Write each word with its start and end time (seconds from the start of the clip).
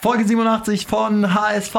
Folge 0.00 0.24
87 0.24 0.86
von 0.86 1.34
HSV 1.34 1.74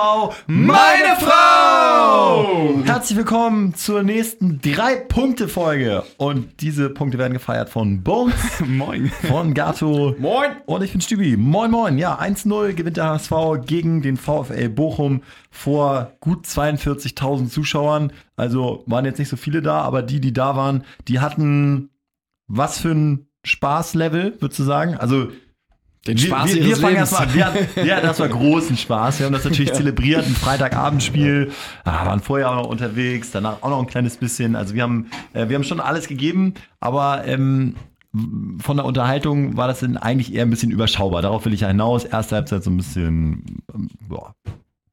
Meine 0.47 1.15
Frau! 1.19 2.81
Herzlich 2.83 3.17
willkommen 3.17 3.73
zur 3.75 4.03
nächsten 4.03 4.59
Drei-Punkte-Folge. 4.61 6.03
Und 6.17 6.61
diese 6.61 6.89
Punkte 6.89 7.17
werden 7.17 7.31
gefeiert 7.31 7.69
von 7.69 8.03
Bones, 8.03 8.35
Moin. 8.67 9.09
von 9.29 9.53
Gato 9.53 10.15
Moin. 10.19 10.51
und 10.65 10.83
ich 10.83 10.91
bin 10.91 10.99
Stübi. 10.99 11.37
Moin, 11.37 11.71
moin. 11.71 11.97
Ja, 11.97 12.19
1-0 12.19 12.73
gewinnt 12.73 12.97
der 12.97 13.05
HSV 13.05 13.31
gegen 13.65 14.01
den 14.01 14.17
VfL 14.17 14.67
Bochum 14.67 15.21
vor 15.49 16.11
gut 16.19 16.45
42.000 16.45 17.49
Zuschauern. 17.49 18.11
Also 18.35 18.83
waren 18.85 19.05
jetzt 19.05 19.19
nicht 19.19 19.29
so 19.29 19.37
viele 19.37 19.61
da, 19.61 19.81
aber 19.81 20.01
die, 20.01 20.19
die 20.19 20.33
da 20.33 20.57
waren, 20.57 20.83
die 21.07 21.21
hatten 21.21 21.89
was 22.47 22.79
für 22.79 22.91
ein 22.91 23.27
Spaßlevel, 23.45 24.35
würdest 24.41 24.59
du 24.59 24.63
sagen? 24.63 24.95
Also 24.95 25.29
Den 26.07 26.17
wir, 26.17 26.27
Spaß 26.27 26.47
wir, 26.47 26.55
wir 26.55 26.67
ihres 26.67 26.79
fangen 26.79 26.95
erstmal 26.95 27.23
an. 27.27 27.33
Wir 27.33 27.45
hatten- 27.45 27.85
Ja, 27.87 27.99
das 28.01 28.19
war 28.19 28.29
großen 28.29 28.77
Spaß. 28.77 29.19
Wir 29.19 29.25
haben 29.25 29.33
das 29.33 29.43
natürlich 29.43 29.73
zelebriert, 29.73 30.25
ein 30.25 30.33
Freitagabendspiel. 30.33 31.51
Ah, 31.83 32.05
waren 32.05 32.21
vorher 32.21 32.49
auch 32.51 32.55
noch 32.55 32.67
unterwegs, 32.67 33.31
danach 33.31 33.61
auch 33.61 33.69
noch 33.69 33.79
ein 33.79 33.87
kleines 33.87 34.17
bisschen. 34.17 34.55
Also 34.55 34.73
wir 34.75 34.83
haben, 34.83 35.09
äh, 35.33 35.49
wir 35.49 35.55
haben 35.55 35.63
schon 35.63 35.79
alles 35.81 36.07
gegeben, 36.07 36.53
aber 36.79 37.25
ähm, 37.25 37.75
von 38.59 38.77
der 38.77 38.85
Unterhaltung 38.85 39.55
war 39.57 39.67
das 39.67 39.81
dann 39.81 39.97
eigentlich 39.97 40.33
eher 40.33 40.43
ein 40.43 40.49
bisschen 40.49 40.71
überschaubar. 40.71 41.21
Darauf 41.21 41.45
will 41.45 41.53
ich 41.53 41.61
ja 41.61 41.67
hinaus. 41.67 42.05
Erste 42.05 42.37
Halbzeit 42.37 42.63
so 42.63 42.71
ein 42.71 42.77
bisschen 42.77 43.61
ähm, 43.75 43.89
boah, 44.07 44.33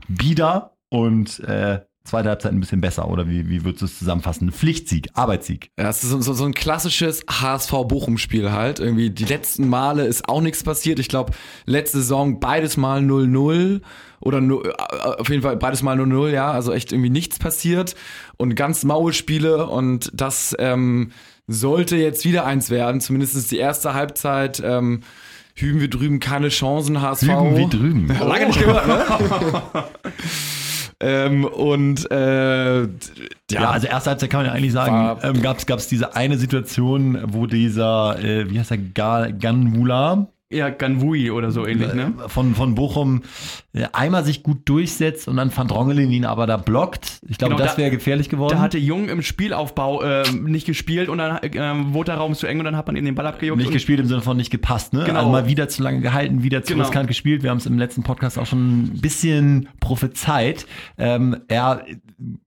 bieder 0.09 0.73
und 0.89 1.41
äh, 1.41 1.81
zweite 2.07 2.29
Halbzeit 2.31 2.53
ein 2.53 2.61
bisschen 2.61 2.81
besser. 2.81 3.09
Oder 3.09 3.29
wie, 3.29 3.49
wie 3.49 3.65
würdest 3.65 3.83
du 3.83 3.87
es 3.87 3.99
zusammenfassen? 3.99 4.51
Pflichtsieg, 4.53 5.09
Arbeitssieg. 5.15 5.71
Ja, 5.79 5.89
es 5.91 6.03
ist 6.03 6.11
so, 6.11 6.33
so, 6.33 6.45
ein 6.45 6.55
klassisches 6.55 7.25
HSV-Bochum-Spiel 7.29 8.53
halt. 8.53 8.81
Irgendwie 8.81 9.11
die 9.11 9.25
letzten 9.25 9.69
Male 9.69 10.07
ist 10.07 10.29
auch 10.29 10.41
nichts 10.41 10.63
passiert. 10.63 10.99
Ich 10.99 11.09
glaube, 11.09 11.33
letzte 11.67 11.99
Saison 11.99 12.41
beides 12.41 12.77
mal 12.77 13.01
0-0 13.01 13.81
oder 14.21 14.41
nu- 14.41 14.63
äh, 14.63 14.73
auf 15.03 15.29
jeden 15.29 15.43
Fall 15.43 15.57
beides 15.57 15.83
mal 15.83 15.99
0-0, 15.99 16.31
ja. 16.31 16.51
Also 16.51 16.73
echt 16.73 16.93
irgendwie 16.93 17.11
nichts 17.11 17.39
passiert 17.39 17.95
und 18.37 18.55
ganz 18.55 18.85
maue 18.85 19.13
Spiele 19.13 19.67
und 19.67 20.11
das 20.15 20.55
ähm, 20.59 21.13
sollte 21.47 21.97
jetzt 21.97 22.25
wieder 22.25 22.47
eins 22.47 22.71
werden. 22.71 23.01
Zumindest 23.01 23.51
die 23.51 23.59
erste 23.59 23.95
Halbzeit. 23.95 24.63
Ähm, 24.65 25.03
hüben 25.55 25.81
wir 25.81 25.89
drüben 25.89 26.21
keine 26.21 26.49
Chancen, 26.51 27.01
HSV. 27.01 27.23
Hüben 27.29 27.57
wie 27.57 27.69
drüben. 27.69 28.09
Lange 28.09 28.47
nicht 28.49 28.59
gehört, 28.59 28.87
ne? 28.87 29.85
ähm, 31.01 31.45
und 31.45 32.11
äh, 32.11 32.83
ja, 32.83 32.89
Ja, 33.51 33.71
also 33.71 33.87
erste 33.87 34.11
Halbzeit 34.11 34.31
kann 34.31 34.41
man 34.41 34.47
ja 34.47 34.53
eigentlich 34.53 34.73
sagen, 34.73 35.21
ähm, 35.23 35.43
gab 35.43 35.59
es 35.59 35.89
diese 35.89 36.15
eine 36.17 36.39
Situation, 36.39 37.19
wo 37.27 37.47
dieser, 37.47 38.19
äh, 38.23 38.51
wie 38.51 38.59
heißt 38.59 38.71
der, 38.71 38.79
Ga- 38.79 39.31
Ganvula 39.31 40.27
Ja, 40.53 40.71
Ganwui 40.71 41.33
oder 41.33 41.51
so 41.51 41.67
ähnlich, 41.67 41.93
ne? 41.93 42.15
äh, 42.25 42.29
von, 42.29 42.55
von 42.55 42.77
Bochum 42.77 43.23
äh, 43.73 43.87
einmal 43.93 44.25
sich 44.25 44.45
gut 44.45 44.59
durchsetzt 44.69 45.27
und 45.27 45.37
dann 45.37 45.51
Van 45.57 45.67
Drongelen 45.67 46.09
ihn 46.13 46.25
aber 46.25 46.47
da 46.47 46.57
blockt. 46.57 47.19
Ich 47.29 47.37
glaube, 47.39 47.55
Genau, 47.57 47.65
das 47.65 47.75
da- 47.75 47.83
wäre 47.83 47.91
gefährlich 47.91 48.29
geworden. 48.29 48.55
Da 48.55 48.61
hatte 48.61 48.79
Jung 48.79 49.09
im 49.09 49.23
Spielaufbau 49.23 50.05
ähm, 50.05 50.45
nicht 50.45 50.65
gespielt 50.65 51.09
und 51.09 51.19
dann 51.19 51.41
ähm, 51.43 51.95
wurde 51.95 52.13
der 52.13 52.19
Raum 52.19 52.35
zu 52.35 52.47
eng 52.47 52.61
und 52.61 52.65
dann 52.65 52.77
hat 52.77 52.87
man 52.87 52.95
ihm 52.95 53.05
den 53.05 53.17
Ball 53.17 53.27
abgejuckt. 53.27 53.59
nicht 53.61 53.73
gespielt 53.73 53.99
im 53.99 54.07
Sinne 54.07 54.21
von 54.23 54.37
nicht 54.37 54.51
gepasst, 54.53 54.93
ne? 54.93 55.03
Genau. 55.05 55.19
Also 55.19 55.31
mal 55.33 55.49
wieder 55.49 55.69
zu 55.69 55.83
lange 55.83 56.01
gehalten, 56.01 56.45
wieder 56.45 56.63
zu 56.63 56.75
Genau. 56.75 56.85
riskant 56.85 57.09
gespielt. 57.09 57.43
Wir 57.43 57.51
haben 57.51 57.59
es 57.59 57.67
im 57.67 57.77
letzten 57.77 58.05
Podcast 58.05 58.39
auch 58.39 58.47
schon 58.47 58.83
ein 58.85 59.01
bisschen 59.01 59.69
prophezeit. 59.81 60.65
Ähm, 60.97 61.39
er 61.49 61.85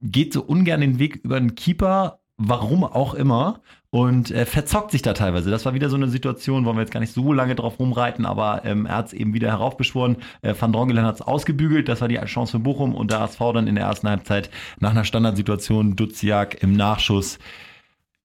geht 0.01 0.31
so 0.31 0.41
ungern 0.41 0.79
den 0.79 0.99
Weg 0.99 1.17
über 1.17 1.35
einen 1.35 1.53
Keeper, 1.55 2.18
warum 2.39 2.83
auch 2.83 3.13
immer. 3.13 3.59
Und 3.91 4.29
äh, 4.29 4.45
verzockt 4.45 4.91
sich 4.91 5.01
da 5.01 5.13
teilweise. 5.13 5.49
Das 5.49 5.65
war 5.65 5.73
wieder 5.73 5.89
so 5.89 5.95
eine 5.95 6.09
Situation, 6.09 6.63
wollen 6.63 6.77
wir 6.77 6.81
jetzt 6.81 6.91
gar 6.91 6.99
nicht 6.99 7.11
so 7.11 7.33
lange 7.33 7.55
drauf 7.55 7.79
rumreiten, 7.79 8.23
aber 8.27 8.61
ähm, 8.63 8.85
er 8.85 8.97
hat 8.97 9.07
es 9.07 9.13
eben 9.13 9.33
wieder 9.33 9.47
heraufbeschworen. 9.47 10.17
Äh, 10.43 10.53
Van 10.59 10.71
Drongelen 10.71 11.05
hat 11.05 11.15
es 11.15 11.21
ausgebügelt, 11.23 11.89
das 11.89 11.99
war 11.99 12.07
die 12.07 12.19
Chance 12.25 12.51
für 12.51 12.59
Bochum 12.59 12.93
und 12.93 13.09
der 13.09 13.21
ASV 13.21 13.39
dann 13.55 13.65
in 13.65 13.73
der 13.73 13.85
ersten 13.85 14.07
Halbzeit 14.07 14.51
nach 14.79 14.91
einer 14.91 15.05
Standardsituation 15.05 15.95
Duziak 15.95 16.61
im 16.61 16.73
Nachschuss 16.73 17.39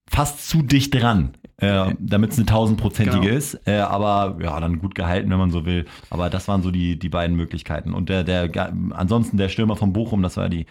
fast 0.07 0.47
zu 0.51 0.61
dicht 0.61 0.95
dran, 0.95 1.31
äh, 1.57 1.95
damit 1.99 2.33
es 2.33 2.37
eine 2.37 2.45
tausendprozentige 2.45 3.21
Genau. 3.21 3.35
ist. 3.35 3.67
Äh, 3.67 3.79
aber 3.79 4.37
ja, 4.43 4.61
dann 4.61 4.81
gut 4.81 4.95
gehalten, 4.95 5.31
wenn 5.31 5.39
man 5.39 5.51
so 5.51 5.65
will. 5.65 5.87
Aber 6.11 6.29
das 6.29 6.47
waren 6.47 6.63
so 6.63 6.71
die, 6.71 6.99
die 6.99 7.09
beiden 7.09 7.37
Möglichkeiten. 7.37 7.95
Und 7.95 8.11
der, 8.11 8.23
der, 8.23 8.51
ansonsten 8.91 9.39
der 9.39 9.49
Stürmer 9.49 9.77
von 9.77 9.95
Bochum, 9.95 10.23
das 10.23 10.37
war 10.37 10.51
die 10.51 10.67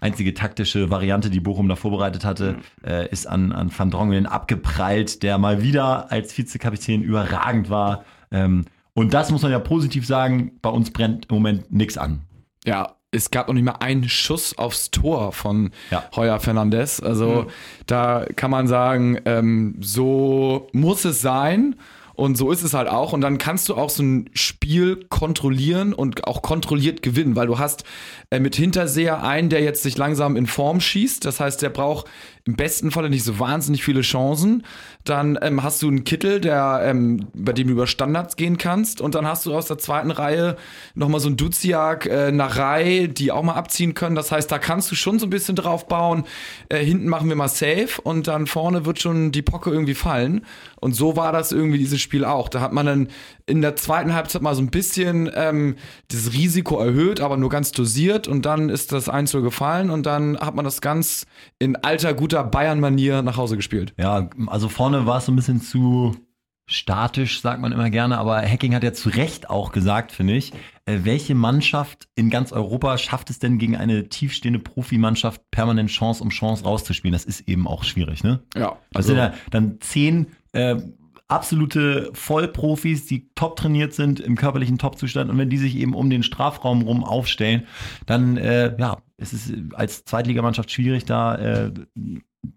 einzige 0.00 0.34
taktische 0.34 0.90
Variante, 0.90 1.30
die 1.30 1.40
Bochum 1.40 1.68
da 1.68 1.76
vorbereitet 1.76 2.24
hatte, 2.24 2.56
äh, 2.84 3.08
ist 3.10 3.26
an, 3.26 3.52
an 3.52 3.70
Van 3.76 3.90
Drongelen 3.90 4.26
abgeprallt, 4.26 5.22
der 5.22 5.38
mal 5.38 5.62
wieder 5.62 6.10
als 6.10 6.36
Vizekapitän 6.36 7.02
überragend 7.02 7.70
war. 7.70 8.04
Ähm, 8.30 8.66
und 8.94 9.14
das 9.14 9.30
muss 9.30 9.42
man 9.42 9.52
ja 9.52 9.58
positiv 9.58 10.06
sagen, 10.06 10.52
bei 10.60 10.70
uns 10.70 10.90
brennt 10.90 11.26
im 11.30 11.36
Moment 11.36 11.72
nichts 11.72 11.96
an. 11.98 12.22
Ja, 12.64 12.96
es 13.10 13.30
gab 13.30 13.48
noch 13.48 13.54
nicht 13.54 13.64
mal 13.64 13.76
einen 13.80 14.08
Schuss 14.08 14.56
aufs 14.58 14.90
Tor 14.90 15.32
von 15.32 15.70
Ja. 15.90 16.04
Heuer 16.14 16.40
Fernandes. 16.40 17.00
Also 17.00 17.46
da 17.86 18.26
kann 18.36 18.50
man 18.50 18.66
sagen, 18.66 19.18
ähm, 19.24 19.76
so 19.80 20.68
muss 20.72 21.04
es 21.04 21.20
sein. 21.22 21.76
Und 22.18 22.36
so 22.36 22.50
ist 22.50 22.64
es 22.64 22.74
halt 22.74 22.88
auch. 22.88 23.12
Und 23.12 23.20
dann 23.20 23.38
kannst 23.38 23.68
du 23.68 23.76
auch 23.76 23.90
so 23.90 24.02
ein 24.02 24.28
Spiel 24.32 25.06
kontrollieren 25.08 25.92
und 25.92 26.26
auch 26.26 26.42
kontrolliert 26.42 27.00
gewinnen, 27.00 27.36
weil 27.36 27.46
du 27.46 27.60
hast 27.60 27.84
äh, 28.30 28.40
mit 28.40 28.56
Hinterseher 28.56 29.22
einen, 29.22 29.50
der 29.50 29.62
jetzt 29.62 29.84
sich 29.84 29.96
langsam 29.96 30.34
in 30.34 30.48
Form 30.48 30.80
schießt. 30.80 31.24
Das 31.24 31.38
heißt, 31.38 31.62
der 31.62 31.70
braucht 31.70 32.08
im 32.44 32.56
besten 32.56 32.90
Falle 32.90 33.08
nicht 33.10 33.24
so 33.24 33.38
wahnsinnig 33.38 33.84
viele 33.84 34.00
Chancen. 34.00 34.64
Dann 35.04 35.38
ähm, 35.42 35.62
hast 35.62 35.82
du 35.82 35.88
einen 35.88 36.04
Kittel, 36.04 36.40
der, 36.40 36.80
ähm, 36.82 37.28
bei 37.34 37.52
dem 37.52 37.68
du 37.68 37.74
über 37.74 37.86
Standards 37.86 38.34
gehen 38.36 38.58
kannst. 38.58 39.00
Und 39.00 39.14
dann 39.14 39.26
hast 39.26 39.46
du 39.46 39.54
aus 39.54 39.66
der 39.66 39.78
zweiten 39.78 40.10
Reihe 40.10 40.56
nochmal 40.94 41.20
so 41.20 41.28
einen 41.28 41.36
Duziak, 41.36 42.06
äh, 42.06 42.32
Narei, 42.32 43.06
die 43.06 43.30
auch 43.30 43.42
mal 43.44 43.54
abziehen 43.54 43.94
können. 43.94 44.16
Das 44.16 44.32
heißt, 44.32 44.50
da 44.50 44.58
kannst 44.58 44.90
du 44.90 44.96
schon 44.96 45.18
so 45.18 45.26
ein 45.26 45.30
bisschen 45.30 45.56
drauf 45.56 45.86
bauen. 45.86 46.24
Äh, 46.68 46.78
hinten 46.78 47.08
machen 47.08 47.28
wir 47.28 47.36
mal 47.36 47.48
safe 47.48 48.00
und 48.02 48.26
dann 48.26 48.46
vorne 48.48 48.86
wird 48.86 48.98
schon 48.98 49.30
die 49.30 49.42
Pocke 49.42 49.70
irgendwie 49.70 49.94
fallen. 49.94 50.44
Und 50.80 50.94
so 50.94 51.16
war 51.16 51.32
das 51.32 51.52
irgendwie 51.52 51.78
dieses 51.78 52.00
Spiel 52.00 52.07
auch. 52.24 52.48
Da 52.48 52.60
hat 52.60 52.72
man 52.72 52.86
dann 52.86 53.08
in 53.46 53.60
der 53.60 53.76
zweiten 53.76 54.14
Halbzeit 54.14 54.42
mal 54.42 54.54
so 54.54 54.62
ein 54.62 54.70
bisschen 54.70 55.30
ähm, 55.34 55.76
das 56.08 56.32
Risiko 56.32 56.78
erhöht, 56.78 57.20
aber 57.20 57.36
nur 57.36 57.50
ganz 57.50 57.72
dosiert. 57.72 58.28
Und 58.28 58.46
dann 58.46 58.68
ist 58.68 58.92
das 58.92 59.08
1 59.08 59.32
gefallen 59.32 59.90
und 59.90 60.06
dann 60.06 60.38
hat 60.38 60.54
man 60.54 60.64
das 60.64 60.80
ganz 60.80 61.26
in 61.58 61.76
alter, 61.76 62.14
guter 62.14 62.44
Bayern-Manier 62.44 63.22
nach 63.22 63.36
Hause 63.36 63.56
gespielt. 63.56 63.94
Ja, 63.98 64.28
also 64.46 64.68
vorne 64.68 65.06
war 65.06 65.18
es 65.18 65.26
so 65.26 65.32
ein 65.32 65.36
bisschen 65.36 65.60
zu 65.60 66.16
statisch, 66.68 67.40
sagt 67.40 67.60
man 67.60 67.72
immer 67.72 67.88
gerne, 67.90 68.18
aber 68.18 68.42
Hacking 68.42 68.74
hat 68.74 68.84
ja 68.84 68.92
zu 68.92 69.08
Recht 69.08 69.48
auch 69.48 69.72
gesagt, 69.72 70.12
finde 70.12 70.34
ich, 70.34 70.52
äh, 70.84 71.00
welche 71.02 71.34
Mannschaft 71.34 72.08
in 72.14 72.28
ganz 72.28 72.52
Europa 72.52 72.98
schafft 72.98 73.30
es 73.30 73.38
denn 73.38 73.58
gegen 73.58 73.74
eine 73.74 74.08
tiefstehende 74.10 74.58
Profimannschaft 74.58 75.40
permanent 75.50 75.90
Chance 75.90 76.22
um 76.22 76.28
Chance 76.28 76.64
rauszuspielen? 76.64 77.12
Das 77.12 77.24
ist 77.24 77.48
eben 77.48 77.66
auch 77.66 77.84
schwierig, 77.84 78.22
ne? 78.22 78.40
Ja, 78.54 78.76
Das 78.92 79.06
sind 79.06 79.16
ja 79.16 79.32
dann 79.50 79.80
zehn 79.80 80.26
äh, 80.52 80.76
absolute 81.28 82.10
Vollprofis, 82.14 83.06
die 83.06 83.28
top 83.34 83.56
trainiert 83.56 83.92
sind, 83.92 84.18
im 84.18 84.34
körperlichen 84.34 84.78
Topzustand 84.78 85.30
und 85.30 85.38
wenn 85.38 85.50
die 85.50 85.58
sich 85.58 85.76
eben 85.76 85.94
um 85.94 86.10
den 86.10 86.22
Strafraum 86.22 86.82
rum 86.82 87.04
aufstellen, 87.04 87.66
dann 88.06 88.38
äh, 88.38 88.74
ja, 88.78 88.98
es 89.18 89.32
ist 89.32 89.52
als 89.74 90.04
Zweitligamannschaft 90.04 90.70
schwierig, 90.70 91.04
da 91.04 91.34
äh, 91.36 91.70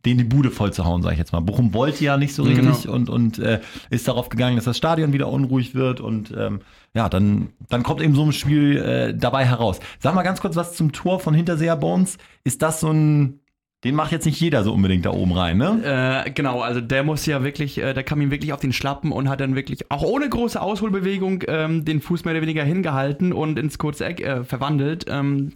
den 0.06 0.18
die 0.18 0.24
Bude 0.24 0.52
voll 0.52 0.72
zu 0.72 0.86
hauen, 0.86 1.02
sage 1.02 1.14
ich 1.14 1.20
jetzt 1.20 1.34
mal. 1.34 1.42
Bochum 1.42 1.74
wollte 1.74 2.04
ja 2.04 2.16
nicht 2.16 2.34
so 2.34 2.44
richtig 2.44 2.88
und, 2.88 3.10
und 3.10 3.40
äh, 3.40 3.62
ist 3.90 4.08
darauf 4.08 4.30
gegangen, 4.30 4.56
dass 4.56 4.66
das 4.66 4.78
Stadion 4.78 5.12
wieder 5.12 5.28
unruhig 5.28 5.76
wird 5.76 6.00
und 6.00 6.34
ähm, 6.38 6.62
ja, 6.94 7.10
dann, 7.10 7.50
dann 7.70 7.84
kommt 7.84 8.02
eben 8.02 8.16
so 8.16 8.24
ein 8.24 8.32
Spiel 8.32 8.78
äh, 8.78 9.14
dabei 9.16 9.46
heraus. 9.46 9.80
Sag 10.00 10.16
mal 10.16 10.24
ganz 10.24 10.40
kurz 10.40 10.56
was 10.56 10.76
zum 10.76 10.92
Tor 10.92 11.20
von 11.20 11.34
Hinterseher 11.34 11.76
Bones. 11.76 12.18
Ist 12.44 12.62
das 12.62 12.80
so 12.80 12.92
ein, 12.92 13.41
den 13.84 13.96
macht 13.96 14.12
jetzt 14.12 14.26
nicht 14.26 14.40
jeder 14.40 14.64
so 14.64 14.74
unbedingt 14.74 15.08
da 15.08 15.10
oben 15.10 15.32
rein, 15.34 15.58
ne? 15.58 16.24
Äh, 16.28 16.32
genau, 16.32 16.62
also 16.62 16.82
der 16.82 17.04
muss 17.04 17.26
ja 17.26 17.44
wirklich, 17.44 17.80
äh, 17.80 17.94
der 17.94 18.04
kam 18.04 18.22
ihm 18.22 18.30
wirklich 18.30 18.54
auf 18.54 18.60
den 18.60 18.74
Schlappen 18.74 19.12
und 19.12 19.28
hat 19.28 19.40
dann 19.40 19.56
wirklich 19.56 19.90
auch 19.90 20.04
ohne 20.04 20.30
große 20.30 20.62
Ausholbewegung 20.62 21.44
ähm, 21.48 21.84
den 21.84 22.00
Fuß 22.00 22.24
mehr 22.24 22.36
oder 22.36 22.44
weniger 22.44 22.64
hingehalten 22.64 23.34
und 23.34 23.58
ins 23.58 23.80
kurze 23.80 24.06
Eck 24.06 24.22
äh, 24.22 24.44
verwandelt. 24.44 25.06
Ähm, 25.10 25.54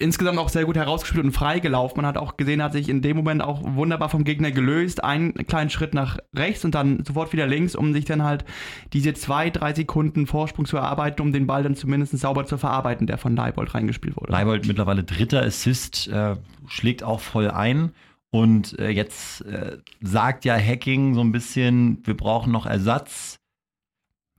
insgesamt 0.00 0.38
auch 0.40 0.48
sehr 0.48 0.64
gut 0.64 0.76
herausgespielt 0.76 1.24
und 1.24 1.30
freigelaufen. 1.30 1.98
Man 1.98 2.06
hat 2.06 2.16
auch 2.16 2.36
gesehen, 2.36 2.64
hat 2.64 2.72
sich 2.72 2.88
in 2.88 3.00
dem 3.00 3.16
Moment 3.16 3.42
auch 3.42 3.60
wunderbar 3.62 4.08
vom 4.08 4.24
Gegner 4.24 4.50
gelöst, 4.50 5.04
einen 5.04 5.34
kleinen 5.34 5.70
Schritt 5.70 5.94
nach 5.94 6.18
rechts 6.34 6.64
und 6.64 6.74
dann 6.74 7.04
sofort 7.04 7.32
wieder 7.32 7.46
links, 7.46 7.76
um 7.76 7.92
sich 7.92 8.04
dann 8.04 8.24
halt 8.24 8.44
diese 8.92 9.14
zwei, 9.14 9.50
drei 9.50 9.72
Sekunden 9.72 10.26
Vorsprung 10.26 10.66
zu 10.66 10.78
erarbeiten, 10.78 11.22
um 11.22 11.32
den 11.32 11.46
Ball 11.46 11.62
dann 11.62 11.76
zumindest 11.76 12.18
sauber 12.18 12.44
zu 12.44 12.58
verarbeiten, 12.58 13.06
der 13.06 13.18
von 13.18 13.36
Leibold 13.36 13.72
reingespielt 13.72 14.16
wurde. 14.16 14.32
Leibold 14.32 14.66
mittlerweile 14.66 15.04
dritter 15.04 15.42
Assist, 15.42 16.08
äh, 16.08 16.34
schlägt 16.68 17.02
auch 17.02 17.20
voll 17.20 17.50
ein. 17.50 17.92
Und 18.30 18.78
äh, 18.78 18.90
jetzt 18.90 19.40
äh, 19.46 19.78
sagt 20.00 20.44
ja 20.44 20.56
Hacking 20.56 21.14
so 21.14 21.20
ein 21.20 21.32
bisschen, 21.32 21.98
wir 22.04 22.16
brauchen 22.16 22.52
noch 22.52 22.66
Ersatz. 22.66 23.38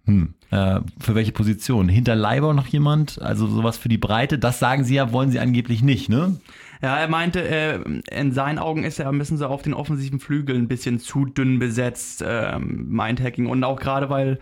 Hm. 0.05 0.35
Äh, 0.51 0.81
für 0.99 1.15
welche 1.15 1.31
Position? 1.31 1.89
Hinter 1.89 2.15
Leibold 2.15 2.55
noch 2.55 2.67
jemand? 2.67 3.21
Also 3.21 3.47
sowas 3.47 3.77
für 3.77 3.89
die 3.89 3.97
Breite? 3.97 4.39
Das 4.39 4.59
sagen 4.59 4.83
sie 4.83 4.95
ja, 4.95 5.11
wollen 5.11 5.31
sie 5.31 5.39
angeblich 5.39 5.81
nicht, 5.81 6.09
ne? 6.09 6.39
Ja, 6.81 6.97
er 6.97 7.07
meinte, 7.09 7.41
äh, 7.47 7.79
in 8.11 8.31
seinen 8.31 8.59
Augen 8.59 8.83
ist 8.83 8.99
er 8.99 9.09
ein 9.09 9.17
bisschen 9.17 9.37
so 9.37 9.47
auf 9.47 9.61
den 9.63 9.73
offensiven 9.73 10.19
Flügeln 10.19 10.61
ein 10.63 10.67
bisschen 10.67 10.99
zu 10.99 11.25
dünn 11.25 11.59
besetzt, 11.59 12.23
ähm, 12.25 12.85
meint 12.89 13.19
Hacking. 13.21 13.47
Und 13.47 13.63
auch 13.63 13.79
gerade, 13.79 14.09
weil 14.09 14.39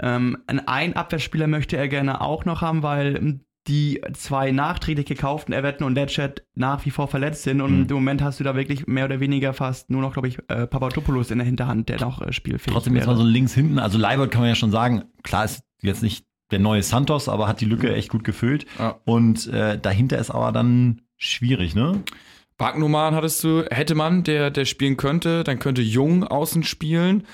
Ähm, 0.00 0.38
einen 0.48 0.94
Abwehrspieler 0.94 1.46
möchte 1.46 1.76
er 1.76 1.86
gerne 1.86 2.20
auch 2.20 2.44
noch 2.44 2.62
haben, 2.62 2.82
weil 2.82 3.38
die 3.66 4.00
zwei 4.12 4.50
nachträglich 4.50 5.06
gekauften 5.06 5.54
Everton 5.54 5.86
und 5.86 5.94
Ledgett 5.94 6.44
nach 6.54 6.84
wie 6.84 6.90
vor 6.90 7.08
verletzt 7.08 7.44
sind. 7.44 7.60
Und 7.62 7.80
Mhm. 7.80 7.86
im 7.88 7.94
Moment 7.94 8.22
hast 8.22 8.38
du 8.40 8.44
da 8.44 8.54
wirklich 8.54 8.86
mehr 8.86 9.06
oder 9.06 9.20
weniger 9.20 9.54
fast 9.54 9.88
nur 9.90 10.02
noch, 10.02 10.12
glaube 10.12 10.28
ich, 10.28 10.38
äh, 10.48 10.66
Papadopoulos 10.66 11.30
in 11.30 11.38
der 11.38 11.46
Hinterhand, 11.46 11.88
der 11.88 11.98
noch 12.00 12.20
äh, 12.20 12.32
spielfähig 12.32 12.74
Trotzdem 12.74 12.94
jetzt 12.96 13.06
mal 13.06 13.16
so 13.16 13.24
links 13.24 13.54
hinten. 13.54 13.78
Also 13.78 13.96
Leibold 13.98 14.30
kann 14.30 14.42
man 14.42 14.48
ja 14.50 14.54
schon 14.54 14.70
sagen, 14.70 15.04
klar 15.22 15.46
ist 15.46 15.62
jetzt 15.82 16.02
nicht 16.02 16.26
der 16.50 16.58
neue 16.58 16.82
Santos, 16.82 17.28
aber 17.28 17.48
hat 17.48 17.60
die 17.62 17.64
Lücke 17.64 17.94
echt 17.94 18.10
gut 18.10 18.22
gefüllt. 18.22 18.66
Ja. 18.78 19.00
Und 19.04 19.46
äh, 19.46 19.78
dahinter 19.78 20.18
ist 20.18 20.30
aber 20.30 20.52
dann 20.52 21.00
schwierig, 21.16 21.74
ne? 21.74 22.02
Wagnumann 22.58 23.14
hattest 23.14 23.42
du, 23.42 23.64
hätte 23.70 23.94
man, 23.94 24.22
der, 24.22 24.50
der 24.50 24.64
spielen 24.64 24.96
könnte, 24.96 25.42
dann 25.42 25.58
könnte 25.58 25.82
Jung 25.82 26.22
außen 26.22 26.62
spielen, 26.62 27.24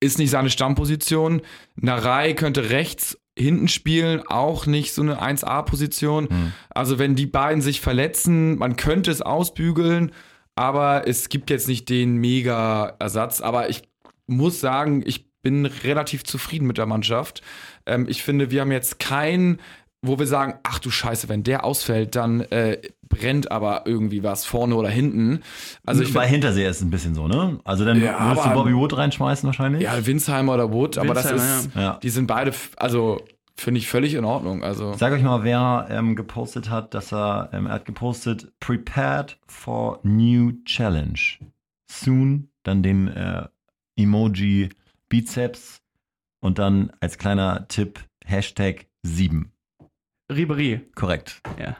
ist 0.00 0.18
nicht 0.18 0.30
seine 0.30 0.48
Stammposition. 0.48 1.42
Narei 1.76 2.32
könnte 2.32 2.70
rechts 2.70 3.19
hinten 3.40 3.68
spielen, 3.68 4.22
auch 4.26 4.66
nicht 4.66 4.92
so 4.92 5.02
eine 5.02 5.20
1A-Position. 5.20 6.28
Hm. 6.28 6.52
Also 6.70 6.98
wenn 6.98 7.14
die 7.16 7.26
beiden 7.26 7.62
sich 7.62 7.80
verletzen, 7.80 8.58
man 8.58 8.76
könnte 8.76 9.10
es 9.10 9.22
ausbügeln, 9.22 10.12
aber 10.54 11.08
es 11.08 11.28
gibt 11.28 11.50
jetzt 11.50 11.68
nicht 11.68 11.88
den 11.88 12.16
Mega-Ersatz. 12.16 13.40
Aber 13.40 13.68
ich 13.68 13.82
muss 14.26 14.60
sagen, 14.60 15.02
ich 15.04 15.30
bin 15.42 15.66
relativ 15.66 16.24
zufrieden 16.24 16.66
mit 16.66 16.78
der 16.78 16.86
Mannschaft. 16.86 17.42
Ähm, 17.86 18.06
ich 18.08 18.22
finde, 18.22 18.50
wir 18.50 18.60
haben 18.60 18.72
jetzt 18.72 18.98
keinen, 18.98 19.58
wo 20.02 20.18
wir 20.18 20.26
sagen, 20.26 20.54
ach 20.62 20.78
du 20.78 20.90
Scheiße, 20.90 21.28
wenn 21.28 21.42
der 21.42 21.64
ausfällt, 21.64 22.16
dann 22.16 22.40
äh, 22.40 22.78
brennt 23.08 23.50
aber 23.50 23.82
irgendwie 23.86 24.22
was 24.22 24.46
vorne 24.46 24.74
oder 24.74 24.88
hinten. 24.88 25.42
Also 25.84 26.02
ich 26.02 26.14
Bei 26.14 26.26
Hintersee 26.26 26.66
ist 26.66 26.76
es 26.76 26.82
ein 26.82 26.90
bisschen 26.90 27.14
so, 27.14 27.28
ne? 27.28 27.60
Also 27.64 27.84
dann 27.84 28.00
Ja, 28.00 28.18
würdest 28.28 28.46
du 28.46 28.50
aber- 28.50 28.62
Bobby 28.62 28.74
Wood 28.74 28.96
reinschmeißen 28.96 29.46
wahrscheinlich. 29.46 29.82
ja, 29.82 30.06
Winsheimer 30.06 30.54
oder 30.54 30.72
Wood, 30.72 30.96
aber 30.96 31.12
das 31.14 31.30
ist, 31.30 31.70
ja. 31.74 31.98
die 32.02 32.08
sind 32.10 32.26
beide, 32.26 32.52
also 32.76 33.20
finde 33.56 33.78
ich 33.78 33.88
völlig 33.88 34.14
in 34.14 34.24
Ordnung. 34.24 34.64
Also 34.64 34.92
Ich 34.92 34.96
sag 34.98 35.12
euch 35.12 35.22
mal, 35.22 35.44
wer 35.44 35.86
ähm, 35.90 36.16
gepostet 36.16 36.70
hat, 36.70 36.94
dass 36.94 37.12
er, 37.12 37.50
ähm, 37.52 37.66
er 37.66 37.74
hat 37.74 37.84
gepostet, 37.84 38.50
prepared 38.58 39.38
for 39.46 39.98
new 40.02 40.52
challenge. 40.64 41.20
Soon, 41.90 42.48
dann 42.62 42.82
den 42.82 43.08
äh, 43.08 43.48
Emoji 43.96 44.70
Bizeps 45.10 45.82
und 46.40 46.58
dann 46.58 46.90
als 47.00 47.18
kleiner 47.18 47.66
Tipp 47.68 48.00
Hashtag 48.24 48.86
7. 49.02 49.50
Ribery, 50.30 50.80
Korrekt. 50.94 51.40
ja. 51.58 51.76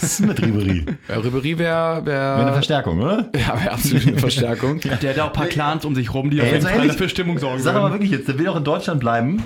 Was 0.00 0.02
ist 0.20 0.20
mit 0.26 0.40
Ribery? 0.42 0.86
ja, 1.08 1.16
Ribery 1.18 1.58
wäre 1.58 2.04
Wäre 2.04 2.34
eine 2.36 2.46
wär, 2.46 2.52
Verstärkung, 2.54 3.00
oder? 3.00 3.30
ja, 3.36 3.62
wär 3.62 3.72
absolut 3.72 4.06
eine 4.06 4.18
Verstärkung. 4.18 4.80
Der 5.02 5.10
hat 5.10 5.18
auch 5.20 5.26
ein 5.26 5.32
paar 5.32 5.46
Clans 5.46 5.84
um 5.84 5.94
sich 5.94 6.12
rum, 6.14 6.30
die 6.30 6.38
Ey, 6.38 6.42
auf 6.42 6.46
jeden 6.52 6.62
jetzt 6.62 6.70
Fall 6.72 6.80
ehrlich, 6.80 6.96
für 6.96 7.08
Stimmung 7.08 7.38
sorgen 7.38 7.60
Sag 7.62 7.76
aber 7.76 7.92
wirklich 7.92 8.10
jetzt, 8.10 8.28
der 8.28 8.38
will 8.38 8.48
auch 8.48 8.56
in 8.56 8.64
Deutschland 8.64 9.00
bleiben. 9.00 9.42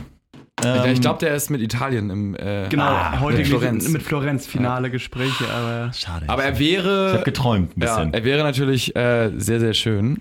Ja, 0.65 0.87
ich 0.87 0.97
Ähm, 0.97 1.01
glaube, 1.03 1.19
der 1.21 1.35
ist 1.35 1.51
mit 1.51 1.61
Italien 1.61 2.09
im 2.09 2.35
äh, 2.35 2.69
Genau, 2.71 2.85
Ah, 2.85 3.21
heute 3.21 3.39
mit 3.39 3.47
Florenz. 3.49 3.89
Mit 3.89 4.03
Florenz 4.03 4.47
finale 4.47 4.91
Gespräche, 4.91 5.45
aber 5.53 5.93
Schade. 5.93 6.25
Aber 6.29 6.45
er 6.45 6.53
ich 6.55 6.59
wäre, 6.61 7.13
habe 7.13 7.25
geträumt 7.25 7.77
ein 7.77 7.83
ja, 7.83 7.95
bisschen. 7.97 8.15
er 8.15 8.25
wäre 8.25 8.43
natürlich 8.43 8.97
äh, 8.97 9.31
sehr, 9.37 9.61
sehr 9.61 9.75
schön. 9.75 10.19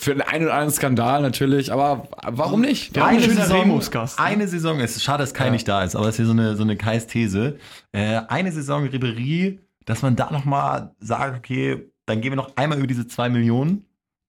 Für 0.00 0.12
den 0.14 0.22
einen 0.22 0.44
oder 0.44 0.54
anderen 0.54 0.72
Skandal 0.72 1.20
natürlich, 1.20 1.70
aber 1.70 2.08
warum 2.26 2.62
nicht? 2.62 2.96
Ja, 2.96 3.04
ein 3.04 3.20
schöner 3.20 3.50
Remus-Gast, 3.50 4.18
ne? 4.18 4.24
eine 4.24 4.48
Saison 4.48 4.80
ist, 4.80 5.02
schade, 5.02 5.22
dass 5.22 5.34
Kai 5.34 5.46
Ja. 5.46 5.50
nicht 5.50 5.68
da 5.68 5.84
ist, 5.84 5.94
aber 5.94 6.06
das 6.06 6.14
ist 6.14 6.16
hier 6.16 6.26
so 6.26 6.32
eine, 6.32 6.56
so 6.56 6.62
eine 6.62 6.76
Kais 6.76 7.06
These. 7.06 7.58
Äh, 7.92 8.22
eine 8.28 8.50
Saison 8.50 8.84
Ribery, 8.88 9.58
dass 9.84 10.00
man 10.00 10.16
da 10.16 10.30
nochmal 10.30 10.92
sagt, 11.00 11.36
okay, 11.36 11.90
dann 12.06 12.22
gehen 12.22 12.32
wir 12.32 12.36
noch 12.36 12.56
einmal 12.56 12.78
über 12.78 12.86
diese 12.86 13.06
zwei 13.08 13.28
Millionen. 13.28 13.84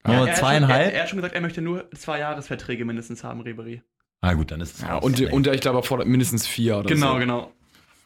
Ja, 0.06 0.12
er 0.12 0.18
hat, 0.20 0.26
schon, 0.28 0.36
zweieinhalb. 0.36 0.86
er, 0.88 0.92
er 0.94 1.02
hat 1.02 1.08
schon 1.08 1.16
gesagt, 1.16 1.34
er 1.34 1.40
möchte 1.40 1.62
nur 1.62 1.90
zwei 1.92 2.18
Jahresverträge 2.18 2.84
mindestens 2.84 3.24
haben, 3.24 3.40
Ribery. 3.40 3.82
ah 4.20 4.34
gut, 4.34 4.50
dann 4.50 4.60
ist 4.60 4.74
es 4.76 4.82
Ja, 4.82 4.94
raus. 4.96 5.04
und, 5.04 5.20
und 5.32 5.46
ich 5.46 5.60
glaube, 5.62 5.78
er 5.78 5.82
fordert 5.84 6.06
mindestens 6.06 6.46
vier 6.46 6.76
oder 6.80 6.88
Genau, 6.88 7.14
so. 7.14 7.18
genau. 7.18 7.50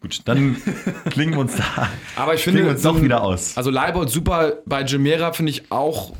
gut, 0.00 0.20
dann 0.26 0.56
klingen 1.10 1.32
wir 1.32 1.40
uns 1.40 1.56
da, 1.56 1.88
Aber 2.14 2.34
ich 2.34 2.42
klingen 2.44 2.58
finde, 2.58 2.62
wir 2.70 2.74
uns 2.76 2.82
doch 2.82 3.02
wieder 3.02 3.24
aus. 3.24 3.56
Also 3.56 3.70
Leibold 3.70 4.08
super, 4.08 4.58
bei 4.66 4.84
Jamera 4.84 5.32
finde 5.32 5.50
ich 5.50 5.72
auch 5.72 6.14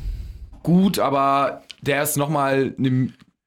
gut, 0.65 0.99
aber 0.99 1.61
der 1.81 2.03
ist 2.03 2.17
nochmal, 2.17 2.75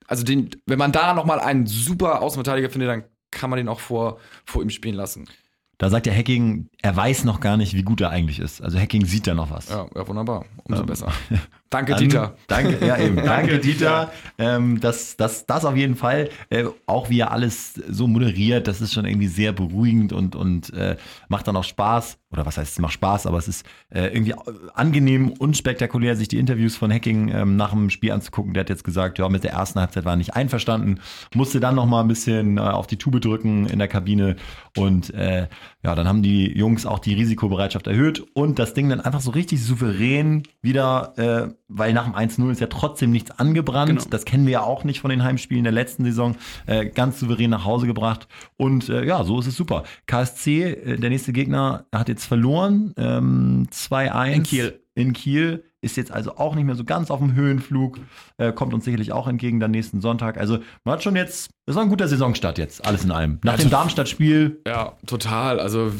also 0.06 0.24
den, 0.24 0.50
wenn 0.66 0.78
man 0.78 0.92
da 0.92 1.12
nochmal 1.12 1.40
einen 1.40 1.66
super 1.66 2.22
Außenverteidiger 2.22 2.70
findet, 2.70 2.88
dann 2.88 3.04
kann 3.30 3.50
man 3.50 3.58
den 3.58 3.68
auch 3.68 3.80
vor, 3.80 4.18
vor 4.46 4.62
ihm 4.62 4.70
spielen 4.70 4.94
lassen. 4.94 5.28
Da 5.76 5.90
sagt 5.90 6.06
der 6.06 6.16
Hacking, 6.16 6.68
er 6.80 6.96
weiß 6.96 7.24
noch 7.24 7.40
gar 7.40 7.56
nicht, 7.56 7.74
wie 7.74 7.82
gut 7.82 8.00
er 8.00 8.10
eigentlich 8.10 8.38
ist. 8.38 8.62
Also 8.62 8.78
Hacking 8.78 9.04
sieht 9.04 9.26
da 9.26 9.34
noch 9.34 9.50
was. 9.50 9.68
Ja, 9.68 9.86
ja 9.94 10.08
wunderbar. 10.08 10.44
Umso 10.64 10.82
Ähm, 10.82 10.86
besser. 10.86 11.12
Danke, 11.70 11.92
Dann- 11.92 12.00
Dieter. 12.02 12.34
Danke, 12.46 12.86
ja 12.86 12.96
eben. 12.96 13.16
danke, 13.24 13.58
Dieter. 13.58 14.10
Ähm, 14.38 14.80
das, 14.80 15.16
das, 15.16 15.44
das 15.46 15.64
auf 15.64 15.76
jeden 15.76 15.96
Fall. 15.96 16.30
Äh, 16.48 16.64
auch 16.86 17.10
wie 17.10 17.20
er 17.20 17.30
alles 17.30 17.74
so 17.74 18.06
moderiert, 18.06 18.66
das 18.68 18.80
ist 18.80 18.94
schon 18.94 19.04
irgendwie 19.04 19.26
sehr 19.26 19.52
beruhigend 19.52 20.12
und, 20.12 20.34
und 20.34 20.72
äh, 20.72 20.96
macht 21.28 21.46
dann 21.46 21.56
auch 21.56 21.64
Spaß. 21.64 22.18
Oder 22.30 22.44
was 22.44 22.58
heißt, 22.58 22.72
es 22.72 22.78
macht 22.78 22.92
Spaß, 22.92 23.26
aber 23.26 23.38
es 23.38 23.48
ist 23.48 23.66
äh, 23.88 24.06
irgendwie 24.08 24.34
angenehm 24.74 25.32
und 25.32 25.56
spektakulär, 25.56 26.14
sich 26.14 26.28
die 26.28 26.38
Interviews 26.38 26.76
von 26.76 26.92
Hacking 26.92 27.28
ähm, 27.28 27.56
nach 27.56 27.70
dem 27.70 27.88
Spiel 27.88 28.12
anzugucken. 28.12 28.52
Der 28.52 28.62
hat 28.62 28.68
jetzt 28.68 28.84
gesagt, 28.84 29.18
ja, 29.18 29.28
mit 29.30 29.44
der 29.44 29.52
ersten 29.52 29.80
Halbzeit 29.80 30.04
war 30.04 30.12
er 30.12 30.16
nicht 30.16 30.34
einverstanden, 30.34 31.00
musste 31.34 31.58
dann 31.58 31.74
noch 31.74 31.86
mal 31.86 32.02
ein 32.02 32.08
bisschen 32.08 32.58
äh, 32.58 32.60
auf 32.60 32.86
die 32.86 32.96
Tube 32.98 33.20
drücken 33.20 33.66
in 33.66 33.78
der 33.78 33.88
Kabine 33.88 34.36
und 34.76 35.12
äh, 35.14 35.48
ja, 35.82 35.94
dann 35.94 36.06
haben 36.06 36.22
die 36.22 36.52
Jungs 36.56 36.84
auch 36.84 36.98
die 36.98 37.14
Risikobereitschaft 37.14 37.86
erhöht 37.86 38.20
und 38.34 38.58
das 38.58 38.74
Ding 38.74 38.90
dann 38.90 39.00
einfach 39.00 39.20
so 39.20 39.30
richtig 39.30 39.62
souverän 39.64 40.42
wieder, 40.60 41.14
äh, 41.16 41.54
weil 41.68 41.92
nach 41.92 42.04
dem 42.04 42.14
1-0 42.14 42.50
ist 42.50 42.60
ja 42.60 42.66
trotzdem 42.66 43.10
nichts 43.10 43.30
angebrannt. 43.32 43.88
Genau. 43.90 44.04
Das 44.10 44.24
kennen 44.24 44.46
wir 44.46 44.52
ja 44.52 44.62
auch 44.62 44.84
nicht 44.84 45.00
von 45.00 45.10
den 45.10 45.22
Heimspielen 45.22 45.64
der 45.64 45.72
letzten 45.72 46.04
Saison. 46.04 46.36
Äh, 46.66 46.86
ganz 46.86 47.20
souverän 47.20 47.50
nach 47.50 47.64
Hause 47.64 47.86
gebracht. 47.86 48.26
Und 48.56 48.88
äh, 48.88 49.04
ja, 49.04 49.22
so 49.24 49.38
ist 49.38 49.46
es 49.46 49.56
super. 49.56 49.84
KSC, 50.06 50.62
äh, 50.72 50.96
der 50.98 51.10
nächste 51.10 51.32
Gegner, 51.32 51.84
hat 51.94 52.08
jetzt 52.08 52.24
verloren. 52.24 52.94
Ähm, 52.96 53.66
2-1. 53.70 54.32
In 54.32 54.42
Kiel. 54.42 54.80
In 54.94 55.12
Kiel. 55.12 55.64
Ist 55.80 55.96
jetzt 55.96 56.10
also 56.10 56.36
auch 56.38 56.56
nicht 56.56 56.64
mehr 56.64 56.74
so 56.74 56.82
ganz 56.82 57.08
auf 57.08 57.20
dem 57.20 57.36
Höhenflug. 57.36 58.00
Äh, 58.36 58.52
kommt 58.52 58.74
uns 58.74 58.84
sicherlich 58.84 59.12
auch 59.12 59.28
entgegen 59.28 59.60
dann 59.60 59.70
nächsten 59.70 60.00
Sonntag. 60.00 60.36
Also 60.36 60.58
man 60.82 60.94
hat 60.94 61.04
schon 61.04 61.14
jetzt, 61.14 61.50
das 61.66 61.76
war 61.76 61.84
ein 61.84 61.88
guter 61.88 62.08
Saisonstart 62.08 62.58
jetzt, 62.58 62.84
alles 62.84 63.04
in 63.04 63.12
allem. 63.12 63.38
Nach 63.44 63.52
Also- 63.52 63.66
dem 63.68 63.70
Darmstadt-Spiel 63.70 64.60
Ja, 64.66 64.94
total. 65.06 65.60
Also 65.60 65.92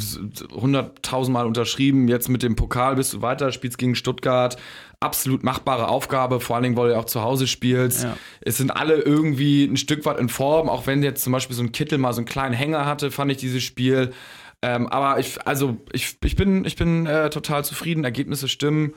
100.000 0.56 1.30
Mal 1.30 1.46
unterschrieben. 1.46 2.08
Jetzt 2.08 2.28
mit 2.28 2.42
dem 2.42 2.56
Pokal 2.56 2.96
bist 2.96 3.12
du 3.12 3.22
weiter, 3.22 3.52
spielst 3.52 3.78
gegen 3.78 3.94
Stuttgart. 3.94 4.56
Absolut 5.00 5.44
machbare 5.44 5.88
Aufgabe, 5.88 6.40
vor 6.40 6.56
allen 6.56 6.64
Dingen, 6.64 6.76
weil 6.76 6.88
du 6.88 6.98
auch 6.98 7.04
zu 7.04 7.22
Hause 7.22 7.46
spielst. 7.46 8.02
Ja. 8.02 8.16
Es 8.40 8.56
sind 8.56 8.72
alle 8.72 8.96
irgendwie 8.96 9.64
ein 9.64 9.76
Stück 9.76 10.04
weit 10.04 10.18
in 10.18 10.28
Form, 10.28 10.68
auch 10.68 10.86
wenn 10.86 11.02
jetzt 11.02 11.22
zum 11.22 11.32
Beispiel 11.32 11.54
so 11.54 11.62
ein 11.62 11.70
Kittel 11.70 11.98
mal 11.98 12.12
so 12.12 12.18
einen 12.18 12.26
kleinen 12.26 12.54
Hänger 12.54 12.84
hatte, 12.84 13.10
fand 13.10 13.30
ich 13.30 13.38
dieses 13.38 13.62
Spiel. 13.62 14.12
Ähm, 14.60 14.88
aber 14.88 15.20
ich, 15.20 15.46
also 15.46 15.76
ich, 15.92 16.18
ich 16.24 16.34
bin, 16.34 16.64
ich 16.64 16.74
bin 16.74 17.06
äh, 17.06 17.30
total 17.30 17.64
zufrieden, 17.64 18.02
Ergebnisse 18.02 18.48
stimmen. 18.48 18.94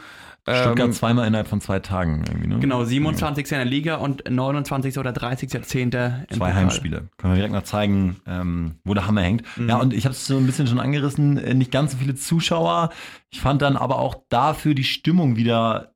Stuttgart 0.47 0.87
Ähm, 0.87 0.91
zweimal 0.93 1.27
innerhalb 1.27 1.47
von 1.47 1.61
zwei 1.61 1.79
Tagen 1.79 2.23
irgendwie, 2.27 2.47
ne? 2.47 2.59
Genau, 2.59 2.83
27. 2.83 3.51
in 3.51 3.57
der 3.57 3.65
Liga 3.65 3.95
und 3.97 4.27
29. 4.27 4.97
oder 4.97 5.11
30.10. 5.11 5.83
im 5.83 5.91
Zwei 5.91 6.25
Pokal. 6.29 6.55
Heimspiele. 6.55 7.09
Können 7.17 7.33
wir 7.33 7.35
direkt 7.35 7.53
mal 7.53 7.63
zeigen, 7.63 8.19
ähm, 8.25 8.75
wo 8.83 8.95
der 8.95 9.05
Hammer 9.05 9.21
hängt. 9.21 9.43
Ja, 9.67 9.77
und 9.77 9.93
ich 9.93 10.05
habe 10.05 10.13
es 10.13 10.25
so 10.25 10.37
ein 10.37 10.47
bisschen 10.47 10.65
schon 10.65 10.79
angerissen, 10.79 11.37
äh, 11.37 11.53
nicht 11.53 11.71
ganz 11.71 11.91
so 11.91 11.99
viele 11.99 12.15
Zuschauer. 12.15 12.89
Ich 13.29 13.39
fand 13.39 13.61
dann 13.61 13.77
aber 13.77 13.99
auch 13.99 14.15
dafür 14.29 14.73
die 14.73 14.83
Stimmung 14.83 15.35
wieder 15.35 15.93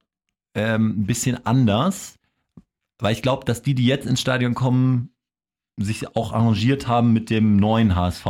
ähm, 0.53 1.01
ein 1.01 1.05
bisschen 1.05 1.43
anders. 1.45 2.19
Weil 2.99 3.13
ich 3.13 3.23
glaube, 3.23 3.45
dass 3.45 3.63
die, 3.63 3.73
die 3.73 3.85
jetzt 3.85 4.05
ins 4.05 4.21
Stadion 4.21 4.53
kommen, 4.53 5.09
sich 5.77 6.15
auch 6.15 6.33
arrangiert 6.33 6.87
haben 6.87 7.13
mit 7.13 7.29
dem 7.29 7.57
neuen 7.57 7.95
HSV. 7.95 8.25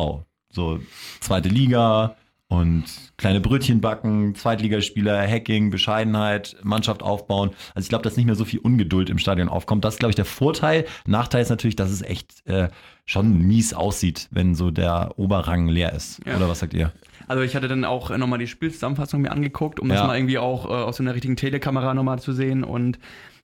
So 0.49 0.79
zweite 1.19 1.49
Liga 1.49 2.15
und 2.55 2.83
kleine 3.17 3.39
Brötchen 3.39 3.81
backen, 3.81 4.35
Zweitligaspieler, 4.35 5.27
Hacking, 5.27 5.69
Bescheidenheit, 5.69 6.55
Mannschaft 6.63 7.03
aufbauen. 7.03 7.51
Also 7.73 7.85
ich 7.85 7.89
glaube, 7.89 8.03
dass 8.03 8.17
nicht 8.17 8.25
mehr 8.25 8.35
so 8.35 8.45
viel 8.45 8.59
Ungeduld 8.59 9.09
im 9.09 9.17
Stadion 9.17 9.49
aufkommt. 9.49 9.85
Das 9.85 9.95
ist, 9.95 9.99
glaube 9.99 10.11
ich, 10.11 10.15
der 10.15 10.25
Vorteil. 10.25 10.85
Nachteil 11.05 11.41
ist 11.41 11.49
natürlich, 11.49 11.75
dass 11.75 11.91
es 11.91 12.01
echt 12.01 12.45
äh, 12.47 12.69
schon 13.05 13.37
mies 13.39 13.73
aussieht, 13.73 14.27
wenn 14.31 14.55
so 14.55 14.71
der 14.71 15.13
Oberrang 15.17 15.67
leer 15.67 15.93
ist. 15.93 16.21
Ja. 16.25 16.37
Oder 16.37 16.49
was 16.49 16.59
sagt 16.59 16.73
ihr? 16.73 16.91
Also 17.27 17.43
ich 17.43 17.55
hatte 17.55 17.67
dann 17.67 17.85
auch 17.85 18.15
nochmal 18.15 18.39
die 18.39 18.47
Spielzusammenfassung 18.47 19.21
mir 19.21 19.31
angeguckt, 19.31 19.79
um 19.79 19.89
Ja. 19.89 19.95
das 19.95 20.07
mal 20.07 20.17
irgendwie 20.17 20.37
auch 20.37 20.65
äh, 20.65 20.69
aus 20.69 20.97
so 20.97 21.03
einer 21.03 21.13
richtigen 21.15 21.35
Telekamera 21.35 21.93
nochmal 21.93 22.19
zu 22.19 22.33
sehen 22.33 22.63
und 22.63 22.99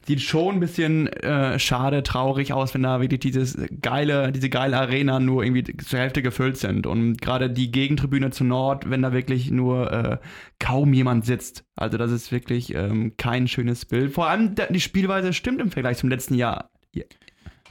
sieht 0.05 0.21
schon 0.21 0.55
ein 0.55 0.59
bisschen 0.59 1.07
äh, 1.07 1.59
schade, 1.59 2.01
traurig 2.01 2.53
aus, 2.53 2.73
wenn 2.73 2.81
da 2.81 3.01
wirklich 3.01 3.19
dieses 3.19 3.55
geile, 3.81 4.31
diese 4.31 4.49
geile 4.49 4.77
Arena 4.77 5.19
nur 5.19 5.43
irgendwie 5.43 5.77
zur 5.77 5.99
Hälfte 5.99 6.23
gefüllt 6.23 6.57
sind 6.57 6.87
und 6.87 7.21
gerade 7.21 7.51
die 7.51 7.71
Gegentribüne 7.71 8.31
zu 8.31 8.43
Nord, 8.43 8.89
wenn 8.89 9.03
da 9.03 9.13
wirklich 9.13 9.51
nur 9.51 9.91
äh, 9.91 10.17
kaum 10.59 10.93
jemand 10.93 11.25
sitzt. 11.25 11.65
Also 11.75 11.99
das 11.99 12.11
ist 12.11 12.31
wirklich 12.31 12.73
ähm, 12.73 13.13
kein 13.17 13.47
schönes 13.47 13.85
Bild. 13.85 14.11
Vor 14.11 14.27
allem 14.27 14.55
die 14.71 14.79
Spielweise 14.79 15.33
stimmt 15.33 15.61
im 15.61 15.69
Vergleich 15.69 15.97
zum 15.97 16.09
letzten 16.09 16.33
Jahr. 16.33 16.71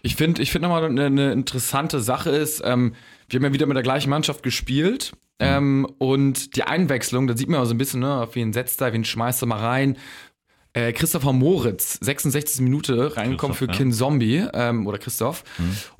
Ich 0.02 0.14
finde, 0.16 0.40
ich 0.40 0.50
finde 0.52 0.68
nochmal 0.68 0.84
eine, 0.84 1.06
eine 1.06 1.32
interessante 1.32 2.00
Sache 2.00 2.30
ist, 2.30 2.62
ähm, 2.64 2.94
wir 3.28 3.38
haben 3.38 3.44
ja 3.44 3.52
wieder 3.52 3.66
mit 3.66 3.76
der 3.76 3.82
gleichen 3.82 4.08
Mannschaft 4.10 4.42
gespielt. 4.42 5.12
Ähm, 5.40 5.86
und 5.98 6.56
die 6.56 6.62
Einwechslung, 6.64 7.26
da 7.26 7.36
sieht 7.36 7.48
man 7.48 7.60
ja 7.60 7.66
so 7.66 7.74
ein 7.74 7.78
bisschen, 7.78 8.00
ne, 8.00 8.22
auf 8.22 8.34
wen 8.34 8.52
setzt 8.52 8.80
er, 8.80 8.92
wen 8.92 9.04
schmeißt 9.04 9.42
er 9.42 9.46
mal 9.46 9.58
rein. 9.60 9.96
äh, 10.72 10.92
Christopher 10.92 11.32
Moritz, 11.32 11.98
66. 12.00 12.60
Minute 12.60 13.16
reingekommen 13.16 13.56
für 13.56 13.66
Christoph, 13.66 13.78
Kin 13.78 13.92
Zombie 13.92 14.44
ähm, 14.54 14.86
oder 14.86 14.98
Christoph 14.98 15.42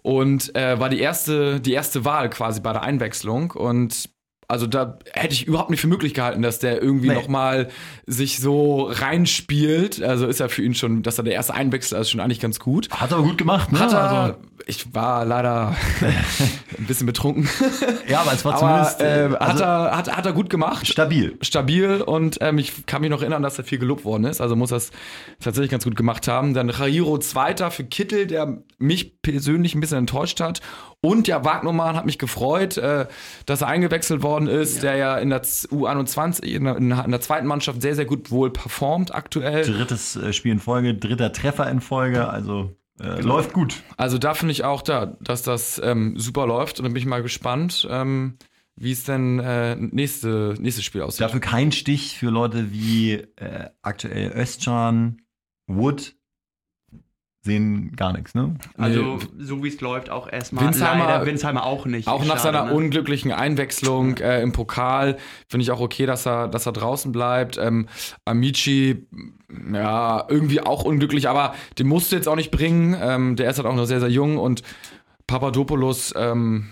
und 0.03 0.55
äh, 0.55 0.79
war 0.79 0.89
die 0.89 1.01
erste, 1.01 1.61
die 1.61 1.73
erste 1.73 2.05
Wahl 2.05 2.31
quasi 2.31 2.61
bei 2.61 2.73
der 2.73 2.83
Einwechslung 2.83 3.51
und 3.51 4.09
also 4.51 4.67
da 4.67 4.99
hätte 5.13 5.33
ich 5.35 5.47
überhaupt 5.47 5.71
nicht 5.71 5.81
für 5.81 5.87
möglich 5.87 6.13
gehalten, 6.15 6.43
dass 6.43 6.59
der 6.59 6.83
irgendwie 6.83 7.09
Nee. 7.09 7.15
noch 7.15 7.29
mal 7.29 7.69
sich 8.07 8.39
so 8.41 8.83
reinspielt. 8.91 10.03
Also 10.03 10.27
ist 10.27 10.41
ja 10.41 10.49
für 10.49 10.63
ihn 10.63 10.75
schon, 10.75 11.03
dass 11.03 11.19
er 11.19 11.25
der 11.25 11.35
erste 11.35 11.55
Einwechsel 11.55 12.01
ist, 12.01 12.11
schon 12.11 12.21
eigentlich 12.21 12.41
ganz 12.41 12.59
gut. 12.59 12.91
Hat 12.91 13.11
er 13.13 13.19
aber 13.19 13.27
gut 13.27 13.39
gemacht, 13.39 13.73
ne? 13.73 13.79
Hat 13.79 13.93
er, 13.93 14.11
also, 14.11 14.35
ich 14.67 14.95
war 14.95 15.25
leider 15.25 15.75
ein 16.79 16.87
bisschen 16.87 17.07
betrunken, 17.07 17.49
ja, 18.09 18.21
aber 18.21 18.33
es 18.33 18.45
war 18.45 18.53
aber 18.55 18.61
zumindest 18.61 19.01
äh, 19.01 19.27
äh, 19.27 19.31
hat, 19.31 19.41
also, 19.41 19.65
er, 19.65 19.97
hat, 19.97 20.17
hat 20.17 20.27
er 20.27 20.33
gut 20.33 20.51
gemacht 20.51 20.87
stabil. 20.87 21.37
stabil 21.41 22.03
und 22.03 22.39
ähm, 22.41 22.59
ich 22.59 22.87
kann 22.87 23.01
mich 23.01 23.11
noch 23.11 23.21
erinnern, 23.23 23.43
dass 23.43 23.59
er 23.59 23.65
viel 23.65 23.79
gelobt 23.79 24.05
worden 24.05 24.25
ist. 24.25 24.41
Also 24.41 24.57
muss 24.57 24.71
das 24.71 24.91
tatsächlich 25.41 25.71
ganz 25.71 25.85
gut 25.85 25.97
gemacht 25.97 26.29
haben. 26.29 26.55
Dann 26.55 26.69
Jairo 26.69 27.19
Zweiter 27.19 27.71
für 27.71 27.85
Kittel, 27.85 28.27
der 28.27 28.59
mich 28.79 29.21
persönlich 29.23 29.75
ein 29.75 29.81
bisschen 29.81 29.99
enttäuscht 29.99 30.41
hat. 30.41 30.61
Und 31.03 31.29
ja, 31.29 31.45
Wagnermann 31.47 31.97
hat 31.97 32.05
mich 32.05 32.19
gefreut, 32.19 32.77
äh, 32.77 33.07
dass 33.47 33.63
er 33.63 33.69
eingewechselt 33.69 34.23
worden 34.23 34.40
ist, 34.47 34.83
der 34.83 34.97
ja 34.97 35.19
in 35.19 35.31
der 35.31 35.43
Z- 35.43 35.71
U21, 35.71 36.43
in 36.43 36.65
der, 36.65 36.77
in 36.77 36.89
der 37.11 37.21
zweiten 37.21 37.47
Mannschaft 37.47 37.83
sehr, 37.83 37.95
sehr 37.95 38.05
gut 38.07 38.31
wohl 38.31 38.51
performt 38.51 39.15
aktuell. 39.15 39.65
Drittes 39.65 40.17
äh, 40.17 40.33
Spiel 40.33 40.53
in 40.53 40.59
Folge, 40.61 40.95
dritter 40.95 41.33
Treffer 41.33 41.71
in 41.71 41.81
Folge, 41.81 42.29
also 42.29 42.77
äh, 43.01 43.21
läuft 43.21 43.53
gut. 43.53 43.83
Also 43.97 44.19
da 44.19 44.35
finde 44.35 44.53
ich 44.53 44.65
auch 44.65 44.83
da, 44.83 45.17
dass 45.21 45.43
das 45.43 45.81
ähm, 45.83 46.19
super 46.19 46.47
läuft 46.47 46.79
und 46.79 46.85
dann 46.85 46.93
bin 46.93 47.01
ich 47.01 47.07
mal 47.07 47.23
gespannt, 47.23 47.87
ähm, 47.91 48.37
wie 48.77 48.93
es 48.93 49.05
denn 49.05 49.39
äh, 49.41 49.77
nächste, 49.77 50.55
nächstes 50.59 50.85
Spiel 50.85 51.03
aussieht. 51.03 51.21
Dafür 51.23 51.41
kein 51.41 51.73
Stich 51.73 52.17
für 52.19 52.31
Leute 52.31 52.73
wie 52.73 53.13
äh, 53.37 53.69
aktuell 53.83 54.33
Özcan, 54.35 55.21
Wood, 55.67 56.15
sehen 57.43 57.97
gar 57.97 58.13
nichts, 58.13 58.35
ne? 58.35 58.55
Also, 58.77 59.19
so 59.39 59.65
wie 59.65 59.69
es 59.69 59.81
läuft, 59.81 60.11
auch 60.11 60.31
erstmal 60.31 60.67
Winsheimer- 60.67 61.07
leider 61.07 61.27
Winsheimer 61.27 61.65
auch 61.65 61.87
nicht. 61.87 62.07
Auch 62.07 62.21
nach 62.21 62.39
Schade, 62.39 62.59
seiner 62.59 62.65
ne? 62.67 62.75
unglücklichen 62.75 63.33
Einwechslung 63.33 64.19
äh, 64.19 64.43
im 64.43 64.53
Pokal 64.53 65.17
finde 65.49 65.63
ich 65.63 65.71
auch 65.71 65.81
okay, 65.81 66.05
dass 66.05 66.27
er, 66.27 66.49
dass 66.49 66.67
er 66.67 66.73
draußen 66.73 67.13
bleibt. 67.13 67.57
Ähm, 67.57 67.89
Amici, 68.27 69.07
ja, 69.73 70.27
irgendwie 70.29 70.61
auch 70.61 70.85
unglücklich, 70.85 71.29
aber 71.29 71.55
den 71.79 71.89
musst 71.89 72.13
du 72.13 72.17
jetzt 72.17 72.29
auch 72.29 72.37
nicht 72.37 72.51
bringen. 72.51 72.95
Ähm, 73.01 73.37
der 73.37 73.51
ist 73.51 73.57
halt 73.57 73.67
auch 73.67 73.75
noch 73.75 73.87
sehr, 73.87 74.01
sehr 74.01 74.11
jung 74.11 74.37
und 74.37 74.63
Papadopoulos 75.27 76.13
ähm, 76.17 76.69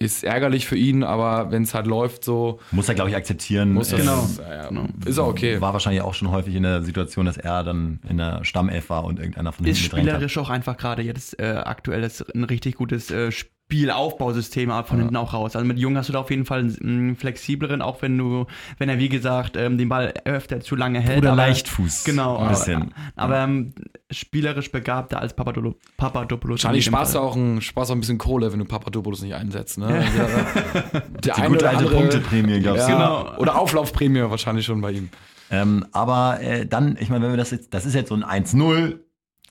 ist 0.00 0.24
ärgerlich 0.24 0.66
für 0.66 0.76
ihn, 0.76 1.04
aber 1.04 1.50
wenn 1.50 1.62
es 1.62 1.74
halt 1.74 1.86
läuft, 1.86 2.24
so 2.24 2.58
Muss 2.70 2.88
er, 2.88 2.94
glaube 2.94 3.10
ich, 3.10 3.16
akzeptieren. 3.16 3.72
muss 3.74 3.90
das. 3.90 4.00
Genau. 4.00 4.26
Ja, 4.38 4.72
ja, 4.72 4.86
ist 5.04 5.18
auch 5.18 5.28
okay. 5.28 5.60
War 5.60 5.74
wahrscheinlich 5.74 6.00
auch 6.02 6.14
schon 6.14 6.30
häufig 6.30 6.54
in 6.54 6.62
der 6.62 6.82
Situation, 6.82 7.26
dass 7.26 7.36
er 7.36 7.62
dann 7.64 8.00
in 8.08 8.16
der 8.16 8.42
Stammelf 8.44 8.88
war 8.88 9.04
und 9.04 9.18
irgendeiner 9.18 9.52
von 9.52 9.66
ist 9.66 9.78
hinten 9.78 9.96
hat. 9.96 10.02
spielerisch 10.02 10.38
auch 10.38 10.48
einfach 10.48 10.78
gerade 10.78 11.02
jetzt 11.02 11.38
äh, 11.38 11.62
aktuell 11.64 12.02
ist 12.02 12.22
ein 12.34 12.44
richtig 12.44 12.76
gutes 12.76 13.10
äh, 13.10 13.30
Spielaufbausystem 13.30 13.59
aber 13.70 14.84
von 14.84 14.98
hinten 14.98 15.16
auch 15.16 15.32
raus. 15.32 15.56
Also 15.56 15.66
mit 15.66 15.78
Jung 15.78 15.96
hast 15.96 16.08
du 16.08 16.12
da 16.12 16.20
auf 16.20 16.30
jeden 16.30 16.44
Fall 16.44 16.60
einen 16.60 17.16
flexibleren, 17.16 17.82
auch 17.82 18.02
wenn 18.02 18.16
du, 18.18 18.46
wenn 18.78 18.88
er 18.88 18.98
wie 18.98 19.08
gesagt 19.08 19.56
ähm, 19.56 19.78
den 19.78 19.88
Ball 19.88 20.12
öfter 20.24 20.60
zu 20.60 20.76
lange 20.76 21.00
hält. 21.00 21.18
Oder 21.18 21.32
aber- 21.32 21.42
Leichtfuß. 21.42 22.04
Genau, 22.04 22.36
Ein 22.38 22.48
bisschen. 22.48 22.94
aber, 23.16 23.36
aber 23.36 23.38
ähm, 23.38 23.74
spielerisch 24.10 24.70
begabter 24.72 25.20
als 25.20 25.34
Papadolo, 25.34 25.74
Papadopoulos. 25.96 26.62
Wahrscheinlich 26.64 26.84
sparst 26.84 27.14
du 27.14 27.18
auch 27.20 27.36
ein, 27.36 27.60
sparst 27.60 27.90
auch 27.90 27.96
ein 27.96 28.00
bisschen 28.00 28.18
Kohle, 28.18 28.52
wenn 28.52 28.58
du 28.58 28.64
Papadopoulos 28.64 29.22
nicht 29.22 29.34
einsetzt. 29.34 29.78
Ne? 29.78 29.86
Der, 30.16 31.00
der 31.00 31.20
Die 31.20 31.32
eine 31.32 31.48
gute 31.48 31.68
alte 31.68 31.84
Punkteprämie, 31.86 32.60
glaubst 32.60 32.88
ja, 32.88 32.94
du? 32.94 33.24
Genau. 33.24 33.38
Oder 33.38 33.58
Auflaufprämie 33.58 34.22
wahrscheinlich 34.22 34.66
schon 34.66 34.80
bei 34.80 34.92
ihm. 34.92 35.10
Ähm, 35.50 35.84
aber 35.92 36.40
äh, 36.40 36.66
dann, 36.66 36.96
ich 37.00 37.08
meine, 37.08 37.24
wenn 37.24 37.32
wir 37.32 37.36
das 37.36 37.50
jetzt, 37.50 37.74
das 37.74 37.84
ist 37.84 37.94
jetzt 37.94 38.08
so 38.08 38.14
ein 38.14 38.24
1-0, 38.24 38.98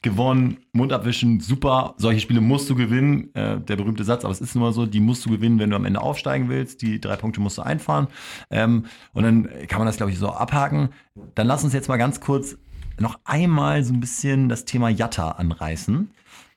gewonnen, 0.01 0.57
Mund 0.71 0.93
abwischen, 0.93 1.39
super. 1.39 1.95
Solche 1.97 2.21
Spiele 2.21 2.41
musst 2.41 2.69
du 2.69 2.75
gewinnen. 2.75 3.33
Äh, 3.35 3.59
der 3.59 3.75
berühmte 3.75 4.03
Satz, 4.03 4.23
aber 4.23 4.31
es 4.31 4.41
ist 4.41 4.55
nun 4.55 4.63
mal 4.63 4.73
so, 4.73 4.85
die 4.85 4.99
musst 4.99 5.25
du 5.25 5.29
gewinnen, 5.29 5.59
wenn 5.59 5.69
du 5.69 5.75
am 5.75 5.85
Ende 5.85 6.01
aufsteigen 6.01 6.49
willst. 6.49 6.81
Die 6.81 7.01
drei 7.01 7.15
Punkte 7.15 7.41
musst 7.41 7.57
du 7.57 7.61
einfahren. 7.61 8.07
Ähm, 8.49 8.85
und 9.13 9.23
dann 9.23 9.49
kann 9.67 9.79
man 9.79 9.87
das, 9.87 9.97
glaube 9.97 10.11
ich, 10.11 10.19
so 10.19 10.29
abhaken. 10.29 10.89
Dann 11.35 11.47
lass 11.47 11.63
uns 11.63 11.73
jetzt 11.73 11.89
mal 11.89 11.97
ganz 11.97 12.19
kurz 12.21 12.57
noch 12.99 13.19
einmal 13.25 13.83
so 13.83 13.93
ein 13.93 13.99
bisschen 13.99 14.49
das 14.49 14.65
Thema 14.65 14.89
Jatta 14.89 15.31
anreißen. 15.31 16.11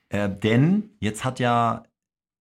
Äh, 0.09 0.29
denn 0.29 0.89
jetzt 0.99 1.25
hat 1.25 1.39
ja 1.39 1.83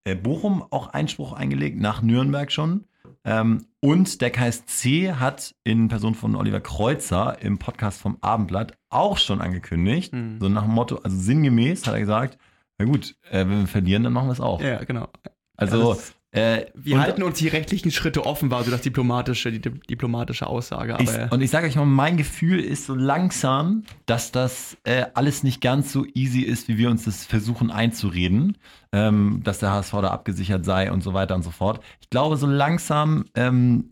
äh, 0.04 0.14
Bochum 0.14 0.64
auch 0.71 0.88
Einspruch 0.88 1.32
eingelegt, 1.32 1.80
nach 1.80 2.02
Nürnberg 2.02 2.50
schon. 2.52 2.85
Ähm, 3.25 3.67
und 3.81 4.21
der 4.21 4.31
KSC 4.31 5.12
hat 5.14 5.55
in 5.64 5.88
Person 5.88 6.14
von 6.14 6.35
Oliver 6.35 6.61
Kreuzer 6.61 7.37
im 7.41 7.59
Podcast 7.59 8.00
vom 8.00 8.19
Abendblatt 8.21 8.76
auch 8.91 9.17
schon 9.19 9.41
angekündigt, 9.41 10.12
Mhm. 10.12 10.38
so 10.41 10.49
nach 10.49 10.62
dem 10.64 10.73
Motto, 10.73 10.97
also 10.97 11.17
sinngemäß 11.17 11.87
hat 11.87 11.95
er 11.95 12.00
gesagt, 12.00 12.38
na 12.79 12.85
gut, 12.85 13.14
äh, 13.31 13.41
wenn 13.41 13.61
wir 13.61 13.67
verlieren, 13.69 14.02
dann 14.05 14.12
machen 14.12 14.29
wir 14.29 14.33
es 14.33 14.41
auch. 14.41 14.61
Ja, 14.61 14.83
genau. 14.85 15.09
Also, 15.57 15.91
das- 15.95 16.14
äh, 16.33 16.65
Wir 16.75 16.97
und- 16.97 17.03
halten 17.03 17.23
uns 17.23 17.39
die 17.39 17.49
rechtlichen 17.49 17.91
Schritte 17.91 18.25
offen, 18.27 18.51
war 18.51 18.65
so 18.65 18.71
das 18.71 18.81
diplomatische, 18.81 19.53
die 19.53 19.61
di- 19.61 19.71
diplomatische 19.89 20.47
Aussage. 20.47 20.97
Ich, 21.01 21.09
Aber 21.11 21.33
und 21.33 21.41
ich 21.43 21.51
sage 21.51 21.67
euch 21.67 21.77
mal, 21.77 21.85
mein 21.87 22.17
Gefühl 22.17 22.59
ist 22.59 22.87
so 22.87 22.95
langsam, 22.95 23.85
dass 24.07 24.33
das 24.33 24.77
äh, 24.85 25.05
alles 25.15 25.43
nicht 25.43 25.61
ganz 25.61 25.93
so 25.93 26.05
easy 26.15 26.41
ist, 26.41 26.69
wie 26.69 26.79
wir 26.79 26.91
uns 26.91 27.05
das 27.05 27.25
versuchen 27.27 27.71
einzureden, 27.71 28.57
ähm, 28.93 29.41
dass 29.45 29.59
der 29.59 29.71
HSV 29.73 29.93
da 29.93 30.09
abgesichert 30.09 30.65
sei 30.65 30.91
und 30.91 31.03
so 31.03 31.15
weiter 31.15 31.35
und 31.35 31.43
so 31.43 31.51
fort. 31.51 31.81
Ich 32.01 32.11
glaube 32.11 32.37
so 32.37 32.47
langsam, 32.47 33.27
ähm, 33.35 33.91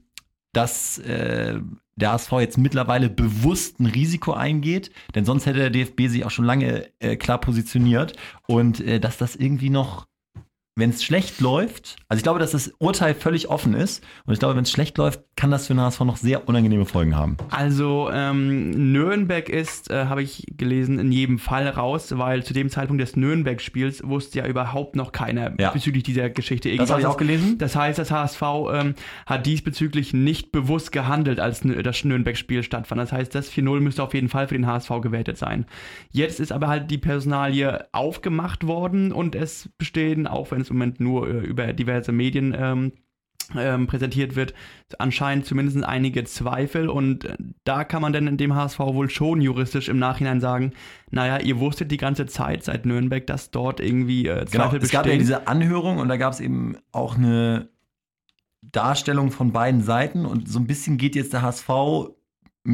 dass 0.52 0.98
äh, 0.98 1.60
der 1.96 2.12
HSV 2.12 2.32
jetzt 2.40 2.56
mittlerweile 2.58 3.10
bewusst 3.10 3.78
ein 3.78 3.86
Risiko 3.86 4.32
eingeht, 4.32 4.90
denn 5.14 5.24
sonst 5.26 5.44
hätte 5.46 5.58
der 5.58 5.70
DFB 5.70 6.08
sich 6.08 6.24
auch 6.24 6.30
schon 6.30 6.46
lange 6.46 6.88
äh, 6.98 7.16
klar 7.16 7.38
positioniert 7.38 8.14
und 8.48 8.80
äh, 8.80 8.98
dass 8.98 9.18
das 9.18 9.36
irgendwie 9.36 9.68
noch 9.70 10.06
wenn 10.76 10.90
es 10.90 11.02
schlecht 11.04 11.40
läuft, 11.40 11.96
also 12.08 12.18
ich 12.18 12.22
glaube, 12.22 12.38
dass 12.38 12.52
das 12.52 12.72
Urteil 12.78 13.14
völlig 13.14 13.48
offen 13.50 13.74
ist 13.74 14.02
und 14.24 14.32
ich 14.32 14.38
glaube, 14.38 14.56
wenn 14.56 14.62
es 14.62 14.70
schlecht 14.70 14.96
läuft, 14.98 15.20
kann 15.36 15.50
das 15.50 15.66
für 15.66 15.74
den 15.74 15.80
HSV 15.80 16.00
noch 16.00 16.16
sehr 16.16 16.48
unangenehme 16.48 16.86
Folgen 16.86 17.16
haben. 17.16 17.36
Also 17.50 18.08
ähm, 18.12 18.92
Nürnberg 18.92 19.48
ist, 19.48 19.90
äh, 19.90 20.06
habe 20.06 20.22
ich 20.22 20.44
gelesen, 20.56 20.98
in 20.98 21.12
jedem 21.12 21.38
Fall 21.38 21.68
raus, 21.68 22.16
weil 22.16 22.44
zu 22.44 22.54
dem 22.54 22.70
Zeitpunkt 22.70 23.02
des 23.02 23.16
Nürnberg-Spiels 23.16 24.02
wusste 24.06 24.38
ja 24.38 24.46
überhaupt 24.46 24.96
noch 24.96 25.12
keiner 25.12 25.52
Ja. 25.58 25.70
bezüglich 25.70 26.02
dieser 26.04 26.30
Geschichte 26.30 26.68
Das 26.76 26.90
habe 26.90 27.00
ich 27.00 27.04
irgendwas. 27.04 27.12
auch 27.14 27.16
gelesen. 27.18 27.58
Das 27.58 27.74
heißt, 27.76 27.98
das 27.98 28.10
HSV 28.10 28.42
ähm, 28.72 28.94
hat 29.26 29.46
diesbezüglich 29.46 30.14
nicht 30.14 30.52
bewusst 30.52 30.92
gehandelt, 30.92 31.40
als 31.40 31.60
das 31.82 32.04
Nürnberg-Spiel 32.04 32.62
stattfand. 32.62 33.00
Das 33.00 33.12
heißt, 33.12 33.34
das 33.34 33.50
4-0 33.50 33.80
müsste 33.80 34.02
auf 34.02 34.14
jeden 34.14 34.28
Fall 34.28 34.48
für 34.48 34.54
den 34.54 34.66
HSV 34.66 34.90
gewertet 35.02 35.36
sein. 35.36 35.66
Jetzt 36.10 36.38
ist 36.40 36.52
aber 36.52 36.68
halt 36.68 36.90
die 36.90 36.98
Personalie 36.98 37.86
aufgemacht 37.92 38.66
worden 38.66 39.12
und 39.12 39.34
es 39.34 39.68
bestehen, 39.78 40.26
auch 40.26 40.50
wenn 40.50 40.59
es 40.60 40.70
im 40.70 40.76
Moment 40.76 41.00
nur 41.00 41.28
äh, 41.28 41.38
über 41.38 41.72
diverse 41.72 42.12
Medien 42.12 42.54
ähm, 42.58 42.92
ähm, 43.56 43.86
präsentiert 43.86 44.36
wird, 44.36 44.54
anscheinend 44.98 45.46
zumindest 45.46 45.82
einige 45.84 46.24
Zweifel. 46.24 46.88
Und 46.88 47.24
äh, 47.24 47.36
da 47.64 47.84
kann 47.84 48.02
man 48.02 48.12
dann 48.12 48.26
in 48.26 48.36
dem 48.36 48.54
HSV 48.54 48.78
wohl 48.78 49.10
schon 49.10 49.40
juristisch 49.40 49.88
im 49.88 49.98
Nachhinein 49.98 50.40
sagen, 50.40 50.72
naja, 51.10 51.38
ihr 51.38 51.58
wusstet 51.58 51.90
die 51.90 51.96
ganze 51.96 52.26
Zeit 52.26 52.62
seit 52.62 52.86
Nürnberg, 52.86 53.26
dass 53.26 53.50
dort 53.50 53.80
irgendwie 53.80 54.26
äh, 54.26 54.44
Genau, 54.50 54.64
Zweifel 54.68 54.82
es 54.82 54.90
gab 54.90 55.06
ja 55.06 55.12
bestehen. 55.12 55.18
diese 55.20 55.48
Anhörung 55.48 55.98
und 55.98 56.08
da 56.08 56.16
gab 56.16 56.32
es 56.32 56.40
eben 56.40 56.76
auch 56.92 57.16
eine 57.16 57.68
Darstellung 58.62 59.30
von 59.30 59.52
beiden 59.52 59.82
Seiten. 59.82 60.26
Und 60.26 60.48
so 60.48 60.58
ein 60.58 60.66
bisschen 60.66 60.96
geht 60.96 61.16
jetzt 61.16 61.32
der 61.32 61.42
HSV 61.42 61.68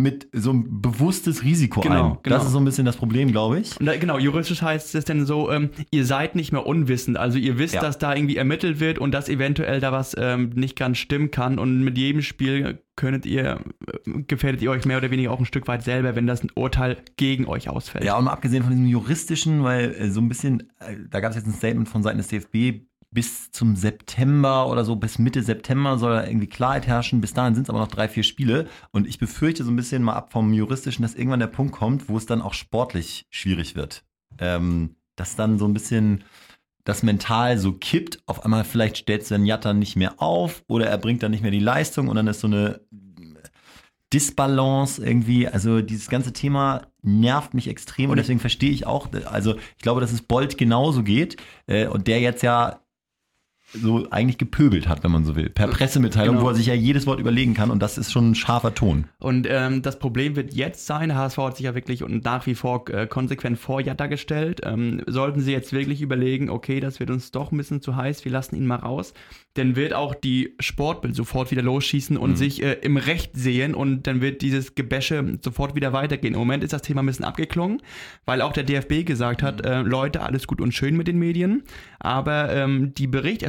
mit 0.03 0.29
so 0.33 0.53
ein 0.53 0.81
bewusstes 0.81 1.43
Risiko 1.43 1.81
Genau, 1.81 2.13
ein. 2.13 2.19
genau. 2.23 2.37
Das 2.37 2.45
ist 2.47 2.53
so 2.53 2.59
ein 2.59 2.65
bisschen 2.65 2.85
das 2.85 2.97
Problem, 2.97 3.33
glaube 3.33 3.61
ich. 3.61 3.75
Da, 3.81 3.97
genau, 3.97 4.19
juristisch 4.19 4.63
heißt 4.63 4.95
es 4.95 5.05
denn 5.05 5.27
so, 5.27 5.51
ähm, 5.51 5.71
ihr 5.91 6.05
seid 6.05 6.37
nicht 6.37 6.53
mehr 6.53 6.67
unwissend. 6.67 7.17
Also 7.17 7.39
ihr 7.39 7.59
wisst, 7.59 7.75
Ja. 7.75 7.81
dass 7.81 7.99
da 7.99 8.15
irgendwie 8.15 8.37
ermittelt 8.37 8.81
wird 8.81 8.99
und 8.99 9.13
dass 9.13 9.29
eventuell 9.29 9.81
da 9.81 9.93
was 9.93 10.15
ähm, 10.19 10.51
nicht 10.55 10.77
ganz 10.77 10.99
stimmen 10.99 11.31
kann. 11.31 11.59
Und 11.59 11.83
mit 11.83 11.99
jedem 11.99 12.23
Spiel 12.23 12.81
könntet 12.97 13.27
ihr, 13.27 13.61
äh, 14.07 14.23
gefährdet 14.27 14.63
ihr 14.63 14.71
euch 14.71 14.85
mehr 14.87 14.99
oder 14.99 15.11
weniger 15.11 15.31
auch 15.33 15.39
ein 15.39 15.45
Stück 15.47 15.69
weit 15.69 15.83
selber, 15.83 16.17
wenn 16.17 16.27
das 16.27 16.43
ein 16.43 16.51
Urteil 16.55 16.97
gegen 17.17 17.47
euch 17.47 17.69
ausfällt. 17.69 18.05
Ja, 18.05 18.17
und 18.17 18.25
mal 18.25 18.33
abgesehen 18.33 18.63
von 18.63 18.71
diesem 18.73 18.87
juristischen, 18.87 19.63
weil 19.65 19.91
äh, 19.95 20.11
so 20.11 20.21
ein 20.21 20.29
bisschen, 20.29 20.61
äh, 20.81 20.97
da 21.11 21.21
gab 21.21 21.31
es 21.31 21.37
jetzt 21.37 21.47
ein 21.47 21.53
Statement 21.53 21.89
von 21.89 22.03
Seiten 22.03 22.19
des 22.19 22.29
DFB, 22.29 22.83
bis 23.11 23.51
zum 23.51 23.77
September 23.77 24.69
oder 24.69 24.85
so, 24.85 24.97
bis 24.97 25.19
Mitte 25.19 25.43
September 25.43 25.97
soll 25.99 26.13
da 26.13 26.27
irgendwie 26.27 26.49
Klarheit 26.49 26.87
herrschen. 26.87 27.21
Bis 27.21 27.33
dahin 27.33 27.55
sind 27.55 27.65
es 27.65 27.71
aber 27.71 27.79
noch 27.79 27.89
drei, 27.89 28.09
vier 28.09 28.23
Spiele. 28.25 28.67
Und 28.91 29.07
ich 29.07 29.19
befürchte 29.19 29.65
so 29.65 29.71
ein 29.71 29.77
bisschen 29.77 30.03
mal 30.03 30.15
ab 30.15 30.33
vom 30.33 30.53
Juristischen, 30.53 31.03
dass 31.03 31.15
irgendwann 31.15 31.41
der 31.41 31.47
Punkt 31.47 31.73
kommt, 31.73 32.09
wo 32.09 32.17
es 32.17 32.27
dann 32.27 32.43
auch 32.43 32.53
sportlich 32.55 33.27
schwierig 33.31 33.75
wird. 33.75 34.05
Ähm, 34.39 34.97
dass 35.15 35.35
dann 35.37 35.59
so 35.59 35.67
ein 35.67 35.73
bisschen 35.73 36.25
das 36.85 37.03
mental 37.03 37.57
so 37.59 37.73
kippt. 37.73 38.21
Auf 38.27 38.45
einmal 38.45 38.65
vielleicht 38.65 38.99
stellt 38.99 39.29
dann 39.31 39.47
Jatta 39.47 39.73
nicht 39.73 39.97
mehr 39.97 40.21
auf 40.21 40.63
oder 40.69 40.87
er 40.87 40.99
bringt 40.99 41.23
dann 41.23 41.31
nicht 41.31 41.43
mehr 41.43 41.51
die 41.51 41.59
Leistung 41.59 42.09
und 42.09 42.17
dann 42.17 42.27
ist 42.27 42.41
so 42.41 42.47
eine 42.49 42.81
Disbalance 44.13 45.05
irgendwie. 45.05 45.49
Also 45.49 45.81
dieses 45.81 46.09
ganze 46.09 46.33
Thema 46.33 46.87
nervt 47.03 47.55
mich 47.55 47.69
extrem 47.69 48.07
und 48.07 48.11
Und- 48.13 48.19
deswegen 48.19 48.41
verstehe 48.41 48.71
ich 48.71 48.87
auch, 48.87 49.09
also 49.25 49.57
ich 49.57 49.83
glaube, 49.83 50.01
dass 50.01 50.13
es 50.13 50.23
Bolt 50.23 50.59
genauso 50.59 51.03
geht 51.03 51.37
äh, 51.67 51.87
und 51.87 52.07
der 52.07 52.21
jetzt 52.21 52.43
ja 52.43 52.81
so 53.73 54.09
eigentlich 54.11 54.39
gepöbelt 54.39 54.89
hat, 54.89 55.03
wenn 55.05 55.11
man 55.11 55.25
so 55.25 55.35
will. 55.37 55.51
Per 55.51 55.67
Pressemitteilung, 55.69 56.37
Genau. 56.37 56.47
wo 56.47 56.51
er 56.51 56.55
sich 56.55 56.67
ja 56.67 56.75
jedes 56.75 57.07
Wort 57.07 57.19
überlegen 57.21 57.55
kann 57.55 57.71
und 57.71 57.81
das 57.83 57.99
ist 57.99 58.13
schon 58.13 58.31
ein 58.31 58.35
scharfer 58.35 58.75
Ton. 58.75 59.07
Und 59.19 59.47
ähm, 59.51 59.83
das 59.83 59.99
Problem 59.99 60.37
wird 60.37 60.55
jetzt 60.55 60.87
sein, 60.87 61.15
HSV 61.15 61.39
hat 61.39 61.57
sich 61.57 61.65
ja 61.65 61.75
wirklich 61.75 62.03
und 62.03 62.25
nach 62.25 62.47
wie 62.47 62.55
vor 62.55 62.89
äh, 62.91 63.07
konsequent 63.07 63.59
vor 63.59 63.81
Jatta 63.81 64.07
gestellt. 64.07 64.61
Ähm, 64.65 65.03
sollten 65.07 65.41
sie 65.41 65.53
jetzt 65.53 65.73
wirklich 65.73 66.01
überlegen, 66.01 66.49
okay, 66.49 66.81
das 66.81 67.01
wird 67.01 67.11
uns 67.11 67.31
doch 67.33 67.51
ein 67.53 67.57
bisschen 67.57 67.81
zu 67.83 67.97
heiß, 67.97 68.25
wir 68.25 68.33
lassen 68.33 68.57
ihn 68.57 68.67
mal 68.67 68.77
raus, 68.77 69.15
dann 69.55 69.75
wird 69.77 69.95
auch 69.95 70.15
die 70.15 70.55
Sportbild 70.61 71.15
sofort 71.17 71.51
wieder 71.51 71.63
losschießen 71.63 72.17
und 72.17 72.37
sich 72.37 72.63
äh, 72.63 72.75
im 72.83 72.97
Recht 72.97 73.33
sehen 73.35 73.75
und 73.75 74.07
dann 74.07 74.21
wird 74.21 74.43
dieses 74.43 74.75
Gebäsche 74.75 75.39
sofort 75.43 75.75
wieder 75.75 75.93
weitergehen. 75.93 76.35
Im 76.35 76.41
Moment 76.41 76.63
ist 76.63 76.73
das 76.73 76.83
Thema 76.83 77.03
ein 77.03 77.07
bisschen 77.07 77.25
abgeklungen, 77.25 77.83
weil 78.27 78.43
auch 78.43 78.53
der 78.53 78.65
DFB 78.65 79.05
gesagt 79.05 79.43
hat, 79.43 79.65
äh, 79.67 79.81
Leute, 79.83 80.23
alles 80.23 80.47
gut 80.47 80.61
und 80.61 80.73
schön 80.73 80.97
mit 80.97 81.09
den 81.09 81.19
Medien, 81.19 81.63
aber 81.99 82.53
ähm, 82.55 82.93
die 82.95 83.07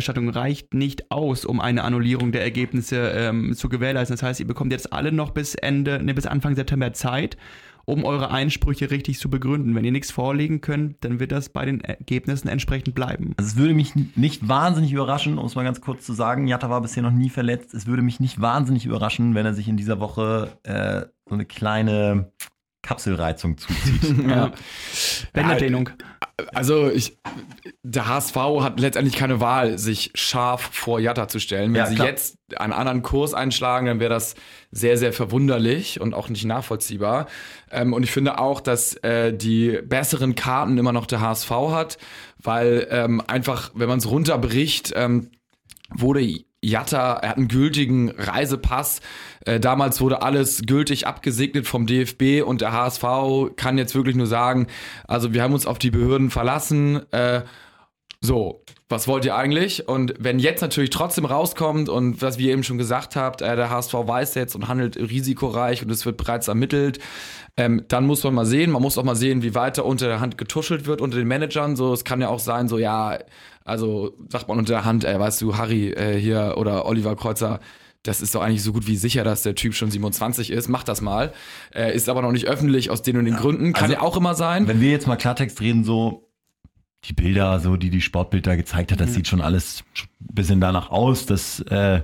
Berichterstattung 0.08 0.30
reicht 0.30 0.74
nicht 0.74 1.12
aus, 1.12 1.46
um 1.46 1.60
eine 1.60 1.84
Annullierung 1.84 2.32
der 2.32 2.44
Ergebnisse 2.44 3.10
ähm, 3.10 3.56
zu 3.56 3.70
gewährleisten. 3.70 4.16
Das 4.16 4.24
heißt, 4.24 4.40
ihr 4.40 4.48
bekommt 4.48 4.72
jetzt 4.72 4.94
alle 4.94 5.12
noch 5.12 5.32
bis 5.32 5.56
Ende, 5.56 6.02
ne, 6.02 6.14
bis 6.14 6.26
Anfang 6.26 6.56
September 6.56 6.94
Zeit, 6.94 7.38
um 7.86 8.06
eure 8.06 8.32
Einsprüche 8.32 8.90
richtig 8.90 9.20
zu 9.20 9.30
begründen. 9.30 9.76
Wenn 9.76 9.86
ihr 9.86 9.92
nichts 9.92 10.12
vorlegen 10.12 10.62
könnt, 10.62 11.04
dann 11.04 11.20
wird 11.20 11.32
das 11.32 11.50
bei 11.50 11.66
den 11.66 11.82
Ergebnissen 11.82 12.48
entsprechend 12.48 12.96
bleiben. 12.96 13.34
Also 13.38 13.50
es 13.50 13.56
würde 13.58 13.74
mich 13.74 13.94
nicht 14.16 14.48
wahnsinnig 14.48 14.94
überraschen, 14.94 15.38
um 15.38 15.46
es 15.46 15.56
mal 15.56 15.64
ganz 15.64 15.82
kurz 15.82 16.06
zu 16.06 16.14
sagen, 16.14 16.48
Jatta 16.48 16.70
war 16.70 16.82
bisher 16.82 17.04
noch 17.04 17.12
nie 17.12 17.30
verletzt. 17.30 17.74
Es 17.74 17.86
würde 17.86 18.02
mich 18.02 18.20
nicht 18.20 18.40
wahnsinnig 18.40 18.86
überraschen, 18.86 19.36
wenn 19.36 19.46
er 19.46 19.54
sich 19.54 19.68
in 19.68 19.78
dieser 19.78 20.00
Woche 20.00 20.58
äh, 20.64 21.02
so 21.28 21.36
eine 21.36 21.46
kleine 21.46 22.32
Kapselreizung 22.82 23.58
zuzieht. 23.58 24.16
Ja. 24.28 24.52
Bänderdehnung. 25.34 25.90
Also 26.54 26.90
ich, 26.92 27.18
der 27.82 28.08
HSV 28.08 28.36
hat 28.62 28.80
letztendlich 28.80 29.16
keine 29.16 29.40
Wahl, 29.40 29.80
sich 29.80 30.12
scharf 30.14 30.70
vor 30.72 31.00
Jatta 31.00 31.28
zu 31.28 31.40
stellen. 31.40 31.74
Wenn 31.74 31.80
Ja, 31.80 31.86
sie 31.88 31.96
jetzt 31.96 32.38
einen 32.58 32.74
anderen 32.74 33.02
Kurs 33.02 33.34
einschlagen, 33.34 33.88
dann 33.88 34.00
wäre 34.00 34.12
das 34.12 34.36
sehr, 34.70 34.98
sehr 34.98 35.14
verwunderlich 35.14 36.00
und 36.00 36.14
auch 36.14 36.30
nicht 36.30 36.46
nachvollziehbar. 36.46 37.26
Ähm, 37.72 37.94
und 37.94 38.04
ich 38.04 38.12
finde 38.12 38.38
auch, 38.40 38.62
dass 38.62 38.94
äh, 38.98 39.34
die 39.34 39.80
besseren 39.84 40.36
Karten 40.36 40.78
immer 40.78 40.94
noch 40.94 41.08
der 41.08 41.22
HSV 41.22 41.50
hat, 41.50 41.98
weil 42.38 42.88
ähm, 42.92 43.22
einfach, 43.26 43.72
wenn 43.74 43.90
man 43.90 43.98
es 43.98 44.08
runterbricht, 44.10 44.94
ähm, 44.96 45.32
wurde 45.90 46.22
Jatta, 46.68 47.14
er 47.14 47.30
hat 47.30 47.38
einen 47.38 47.48
gültigen 47.48 48.10
Reisepass. 48.10 49.02
Äh, 49.46 49.60
damals 49.60 50.02
wurde 50.02 50.22
alles 50.22 50.64
gültig 50.66 51.08
abgesegnet 51.08 51.66
vom 51.66 51.86
DFB 51.88 52.44
und 52.46 52.62
der 52.62 52.74
HSV 52.74 53.56
kann 53.56 53.78
jetzt 53.78 53.96
wirklich 53.96 54.16
nur 54.16 54.28
sagen, 54.28 54.68
also 55.08 55.34
wir 55.34 55.44
haben 55.44 55.54
uns 55.54 55.66
auf 55.66 55.80
die 55.80 55.92
Behörden 55.92 56.30
verlassen. 56.30 57.02
Äh, 57.12 57.44
so, 58.20 58.64
was 58.90 59.08
wollt 59.08 59.26
ihr 59.26 59.36
eigentlich? 59.36 59.88
Und 59.88 60.14
wenn 60.18 60.40
jetzt 60.40 60.62
natürlich 60.62 60.90
trotzdem 60.90 61.26
rauskommt 61.26 61.88
und 61.88 62.22
was 62.22 62.38
wir 62.38 62.52
eben 62.52 62.64
schon 62.64 62.78
gesagt 62.78 63.16
habt, 63.16 63.42
äh, 63.42 63.56
der 63.56 63.70
HSV 63.70 63.94
weiß 63.94 64.36
jetzt 64.36 64.56
und 64.56 64.68
handelt 64.68 64.98
risikoreich 64.98 65.84
und 65.84 65.92
es 65.92 66.06
wird 66.06 66.18
bereits 66.18 66.48
ermittelt, 66.48 67.00
ähm, 67.58 67.84
dann 67.88 68.06
muss 68.06 68.24
man 68.24 68.36
mal 68.36 68.46
sehen, 68.46 68.72
man 68.72 68.84
muss 68.84 68.98
auch 68.98 69.04
mal 69.04 69.16
sehen, 69.16 69.42
wie 69.42 69.56
weiter 69.56 69.84
unter 69.84 70.08
der 70.08 70.20
Hand 70.20 70.38
getuschelt 70.38 70.86
wird 70.86 71.02
unter 71.02 71.18
den 71.18 71.28
Managern. 71.28 71.76
So, 71.76 71.92
es 71.92 72.04
kann 72.04 72.22
ja 72.22 72.30
auch 72.30 72.40
sein, 72.40 72.68
so 72.68 72.78
ja, 72.78 73.18
also 73.66 74.14
sagt 74.30 74.48
man 74.48 74.60
unter 74.60 74.74
der 74.74 74.86
Hand, 74.86 75.04
ey, 75.04 75.20
weißt 75.20 75.42
du, 75.42 75.58
Harry 75.58 75.90
äh, 75.90 76.20
hier 76.20 76.56
oder 76.58 76.86
Oliver 76.86 77.16
Kreuzer, 77.16 77.60
das 78.04 78.22
ist 78.22 78.36
doch 78.36 78.42
eigentlich 78.42 78.64
so 78.64 78.74
gut 78.74 78.88
wie 78.88 78.96
sicher, 78.96 79.24
dass 79.24 79.42
der 79.42 79.56
Typ 79.56 79.74
schon 79.74 79.90
27 79.90 80.52
ist. 80.52 80.70
Mach 80.70 80.84
das 80.84 81.02
mal. 81.02 81.34
Äh, 81.74 81.96
ist 81.96 82.08
aber 82.10 82.22
noch 82.22 82.32
nicht 82.32 82.46
öffentlich 82.46 82.92
aus 82.92 83.02
den 83.02 83.18
und 83.18 83.26
den 83.26 83.36
Gründen. 83.36 83.74
Kann 83.74 83.86
also, 83.86 83.94
ja 83.96 84.02
auch 84.02 84.16
immer 84.16 84.36
sein. 84.36 84.68
Wenn 84.68 84.80
wir 84.80 84.92
jetzt 84.92 85.08
mal 85.08 85.18
Klartext 85.18 85.60
reden, 85.60 85.84
so 85.84 86.30
die 87.06 87.14
Bilder, 87.14 87.60
so 87.60 87.76
die 87.76 87.90
die 87.90 88.02
Sportbild 88.02 88.46
da 88.46 88.56
gezeigt 88.56 88.92
hat, 88.92 89.02
das 89.02 89.14
sieht 89.14 89.28
schon 89.28 89.42
alles 89.42 89.84
ein 90.22 90.36
bisschen 90.36 90.62
danach 90.62 90.90
aus, 90.90 91.26
dass 91.26 91.60
äh, 91.62 92.02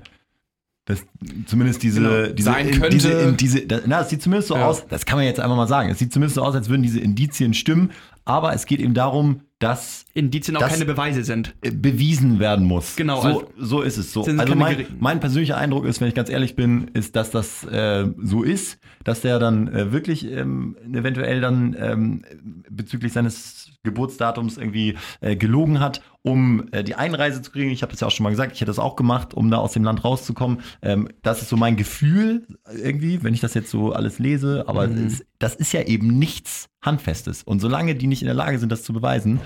dass 0.85 1.05
zumindest 1.45 1.83
diese, 1.83 2.01
Genau. 2.01 2.33
diese, 2.33 2.49
Sein 2.51 2.67
in, 2.67 2.73
könnte. 2.73 2.89
diese, 2.89 3.11
in, 3.11 3.37
diese 3.37 3.61
na, 3.85 4.01
es 4.01 4.09
sieht 4.09 4.21
zumindest 4.21 4.47
so 4.49 4.55
Ja. 4.55 4.65
aus, 4.67 4.85
das 4.87 5.05
kann 5.05 5.17
man 5.17 5.25
jetzt 5.25 5.39
einfach 5.39 5.55
mal 5.57 5.67
sagen, 5.67 5.89
es 5.89 5.99
sieht 5.99 6.11
zumindest 6.13 6.35
so 6.35 6.41
aus, 6.43 6.55
als 6.55 6.69
würden 6.69 6.81
diese 6.83 6.99
Indizien 6.99 7.53
stimmen, 7.53 7.91
aber 8.25 8.53
es 8.53 8.65
geht 8.65 8.79
eben 8.79 8.93
darum, 8.93 9.41
dass 9.59 10.05
Indizien 10.13 10.57
auch 10.57 10.61
Das- 10.61 10.73
keine 10.73 10.85
Beweise 10.85 11.23
sind. 11.23 11.55
äh, 11.61 11.71
bewiesen 11.71 12.39
werden 12.39 12.65
muss. 12.65 12.95
Genau, 12.97 13.21
So, 13.21 13.27
also- 13.27 13.47
so 13.57 13.81
ist 13.81 13.97
es 13.97 14.11
so. 14.11 14.23
Also 14.25 14.55
mein, 14.55 14.85
mein 14.99 15.19
persönlicher 15.21 15.57
Eindruck 15.57 15.85
ist, 15.85 16.01
wenn 16.01 16.09
ich 16.09 16.15
ganz 16.15 16.29
ehrlich 16.29 16.55
bin, 16.55 16.89
ist, 16.93 17.15
dass 17.15 17.31
das 17.31 17.63
äh, 17.65 18.05
so 18.21 18.43
ist, 18.43 18.77
dass 19.05 19.21
der 19.21 19.39
dann 19.39 19.67
äh, 19.69 19.91
wirklich 19.93 20.29
ähm, 20.29 20.75
eventuell 20.93 21.39
dann 21.41 21.75
ähm, 21.79 22.23
bezüglich 22.69 23.13
seines 23.13 23.69
Geburtsdatums 23.83 24.57
irgendwie 24.57 24.95
äh, 25.21 25.35
gelogen 25.35 25.79
hat, 25.79 26.01
um 26.23 26.65
äh, 26.71 26.83
die 26.83 26.95
Einreise 26.95 27.41
zu 27.41 27.51
kriegen. 27.51 27.69
Ich 27.71 27.81
habe 27.83 27.91
das 27.91 27.99
ja 28.01 28.07
auch 28.07 28.11
schon 28.11 28.23
mal 28.25 28.29
gesagt, 28.31 28.53
ich 28.53 28.59
hätte 28.61 28.69
das 28.69 28.79
auch 28.79 28.95
gemacht, 28.95 29.33
um 29.33 29.49
da 29.51 29.57
aus 29.57 29.73
dem 29.73 29.83
Land 29.83 30.03
rauszukommen. 30.03 30.59
Ähm, 30.81 31.09
das 31.21 31.41
ist 31.41 31.49
so 31.49 31.57
mein 31.57 31.75
Gefühl 31.75 32.47
irgendwie, 32.73 33.23
wenn 33.23 33.33
ich 33.33 33.39
das 33.39 33.53
jetzt 33.53 33.69
so 33.69 33.93
alles 33.93 34.19
lese, 34.19 34.65
aber 34.67 34.89
es, 34.89 35.25
das 35.39 35.55
ist 35.55 35.71
ja 35.73 35.81
eben 35.83 36.19
nichts 36.19 36.69
Handfestes. 36.81 37.43
Und 37.43 37.59
solange 37.59 37.95
die 37.95 38.07
nicht 38.07 38.21
in 38.21 38.25
der 38.25 38.35
Lage 38.35 38.59
sind, 38.59 38.71
das 38.71 38.83
zu 38.83 38.93
beweisen, 38.93 39.39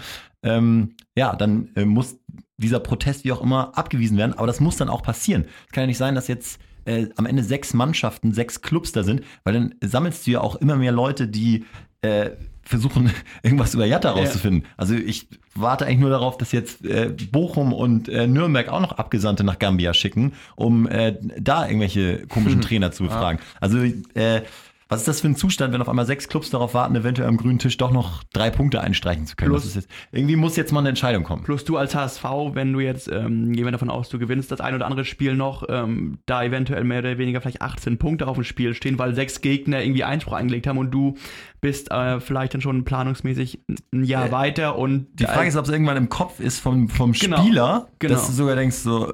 ähm, 0.43 0.95
ja, 1.15 1.36
dann 1.36 1.69
äh, 1.75 1.86
muss 1.86 2.17
dieser 2.58 2.80
Protest 2.80 3.23
wie 3.23 3.32
auch 3.32 3.41
immer 3.41 3.77
abgewiesen 3.77 4.17
werden. 4.17 4.34
Aber 4.34 4.47
das 4.47 4.60
muss 4.60 4.77
dann 4.77 4.89
auch 4.89 5.03
passieren. 5.03 5.45
Es 5.67 5.71
kann 5.71 5.84
ja 5.84 5.88
nicht 5.88 5.97
sein, 5.97 6.15
dass 6.15 6.27
jetzt 6.27 6.60
äh, 6.86 7.08
am 7.15 7.25
Ende 7.25 7.43
sechs 7.43 7.73
Mannschaften, 7.73 8.34
sechs 8.34 8.62
Clubs 8.62 8.91
da 8.91 9.03
sind, 9.03 9.21
weil 9.43 9.53
dann 9.53 9.75
sammelst 9.84 10.25
du 10.25 10.32
ja 10.32 10.41
auch 10.41 10.56
immer 10.56 10.75
mehr 10.75 10.91
Leute, 10.91 11.27
die 11.27 11.65
äh, 12.01 12.32
versuchen, 12.67 13.12
irgendwas 13.43 13.73
über 13.73 13.86
Jatta 13.86 14.12
rauszufinden. 14.12 14.65
Also 14.77 14.93
ich 14.95 15.27
warte 15.56 15.86
eigentlich 15.86 15.99
nur 15.99 16.10
darauf, 16.10 16.38
dass 16.38 16.51
jetzt 16.51 16.86
äh, 16.86 17.13
Bochum 17.32 17.73
und 17.73 18.10
äh, 18.10 18.27
Nürnberg 18.27 18.69
auch 18.69 18.82
noch 18.82 18.93
Abgesandte 18.93 19.43
nach 19.43 19.60
Gambia 19.60 19.93
schicken, 19.93 20.34
um 20.56 20.88
äh, 20.88 21.17
da 21.39 21.65
irgendwelche 21.65 22.27
komischen 22.27 22.62
Trainer 22.67 22.91
zu 22.91 23.03
befragen. 23.03 23.39
Also 23.60 23.80
äh, 23.80 24.41
was 24.89 25.02
ist 25.02 25.08
das 25.08 25.21
für 25.21 25.28
ein 25.28 25.36
Zustand, 25.36 25.73
wenn 25.73 25.82
auf 25.82 25.89
einmal 25.89 26.06
sechs 26.06 26.28
Clubs 26.28 26.50
darauf 26.50 26.73
warten, 26.73 26.95
eventuell 26.95 27.28
am 27.28 27.38
grünen 27.38 27.60
Tisch 27.60 27.78
doch 27.78 27.91
noch 27.91 28.23
drei 28.34 28.50
Punkte 28.50 28.82
einstreichen 28.82 29.26
zu 29.26 29.36
können? 29.36 29.52
Plus- 29.52 29.76
jetzt, 29.76 29.89
irgendwie 30.12 30.36
muss 30.36 30.56
jetzt 30.56 30.71
mal 30.71 30.80
eine 30.80 30.89
Entscheidung 30.89 31.23
kommen. 31.23 31.43
Plus 31.43 31.65
du 31.65 31.78
als 31.78 31.93
HSV, 31.95 32.23
wenn 32.54 32.71
du 32.73 32.80
jetzt, 32.80 33.08
ähm, 33.12 33.52
gehen 33.54 33.65
wir 33.65 33.71
davon 33.71 33.89
aus, 33.89 34.10
du 34.10 34.17
gewinnst 34.19 34.52
das 34.52 34.62
ein 34.62 34.76
oder 34.76 34.86
andere 34.86 35.04
Spiel 35.06 35.36
noch, 35.36 35.63
ähm, 35.69 36.19
da 36.26 36.43
eventuell 36.43 36.84
mehr 36.84 37.00
oder 37.00 37.17
weniger 37.17 37.41
vielleicht 37.41 37.62
18 37.62 37.97
Punkte 37.97 38.28
auf 38.28 38.36
dem 38.36 38.43
Spiel 38.43 38.73
stehen, 38.73 38.97
weil 38.97 39.13
sechs 39.13 39.41
Gegner 39.41 39.82
irgendwie 39.82 40.04
Einspruch 40.04 40.34
eingelegt 40.34 40.67
haben 40.67 40.78
und 40.78 40.91
du 40.91 41.15
bist 41.60 41.91
äh, 41.91 42.19
vielleicht 42.19 42.54
dann 42.54 42.62
schon 42.62 42.86
planungsmäßig 42.86 43.60
ein 43.93 44.04
Jahr 44.04 44.32
weiter 44.32 44.78
und 44.78 45.08
Die 45.19 45.26
Frage 45.26 45.47
ist, 45.50 45.56
ob 45.58 45.65
es 45.65 45.71
irgendwann 45.71 45.97
im 45.97 46.10
Kopf 46.10 46.39
ist 46.39 46.60
vom, 46.60 46.88
vom 46.88 47.12
Genau, 47.13 47.38
Spieler, 47.41 47.88
genau. 48.00 48.13
dass 48.13 48.28
du 48.28 48.34
sogar 48.34 48.56
denkst 48.56 48.78
so, 48.78 49.13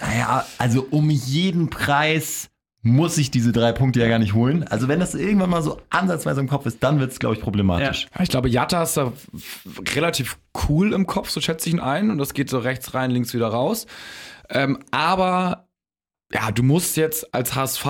naja, 0.00 0.44
also 0.58 0.86
um 0.90 1.10
jeden 1.10 1.70
Preis 1.70 2.50
muss 2.82 3.18
ich 3.18 3.30
diese 3.30 3.52
drei 3.52 3.72
Punkte 3.72 4.00
ja 4.00 4.08
gar 4.08 4.18
nicht 4.18 4.34
holen. 4.34 4.62
Also 4.62 4.88
wenn 4.88 5.00
das 5.00 5.14
irgendwann 5.14 5.50
mal 5.50 5.62
so 5.62 5.80
ansatzweise 5.90 6.40
im 6.40 6.48
Kopf 6.48 6.64
ist, 6.66 6.82
dann 6.82 7.00
wird 7.00 7.10
es, 7.10 7.18
glaube 7.18 7.34
ich, 7.34 7.40
problematisch. 7.40 8.06
Ja, 8.14 8.22
ich 8.22 8.28
glaube, 8.28 8.48
Jatta 8.48 8.82
ist 8.82 8.96
da 8.96 9.12
relativ 9.94 10.38
cool 10.68 10.92
im 10.92 11.06
Kopf, 11.06 11.30
so 11.30 11.40
schätze 11.40 11.68
ich 11.68 11.74
ihn 11.74 11.80
ein. 11.80 12.10
Und 12.10 12.18
das 12.18 12.34
geht 12.34 12.50
so 12.50 12.58
rechts 12.58 12.94
rein, 12.94 13.10
links 13.10 13.34
wieder 13.34 13.48
raus. 13.48 13.86
Ähm, 14.48 14.78
aber 14.90 15.68
ja, 16.32 16.50
du 16.52 16.62
musst 16.62 16.96
jetzt 16.96 17.34
als 17.34 17.54
HSV 17.54 17.86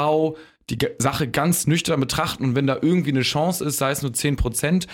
die 0.71 0.79
Sache 0.99 1.29
ganz 1.29 1.67
nüchtern 1.67 2.01
betrachten 2.01 2.45
und 2.45 2.57
wenn 2.57 2.67
da 2.67 2.79
irgendwie 2.81 3.11
eine 3.11 3.23
Chance 3.23 3.65
ist, 3.65 3.79
sei 3.79 3.91
es 3.91 4.03
nur 4.03 4.13
10%, 4.13 4.87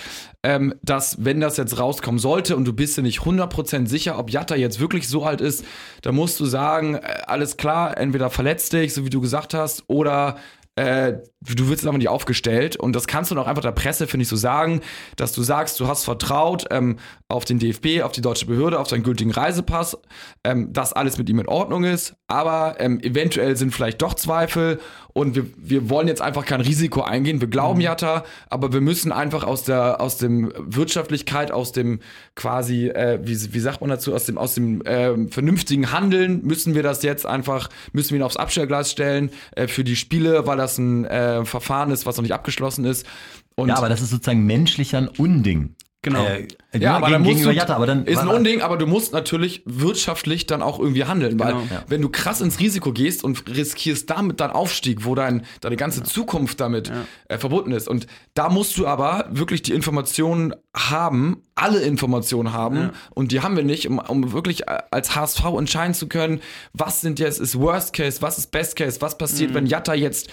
ähm, 0.43 0.75
dass 0.83 1.25
wenn 1.25 1.41
das 1.41 1.57
jetzt 1.57 1.79
rauskommen 1.79 2.19
sollte 2.19 2.57
und 2.57 2.65
du 2.65 2.73
bist 2.73 2.97
dir 2.97 3.03
nicht 3.03 3.21
100% 3.21 3.87
sicher, 3.87 4.19
ob 4.19 4.31
Jatta 4.31 4.55
jetzt 4.55 4.81
wirklich 4.81 5.09
so 5.09 5.25
alt 5.25 5.41
ist, 5.41 5.65
dann 6.03 6.15
musst 6.15 6.39
du 6.39 6.45
sagen, 6.45 6.95
äh, 6.95 7.01
alles 7.27 7.57
klar, 7.57 7.99
entweder 7.99 8.31
verletzt 8.31 8.73
dich, 8.73 8.95
so 8.95 9.05
wie 9.05 9.11
du 9.11 9.21
gesagt 9.21 9.55
hast, 9.55 9.85
oder 9.89 10.37
äh, 10.77 11.19
du 11.41 11.69
wirst 11.69 11.87
aber 11.87 11.99
nicht 11.99 12.09
aufgestellt. 12.09 12.77
Und 12.77 12.95
das 12.95 13.07
kannst 13.07 13.31
du 13.31 13.35
doch 13.35 13.47
einfach 13.47 13.63
der 13.63 13.73
Presse, 13.73 14.07
finde 14.07 14.23
ich, 14.23 14.29
so 14.29 14.37
sagen, 14.37 14.81
dass 15.17 15.33
du 15.33 15.43
sagst, 15.43 15.79
du 15.79 15.87
hast 15.87 16.05
vertraut 16.05 16.67
ähm, 16.71 16.97
auf 17.29 17.45
den 17.45 17.59
DFB, 17.59 18.03
auf 18.03 18.13
die 18.13 18.21
deutsche 18.21 18.47
Behörde, 18.47 18.81
auf 18.81 18.89
seinen 18.89 19.05
gültigen 19.05 19.31
Reisepass, 19.31 19.97
ähm, 20.43 20.73
dass 20.73 20.93
alles 20.93 21.17
mit 21.17 21.29
ihm 21.29 21.39
in 21.39 21.49
Ordnung 21.49 21.85
ist, 21.85 22.17
aber 22.27 22.77
ähm, 22.81 23.01
eventuell 23.01 23.57
sind 23.57 23.73
vielleicht 23.73 24.03
doch 24.03 24.15
Zweifel 24.15 24.81
und 25.15 25.37
wir, 25.37 25.47
wir 25.57 25.89
wollen 25.89 26.09
jetzt 26.09 26.21
einfach 26.21 26.45
kein 26.45 26.61
Risiko 26.61 27.01
eingehen. 27.01 27.41
Wir 27.41 27.49
glauben 27.49 27.81
Jatta, 27.81 28.25
aber 28.51 28.73
wir 28.73 28.81
müssen 28.81 29.13
einfach 29.13 29.45
aus 29.45 29.63
der 29.63 30.01
aus 30.01 30.19
dem 30.19 30.53
Wirtschaftlichkeit, 30.59 31.53
aus 31.53 31.71
dem 31.71 32.01
quasi, 32.35 32.89
äh, 32.89 33.21
wie, 33.23 33.55
wie 33.55 33.61
sagt 33.61 33.81
man 33.81 33.91
dazu, 33.91 34.13
aus 34.13 34.25
dem 34.25 34.37
aus 34.37 34.55
dem 34.55 34.83
ähm, 34.85 35.31
vernünftigen 35.31 35.93
Handeln 35.93 36.45
müssen 36.45 36.75
wir 36.75 36.83
das 36.83 37.03
jetzt 37.05 37.27
einfach, 37.27 37.71
müssen 37.93 38.11
wir 38.11 38.19
ihn 38.19 38.25
aufs 38.25 38.37
Abstellgleis 38.37 38.91
stellen 38.91 39.31
äh, 39.53 39.69
für 39.69 39.85
die 39.85 39.97
Spiele, 39.97 40.49
weil 40.49 40.57
das 40.57 40.79
ein 40.79 41.05
äh, 41.05 41.45
Verfahren 41.45 41.93
ist, 41.93 42.07
was 42.07 42.17
noch 42.17 42.23
nicht 42.23 42.35
abgeschlossen 42.35 42.85
ist. 42.85 43.07
Und 43.55 43.69
Ja, 43.69 43.77
aber 43.77 43.89
das 43.89 44.03
ist 44.03 44.11
sozusagen 44.11 44.45
menschlich 44.45 44.97
ein 44.97 45.07
Unding. 45.07 45.77
Genau. 46.05 46.25
Äh, 46.25 46.47
Ja, 46.79 46.97
aber 46.97 47.11
dann 47.11 47.23
musst 47.23 47.45
du, 47.45 47.51
Jatta, 47.51 47.75
aber 47.77 47.87
dann 47.87 48.05
ist 48.07 48.19
ein 48.19 48.29
Unding, 48.29 48.61
aber 48.63 48.77
du 48.77 48.87
musst 48.87 49.13
natürlich 49.13 49.63
wirtschaftlich 49.65 50.47
dann 50.47 50.63
auch 50.63 50.79
irgendwie 50.79 51.05
handeln, 51.05 51.39
weil 51.41 51.55
Genau. 51.55 51.65
Ja. 51.71 51.83
wenn 51.89 52.03
du 52.03 52.09
krass 52.09 52.41
ins 52.41 52.61
Risiko 52.61 52.93
gehst 52.93 53.25
und 53.25 53.45
riskierst 53.49 54.09
damit 54.11 54.41
deinen 54.41 54.51
Aufstieg, 54.53 55.05
wo 55.05 55.15
dein, 55.15 55.45
deine 55.61 55.77
ganze 55.77 56.03
Zukunft 56.03 56.61
damit 56.61 56.93
äh, 57.29 57.39
verbunden 57.39 57.73
ist 57.73 57.89
und 57.89 58.07
da 58.35 58.49
musst 58.49 58.77
du 58.79 58.87
aber 58.87 59.27
wirklich 59.31 59.63
die 59.63 59.73
Informationen 59.73 60.55
haben, 60.77 61.43
alle 61.55 61.81
Informationen 61.83 62.53
haben 62.53 62.91
und 63.15 63.31
die 63.33 63.41
haben 63.41 63.57
wir 63.57 63.63
nicht, 63.65 63.89
um, 63.89 63.99
um 63.99 64.33
wirklich 64.33 64.67
äh, 64.69 64.79
als 64.91 65.15
HSV 65.15 65.45
entscheiden 65.59 65.95
zu 65.95 66.09
können, 66.09 66.41
was 66.73 67.01
sind 67.01 67.19
jetzt 67.21 67.41
ist 67.41 67.59
Worst 67.59 67.93
Case, 67.93 68.21
was 68.23 68.39
ist 68.39 68.51
Best 68.51 68.77
Case, 68.77 69.01
was 69.01 69.17
passiert, 69.17 69.51
Mhm. 69.51 69.55
wenn 69.55 69.67
Jatta 69.67 69.95
jetzt 69.95 70.29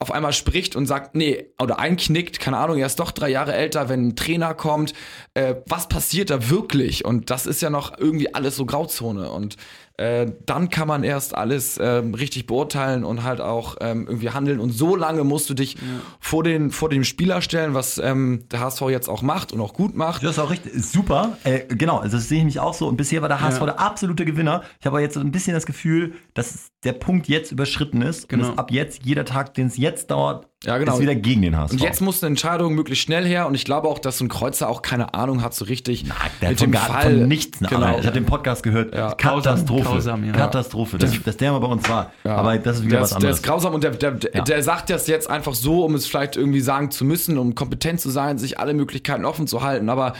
auf 0.00 0.12
einmal 0.12 0.32
spricht 0.32 0.76
und 0.76 0.86
sagt, 0.86 1.14
nee, 1.14 1.46
oder 1.60 1.78
einknickt, 1.78 2.40
keine 2.40 2.58
Ahnung, 2.58 2.78
er 2.78 2.86
ist 2.86 3.00
doch 3.00 3.10
drei 3.10 3.28
Jahre 3.28 3.52
älter, 3.52 3.88
wenn 3.88 4.08
ein 4.08 4.16
Trainer 4.16 4.54
kommt, 4.54 4.94
äh, 5.34 5.56
was 5.66 5.88
passiert 5.88 6.30
da 6.30 6.50
wirklich? 6.50 7.04
Und 7.04 7.30
das 7.30 7.46
ist 7.46 7.62
ja 7.62 7.70
noch 7.70 7.98
irgendwie 7.98 8.34
alles 8.34 8.56
so 8.56 8.66
Grauzone. 8.66 9.30
Und 9.30 9.56
äh, 10.02 10.32
dann 10.46 10.68
kann 10.68 10.88
man 10.88 11.04
erst 11.04 11.34
alles 11.36 11.78
ähm, 11.80 12.14
richtig 12.14 12.46
beurteilen 12.46 13.04
und 13.04 13.22
halt 13.22 13.40
auch 13.40 13.76
ähm, 13.80 14.06
irgendwie 14.08 14.30
handeln. 14.30 14.58
Und 14.58 14.70
so 14.72 14.96
lange 14.96 15.22
musst 15.22 15.48
du 15.48 15.54
dich 15.54 15.76
vor, 16.18 16.42
den, 16.42 16.70
vor 16.72 16.88
dem 16.88 17.04
Spieler 17.04 17.40
stellen, 17.40 17.74
was 17.74 17.98
ähm, 17.98 18.44
der 18.50 18.60
HSV 18.60 18.82
jetzt 18.88 19.08
auch 19.08 19.22
macht 19.22 19.52
und 19.52 19.60
auch 19.60 19.74
gut 19.74 19.94
macht. 19.96 20.24
Das 20.24 20.32
ist 20.32 20.38
auch 20.40 20.50
richtig, 20.50 20.72
ist 20.72 20.92
super. 20.92 21.36
Äh, 21.44 21.60
genau, 21.68 21.98
also 21.98 22.16
das 22.16 22.28
sehe 22.28 22.38
ich 22.38 22.44
mich 22.44 22.58
auch 22.58 22.74
so. 22.74 22.88
Und 22.88 22.96
bisher 22.96 23.22
war 23.22 23.28
der 23.28 23.40
HSV 23.40 23.60
Ja. 23.60 23.66
der 23.66 23.80
absolute 23.80 24.24
Gewinner. 24.24 24.62
Ich 24.80 24.86
habe 24.86 24.96
aber 24.96 25.00
jetzt 25.02 25.14
so 25.14 25.20
ein 25.20 25.30
bisschen 25.30 25.54
das 25.54 25.66
Gefühl, 25.66 26.14
dass 26.34 26.70
der 26.82 26.94
Punkt 26.94 27.28
jetzt 27.28 27.52
überschritten 27.52 28.02
ist. 28.02 28.28
Genau. 28.28 28.44
Und 28.46 28.50
dass 28.50 28.58
ab 28.58 28.70
jetzt, 28.72 29.04
jeder 29.04 29.24
Tag, 29.24 29.54
den 29.54 29.68
es 29.68 29.76
jetzt 29.76 30.10
dauert, 30.10 30.48
Ja, 30.64 30.78
genau. 30.78 30.94
ist 30.94 31.00
wieder 31.00 31.14
gegen 31.14 31.42
den 31.42 31.56
HSV. 31.56 31.72
Und 31.72 31.80
jetzt 31.80 32.00
muss 32.00 32.22
eine 32.22 32.28
Entscheidung 32.28 32.74
möglichst 32.74 33.04
schnell 33.04 33.26
her. 33.26 33.46
Und 33.46 33.54
ich 33.54 33.64
glaube 33.64 33.88
auch, 33.88 33.98
dass 33.98 34.18
so 34.18 34.24
ein 34.24 34.28
Kreuzer 34.28 34.68
auch 34.68 34.82
keine 34.82 35.14
Ahnung 35.14 35.42
hat 35.42 35.54
so 35.54 35.64
richtig 35.64 36.04
der 36.04 36.14
hat 36.14 36.40
mit 36.40 36.58
von, 36.60 36.68
dem 36.68 36.72
gar, 36.72 36.82
Fall. 36.86 37.02
von 37.02 37.28
nichts 37.28 37.60
eine 37.60 37.68
genau. 37.68 37.86
Ahnung. 37.86 38.00
Ich 38.00 38.06
habe 38.06 38.14
den 38.14 38.26
Podcast 38.26 38.62
gehört. 38.62 38.94
Ja. 38.94 39.12
Katastrophe. 39.14 39.82
Grausam, 39.82 40.22
grausam, 40.22 40.24
ja. 40.24 40.32
Katastrophe. 40.32 40.98
Dass, 40.98 41.22
dass 41.22 41.36
der 41.36 41.52
mal 41.52 41.58
bei 41.58 41.66
uns 41.66 41.88
war. 41.88 42.12
Ja. 42.24 42.36
Aber 42.36 42.56
das 42.58 42.78
ist 42.78 42.84
wieder 42.84 42.92
der 42.96 43.00
was 43.02 43.10
ist, 43.10 43.12
der 43.12 43.16
anderes. 43.16 43.36
ist 43.38 43.42
grausam 43.42 43.74
und 43.74 43.82
der, 43.84 43.90
der, 43.90 44.10
der, 44.12 44.30
Ja. 44.34 44.42
der 44.42 44.62
sagt 44.62 44.90
das 44.90 45.06
jetzt 45.08 45.28
einfach 45.28 45.54
so, 45.54 45.84
um 45.84 45.94
es 45.94 46.06
vielleicht 46.06 46.36
irgendwie 46.36 46.60
sagen 46.60 46.90
zu 46.90 47.04
müssen, 47.04 47.38
um 47.38 47.54
kompetent 47.54 48.00
zu 48.00 48.10
sein, 48.10 48.38
sich 48.38 48.58
alle 48.60 48.74
Möglichkeiten 48.74 49.24
offen 49.24 49.46
zu 49.46 49.62
halten. 49.62 49.88
Aber 49.88 50.12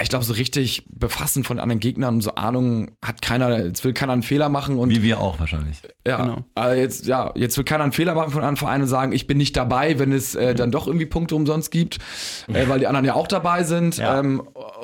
ich 0.00 0.08
glaube, 0.08 0.24
so 0.24 0.32
richtig 0.32 0.84
befassen 0.90 1.44
von 1.44 1.58
anderen 1.58 1.80
Gegnern 1.80 2.16
und 2.16 2.20
so 2.20 2.34
Ahnung 2.34 2.90
hat 3.04 3.22
keiner, 3.22 3.64
jetzt 3.64 3.84
will 3.84 3.92
keiner 3.92 4.12
einen 4.12 4.22
Fehler 4.22 4.48
machen 4.48 4.78
und 4.78 4.90
Wie 4.90 5.02
wir 5.02 5.20
auch 5.20 5.40
wahrscheinlich. 5.40 5.82
ja, 6.06 6.22
Genau. 6.22 6.44
aber 6.54 6.76
jetzt, 6.76 7.06
ja, 7.06 7.32
jetzt 7.34 7.56
will 7.56 7.64
keiner 7.64 7.84
einen 7.84 7.92
Fehler 7.92 8.14
machen 8.14 8.30
von 8.30 8.44
einem 8.44 8.56
Verein 8.56 8.82
und 8.82 8.88
sagen, 8.88 9.12
ich 9.12 9.26
bin 9.26 9.38
nicht 9.38 9.56
dabei, 9.56 9.98
wenn 9.98 10.12
es 10.12 10.34
äh, 10.34 10.54
dann 10.54 10.70
doch 10.70 10.86
irgendwie 10.86 11.06
Punkte 11.06 11.34
umsonst 11.34 11.70
gibt, 11.70 11.98
äh, 12.48 12.68
weil 12.68 12.78
die 12.78 12.86
anderen 12.86 13.06
ja 13.06 13.14
auch 13.14 13.26
dabei 13.28 13.64
sind. 13.64 13.96
Ja. 13.96 14.20
Ähm, 14.20 14.42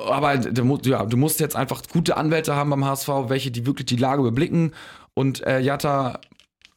aber 0.09 0.35
ja, 0.35 1.05
du 1.07 1.17
musst 1.17 1.41
jetzt 1.41 1.57
einfach 1.57 1.83
gute 1.93 2.17
Anwälte 2.17 2.55
haben 2.57 2.71
beim 2.71 2.85
HSV, 2.85 3.09
welche 3.29 3.51
die 3.51 3.67
wirklich 3.67 3.87
die 3.87 3.97
Lage 3.97 4.21
überblicken 4.23 4.73
und 5.15 5.47
äh, 5.47 5.61
Jatta 5.61 6.19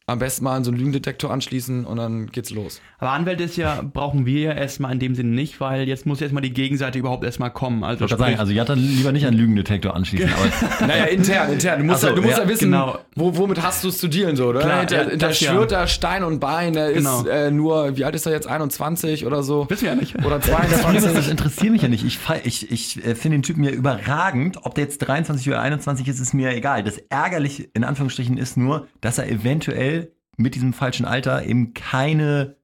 am 0.10 0.20
besten 0.20 0.46
mal 0.46 0.56
an 0.56 0.64
so 0.64 0.72
einen 0.72 0.78
Lügendetektor 0.78 1.32
anschließen 1.32 1.86
und 1.86 1.98
dann 1.98 2.28
geht's 2.28 2.50
los. 2.50 2.80
Aber 2.98 3.12
Anwälte 3.12 3.44
ist 3.44 3.58
ja, 3.58 3.82
brauchen 3.82 4.26
wir 4.26 4.40
ja 4.40 4.52
erstmal 4.54 4.94
in 4.94 5.00
dem 5.00 5.16
Sinne 5.16 5.36
nicht, 5.36 5.60
weil 5.60 5.86
jetzt 5.86 6.06
muss 6.06 6.22
erstmal 6.22 6.42
die 6.42 6.54
Gegenseite 6.54 6.98
überhaupt 6.98 7.26
erstmal 7.26 7.52
kommen. 7.52 7.84
Also 7.84 8.06
Ich 8.06 8.12
wollte 8.12 8.24
sagen, 8.24 8.40
also 8.40 8.54
Jatta 8.54 8.74
lieber 8.74 9.12
nicht 9.12 9.28
an 9.28 9.34
Lügendetektor 9.34 9.94
anschließen. 9.94 10.30
Aber 10.34 10.88
Naja, 10.88 11.04
intern, 11.06 11.52
intern. 11.52 11.80
Du 11.80 11.86
musst, 11.86 12.02
so, 12.02 12.08
ja, 12.08 12.14
du 12.14 12.22
musst 12.22 12.38
ja, 12.38 12.44
ja, 12.44 12.50
wissen, 12.50 12.72
genau. 12.72 13.00
wo, 13.16 13.36
womit 13.36 13.62
hast 13.62 13.84
du 13.84 13.90
es 13.90 13.98
zu 13.98 14.08
dealen, 14.08 14.38
so, 14.38 14.48
oder? 14.48 14.62
Klar, 14.62 14.90
ja, 14.90 15.00
hinter 15.10 15.18
das 15.18 15.42
ja. 15.42 15.52
schwört 15.52 15.74
er 15.74 15.88
Stein 15.88 16.24
und 16.24 16.40
Bein, 16.40 16.78
er 16.78 16.94
Genau. 16.94 17.20
ist 17.20 17.28
äh, 17.28 17.52
nur, 17.52 17.98
wie 17.98 18.06
alt 18.06 18.16
ist 18.16 18.26
er 18.26 18.32
jetzt, 18.32 18.48
21 18.48 19.26
oder 19.26 19.44
so? 19.44 19.70
Wissen 19.70 19.84
wir 19.84 19.90
ja 19.90 19.96
nicht. 19.96 20.16
Oder 20.26 20.40
das, 20.40 20.50
Problem 20.50 20.96
ist, 20.96 21.06
das 21.06 21.16
22. 21.26 21.32
interessiert 21.32 21.72
mich 21.74 21.82
ja 21.82 21.90
nicht. 21.90 22.06
Ich, 22.06 22.20
ich, 22.46 22.72
ich 22.72 23.06
äh, 23.06 23.14
finde 23.14 23.40
den 23.40 23.44
Typen 23.44 23.66
ja 23.66 23.72
überragend. 23.72 24.60
Ob 24.64 24.74
der 24.74 24.86
jetzt 24.86 25.00
23 25.00 25.50
oder 25.50 25.60
21 25.60 26.08
ist, 26.08 26.22
ist 26.22 26.34
mir 26.34 26.56
egal. 26.56 26.86
Das 26.86 26.98
Ärgerliche 27.10 27.68
in 27.74 27.84
Anführungsstrichen 27.84 28.38
ist 28.38 28.56
nur, 28.56 28.88
dass 29.02 29.18
er 29.18 29.30
eventuell 29.30 29.97
mit 30.38 30.56
diesem 30.56 30.74
falschen 30.74 31.06
Alter 31.06 31.44
eben 31.46 31.74
keine 31.74 32.56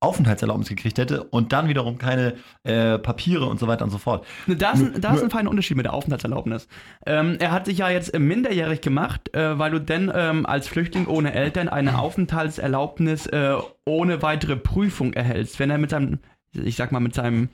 Aufenthaltserlaubnis 0.00 0.68
gekriegt 0.68 0.96
hätte 0.98 1.24
und 1.24 1.52
dann 1.52 1.68
wiederum 1.68 1.98
keine 1.98 2.34
äh, 2.62 2.98
Papiere 2.98 3.46
und 3.46 3.58
so 3.58 3.66
weiter 3.66 3.84
und 3.84 3.90
so 3.90 3.98
fort. 3.98 4.24
Ne, 4.46 4.54
Da 4.54 4.70
ist, 4.70 4.80
ein, 4.80 5.00
da 5.00 5.12
ist 5.14 5.24
ein 5.24 5.30
feiner 5.30 5.50
Unterschied 5.50 5.76
mit 5.76 5.86
der 5.86 5.92
Aufenthaltserlaubnis. 5.92 6.68
Ähm, 7.04 7.36
er 7.40 7.50
hat 7.50 7.66
sich 7.66 7.78
ja 7.78 7.90
jetzt 7.90 8.14
äh, 8.14 8.20
minderjährig 8.20 8.80
gemacht, 8.80 9.34
äh, 9.34 9.58
weil 9.58 9.72
du 9.72 9.80
denn 9.80 10.10
ähm, 10.14 10.46
als 10.46 10.68
Flüchtling 10.68 11.08
ohne 11.08 11.34
Eltern 11.34 11.68
eine 11.68 11.98
Aufenthaltserlaubnis 11.98 13.26
äh, 13.26 13.56
ohne 13.84 14.22
weitere 14.22 14.54
Prüfung 14.54 15.14
erhältst. 15.14 15.58
Wenn 15.58 15.70
er 15.70 15.78
mit 15.78 15.90
seinem, 15.90 16.20
ich 16.52 16.76
sag 16.76 16.92
mal, 16.92 17.00
mit 17.00 17.14
seinem 17.14 17.48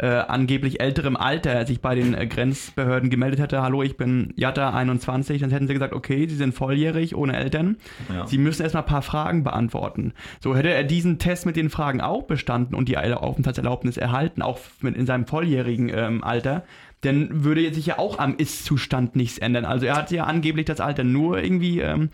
äh, 0.00 0.06
angeblich 0.06 0.80
älterem 0.80 1.16
Alter 1.16 1.66
sich 1.66 1.80
bei 1.80 1.94
den 1.94 2.14
äh, 2.14 2.26
Grenzbehörden 2.26 3.10
gemeldet 3.10 3.38
hätte, 3.38 3.62
hallo, 3.62 3.82
ich 3.82 3.96
bin 3.96 4.32
Jatta 4.34 4.70
21, 4.70 5.40
dann 5.40 5.50
hätten 5.50 5.66
sie 5.66 5.74
gesagt, 5.74 5.92
okay, 5.92 6.26
sie 6.26 6.36
sind 6.36 6.54
volljährig, 6.54 7.14
ohne 7.14 7.36
Eltern. 7.36 7.76
Ja. 8.08 8.26
Sie 8.26 8.38
müssen 8.38 8.62
erstmal 8.62 8.84
ein 8.84 8.88
paar 8.88 9.02
Fragen 9.02 9.44
beantworten. 9.44 10.14
So 10.40 10.56
hätte 10.56 10.70
er 10.70 10.84
diesen 10.84 11.18
Test 11.18 11.44
mit 11.44 11.56
den 11.56 11.68
Fragen 11.68 12.00
auch 12.00 12.22
bestanden 12.22 12.74
und 12.74 12.88
die 12.88 12.96
Aufenthaltserlaubnis 12.96 13.98
erhalten, 13.98 14.40
auch 14.40 14.58
mit 14.80 14.96
in 14.96 15.04
seinem 15.04 15.26
volljährigen 15.26 15.90
ähm, 15.94 16.24
Alter, 16.24 16.64
dann 17.02 17.44
würde 17.44 17.72
sich 17.72 17.86
ja 17.86 17.98
auch 17.98 18.18
am 18.18 18.36
Ist-Zustand 18.36 19.16
nichts 19.16 19.38
ändern. 19.38 19.64
Also 19.64 19.86
er 19.86 19.96
hat 19.96 20.10
ja 20.10 20.24
angeblich 20.24 20.66
das 20.66 20.80
Alter 20.80 21.04
nur 21.04 21.42
irgendwie 21.42 21.80
ähm, 21.80 22.10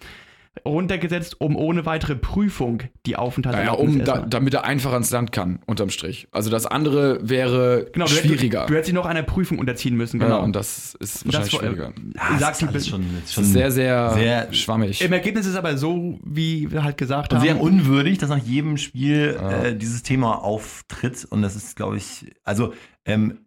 runtergesetzt, 0.65 1.41
um 1.41 1.57
ohne 1.57 1.87
weitere 1.87 2.17
Prüfung 2.17 2.83
die 3.05 3.13
Naja, 3.13 3.19
Aufenthaltserlaubnis 3.23 3.95
um 3.97 4.05
da, 4.05 4.19
damit 4.21 4.55
er 4.55 4.65
einfach 4.65 4.93
ans 4.93 5.11
Land 5.11 5.33
kann, 5.33 5.61
unterm 5.67 5.91
Strich. 5.91 6.29
Also 6.33 6.51
das 6.51 6.67
andere 6.67 7.19
wäre 7.29 7.87
Genau, 7.93 8.07
du 8.07 8.13
schwieriger. 8.13 8.61
Hättest, 8.61 8.71
du 8.71 8.75
hättest 8.75 8.89
dich 8.89 8.95
noch 8.95 9.07
einer 9.07 9.23
Prüfung 9.23 9.59
unterziehen 9.59 9.97
müssen, 9.97 10.21
ja, 10.21 10.27
genau. 10.27 10.43
und 10.43 10.55
das 10.57 10.95
ist 10.95 11.17
Das 11.17 11.27
wahrscheinlich 11.27 11.53
war- 11.53 11.61
schwieriger. 11.61 11.93
Ah, 12.17 12.39
Sagt 12.39 12.53
ist 12.53 12.61
die 12.63 12.67
alles 12.69 12.85
Be- 12.85 12.91
schon, 12.91 13.03
ist 13.03 13.25
Das 13.25 13.33
schon 13.33 13.45
sehr, 13.45 13.71
sehr, 13.71 14.11
sehr- 14.15 14.53
schwammig. 14.53 15.01
Im 15.03 15.13
Ergebnis 15.13 15.47
ist 15.47 15.53
es 15.53 15.57
aber 15.59 15.77
so, 15.77 16.19
wie 16.25 16.71
wir 16.71 16.83
halt 16.85 16.97
gesagt 16.97 17.33
Und 17.33 17.39
haben. 17.39 17.45
sehr 17.47 17.61
unwürdig, 17.61 18.19
dass 18.19 18.31
nach 18.31 18.39
jedem 18.39 18.77
Spiel 18.77 19.39
äh, 19.65 19.75
dieses 19.75 20.03
Thema 20.03 20.43
auftritt. 20.43 21.25
Und 21.29 21.43
das 21.43 21.57
ist, 21.57 21.77
glaube 21.77 21.97
ich, 21.97 22.27
also, 22.45 22.73
ähm, 23.05 23.39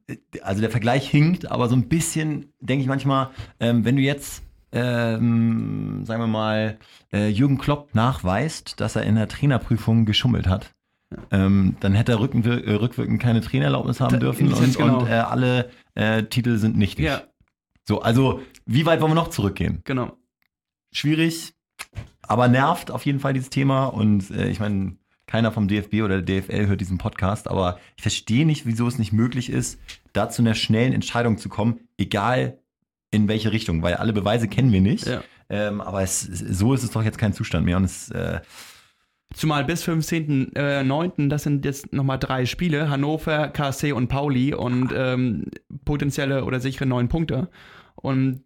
also 0.41 0.61
der 0.61 0.69
Vergleich 0.69 1.09
hinkt, 1.09 1.49
aber 1.51 1.67
so 1.69 1.75
ein 1.75 1.89
bisschen 1.89 2.53
denke 2.61 2.81
ich 2.83 2.87
manchmal, 2.87 3.29
ähm, 3.59 3.83
wenn 3.85 3.95
du 3.95 4.01
jetzt, 4.01 4.43
ähm, 4.71 6.03
sagen 6.05 6.21
wir 6.21 6.27
mal, 6.27 6.77
äh, 7.11 7.27
Jürgen 7.29 7.57
Klopp 7.57 7.93
nachweist, 7.95 8.79
dass 8.79 8.95
er 8.95 9.03
in 9.03 9.15
der 9.15 9.27
Trainerprüfung 9.27 10.05
geschummelt 10.05 10.47
hat. 10.47 10.71
Ähm, 11.31 11.75
dann 11.79 11.93
hätte 11.95 12.11
er 12.11 12.19
rückwir 12.19 12.63
äh, 12.67 12.73
rückwirkend 12.75 13.19
keine 13.19 13.41
Trainererlaubnis 13.41 13.99
haben 13.99 14.13
Da- 14.13 14.19
dürfen 14.19 14.53
und, 14.53 14.77
genau. 14.77 14.99
und 14.99 15.07
äh, 15.07 15.13
alle 15.13 15.71
äh, 15.95 16.23
Titel 16.23 16.57
sind 16.57 16.77
nichtig. 16.77 17.05
ja, 17.05 17.23
So, 17.87 18.01
also 18.01 18.41
wie 18.67 18.85
weit 18.85 19.01
wollen 19.01 19.11
wir 19.11 19.15
noch 19.15 19.29
zurückgehen? 19.29 19.81
genau. 19.85 20.15
schwierig, 20.91 21.53
aber 22.21 22.47
nervt 22.47 22.91
auf 22.91 23.05
jeden 23.05 23.19
Fall 23.19 23.33
dieses 23.33 23.49
Thema. 23.49 23.85
Und 23.87 24.29
äh, 24.29 24.49
ich 24.49 24.59
meine, 24.59 24.97
keiner 25.25 25.51
vom 25.51 25.67
DFB 25.67 25.95
oder 26.03 26.21
der 26.21 26.41
DFL 26.41 26.67
hört 26.67 26.81
diesen 26.81 26.97
Podcast, 26.99 27.47
aber 27.47 27.79
ich 27.95 28.01
verstehe 28.03 28.45
nicht, 28.45 28.65
wieso 28.67 28.87
es 28.87 28.99
nicht 28.99 29.11
möglich 29.13 29.49
ist, 29.49 29.79
da 30.13 30.29
zu 30.29 30.41
einer 30.43 30.53
schnellen 30.55 30.93
Entscheidung 30.93 31.37
zu 31.39 31.49
kommen, 31.49 31.79
egal 31.97 32.59
in 33.11 33.27
welche 33.27 33.51
Richtung, 33.51 33.81
weil 33.81 33.95
alle 33.95 34.13
Beweise 34.13 34.47
kennen 34.47 34.71
wir 34.71 34.81
nicht. 34.81 35.07
Ja. 35.07 35.23
Ähm, 35.49 35.81
aber 35.81 36.03
es, 36.03 36.21
so 36.21 36.73
ist 36.73 36.83
es 36.83 36.91
doch 36.91 37.03
jetzt 37.03 37.17
kein 37.17 37.33
Zustand 37.33 37.65
mehr. 37.65 37.77
Und 37.77 37.85
es, 37.85 38.11
äh, 38.11 38.39
Zumal 39.33 39.63
bis 39.63 39.87
15.09., 39.87 41.29
das 41.29 41.43
sind 41.43 41.63
jetzt 41.63 41.93
nochmal 41.93 42.17
drei 42.17 42.47
Spiele, 42.47 42.89
Hannover, 42.89 43.49
KSC 43.49 43.91
und 43.91 44.07
Pauli 44.07 44.55
und 44.55 44.91
ähm, 44.95 45.45
potenzielle 45.85 46.45
oder 46.45 46.59
sichere 46.59 46.87
neun 46.87 47.09
Punkte. 47.09 47.47
Und 47.95 48.43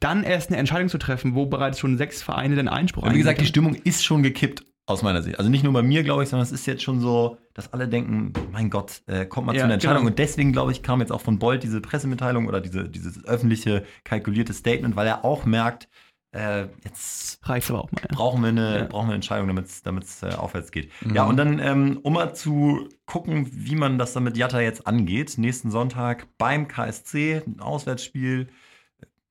dann 0.00 0.24
erst 0.24 0.48
eine 0.48 0.56
Entscheidung 0.56 0.88
zu 0.88 0.98
treffen, 0.98 1.34
wo 1.34 1.46
bereits 1.46 1.78
schon 1.78 1.98
sechs 1.98 2.22
Vereine 2.22 2.56
den 2.56 2.68
Einspruch 2.68 3.04
und 3.04 3.14
wie 3.14 3.18
gesagt, 3.18 3.40
die 3.40 3.46
Stimmung 3.46 3.74
ist 3.74 4.04
schon 4.04 4.22
gekippt 4.22 4.64
aus 4.88 5.02
meiner 5.02 5.22
Sicht. 5.22 5.38
Also 5.38 5.50
nicht 5.50 5.64
nur 5.64 5.72
bei 5.72 5.82
mir, 5.82 6.02
glaube 6.02 6.22
ich, 6.22 6.28
sondern 6.28 6.44
es 6.46 6.52
ist 6.52 6.66
jetzt 6.66 6.82
schon 6.82 7.00
so, 7.00 7.38
dass 7.54 7.72
alle 7.72 7.88
denken, 7.88 8.32
mein 8.52 8.70
Gott, 8.70 9.02
äh, 9.06 9.26
kommt 9.26 9.46
mal 9.46 9.54
Ja, 9.54 9.60
zu 9.60 9.64
einer 9.64 9.74
Entscheidung. 9.74 9.98
genau. 9.98 10.10
Und 10.10 10.18
deswegen, 10.18 10.52
glaube 10.52 10.72
ich, 10.72 10.82
kam 10.82 11.00
jetzt 11.00 11.12
auch 11.12 11.20
von 11.20 11.38
Bolt 11.38 11.62
diese 11.62 11.80
Pressemitteilung 11.80 12.46
oder 12.48 12.60
diese, 12.60 12.88
dieses 12.88 13.24
öffentliche, 13.26 13.84
kalkulierte 14.04 14.52
Statement, 14.54 14.96
weil 14.96 15.06
er 15.06 15.24
auch 15.24 15.44
merkt, 15.44 15.88
äh, 16.32 16.66
jetzt 16.84 17.38
haben. 17.42 17.52
Reicht's 17.52 17.70
aber 17.70 17.84
auch 17.84 17.90
mal. 17.92 18.00
Ja. 18.02 18.08
brauchen 18.14 18.42
wir 18.42 18.48
eine, 18.48 18.78
Ja. 18.80 18.84
brauchen 18.84 19.06
wir 19.06 19.12
eine 19.12 19.14
Entscheidung, 19.16 19.46
damit 19.48 19.66
es 20.04 20.22
äh, 20.22 20.34
aufwärts 20.34 20.70
geht. 20.72 20.90
Ja, 21.12 21.24
und 21.24 21.36
dann, 21.38 21.58
ähm, 21.58 21.98
um 22.02 22.12
mal 22.14 22.34
zu 22.34 22.88
gucken, 23.06 23.48
wie 23.50 23.74
man 23.76 23.98
das 23.98 24.12
dann 24.12 24.24
mit 24.24 24.36
Jatta 24.36 24.60
jetzt 24.60 24.86
angeht, 24.86 25.38
nächsten 25.38 25.70
Sonntag 25.70 26.26
beim 26.38 26.68
KSC, 26.68 27.42
ein 27.46 27.60
Auswärtsspiel, 27.60 28.48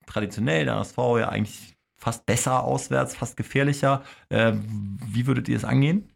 traditionell, 0.06 0.64
der 0.64 0.76
HSV 0.76 0.96
ja 1.18 1.28
eigentlich 1.28 1.76
fast 1.98 2.24
besser 2.26 2.64
auswärts, 2.64 3.14
fast 3.16 3.36
gefährlicher. 3.36 4.02
Äh, 4.30 4.52
wie 4.54 5.26
würdet 5.26 5.48
ihr 5.48 5.56
es 5.56 5.64
angehen? 5.64 6.08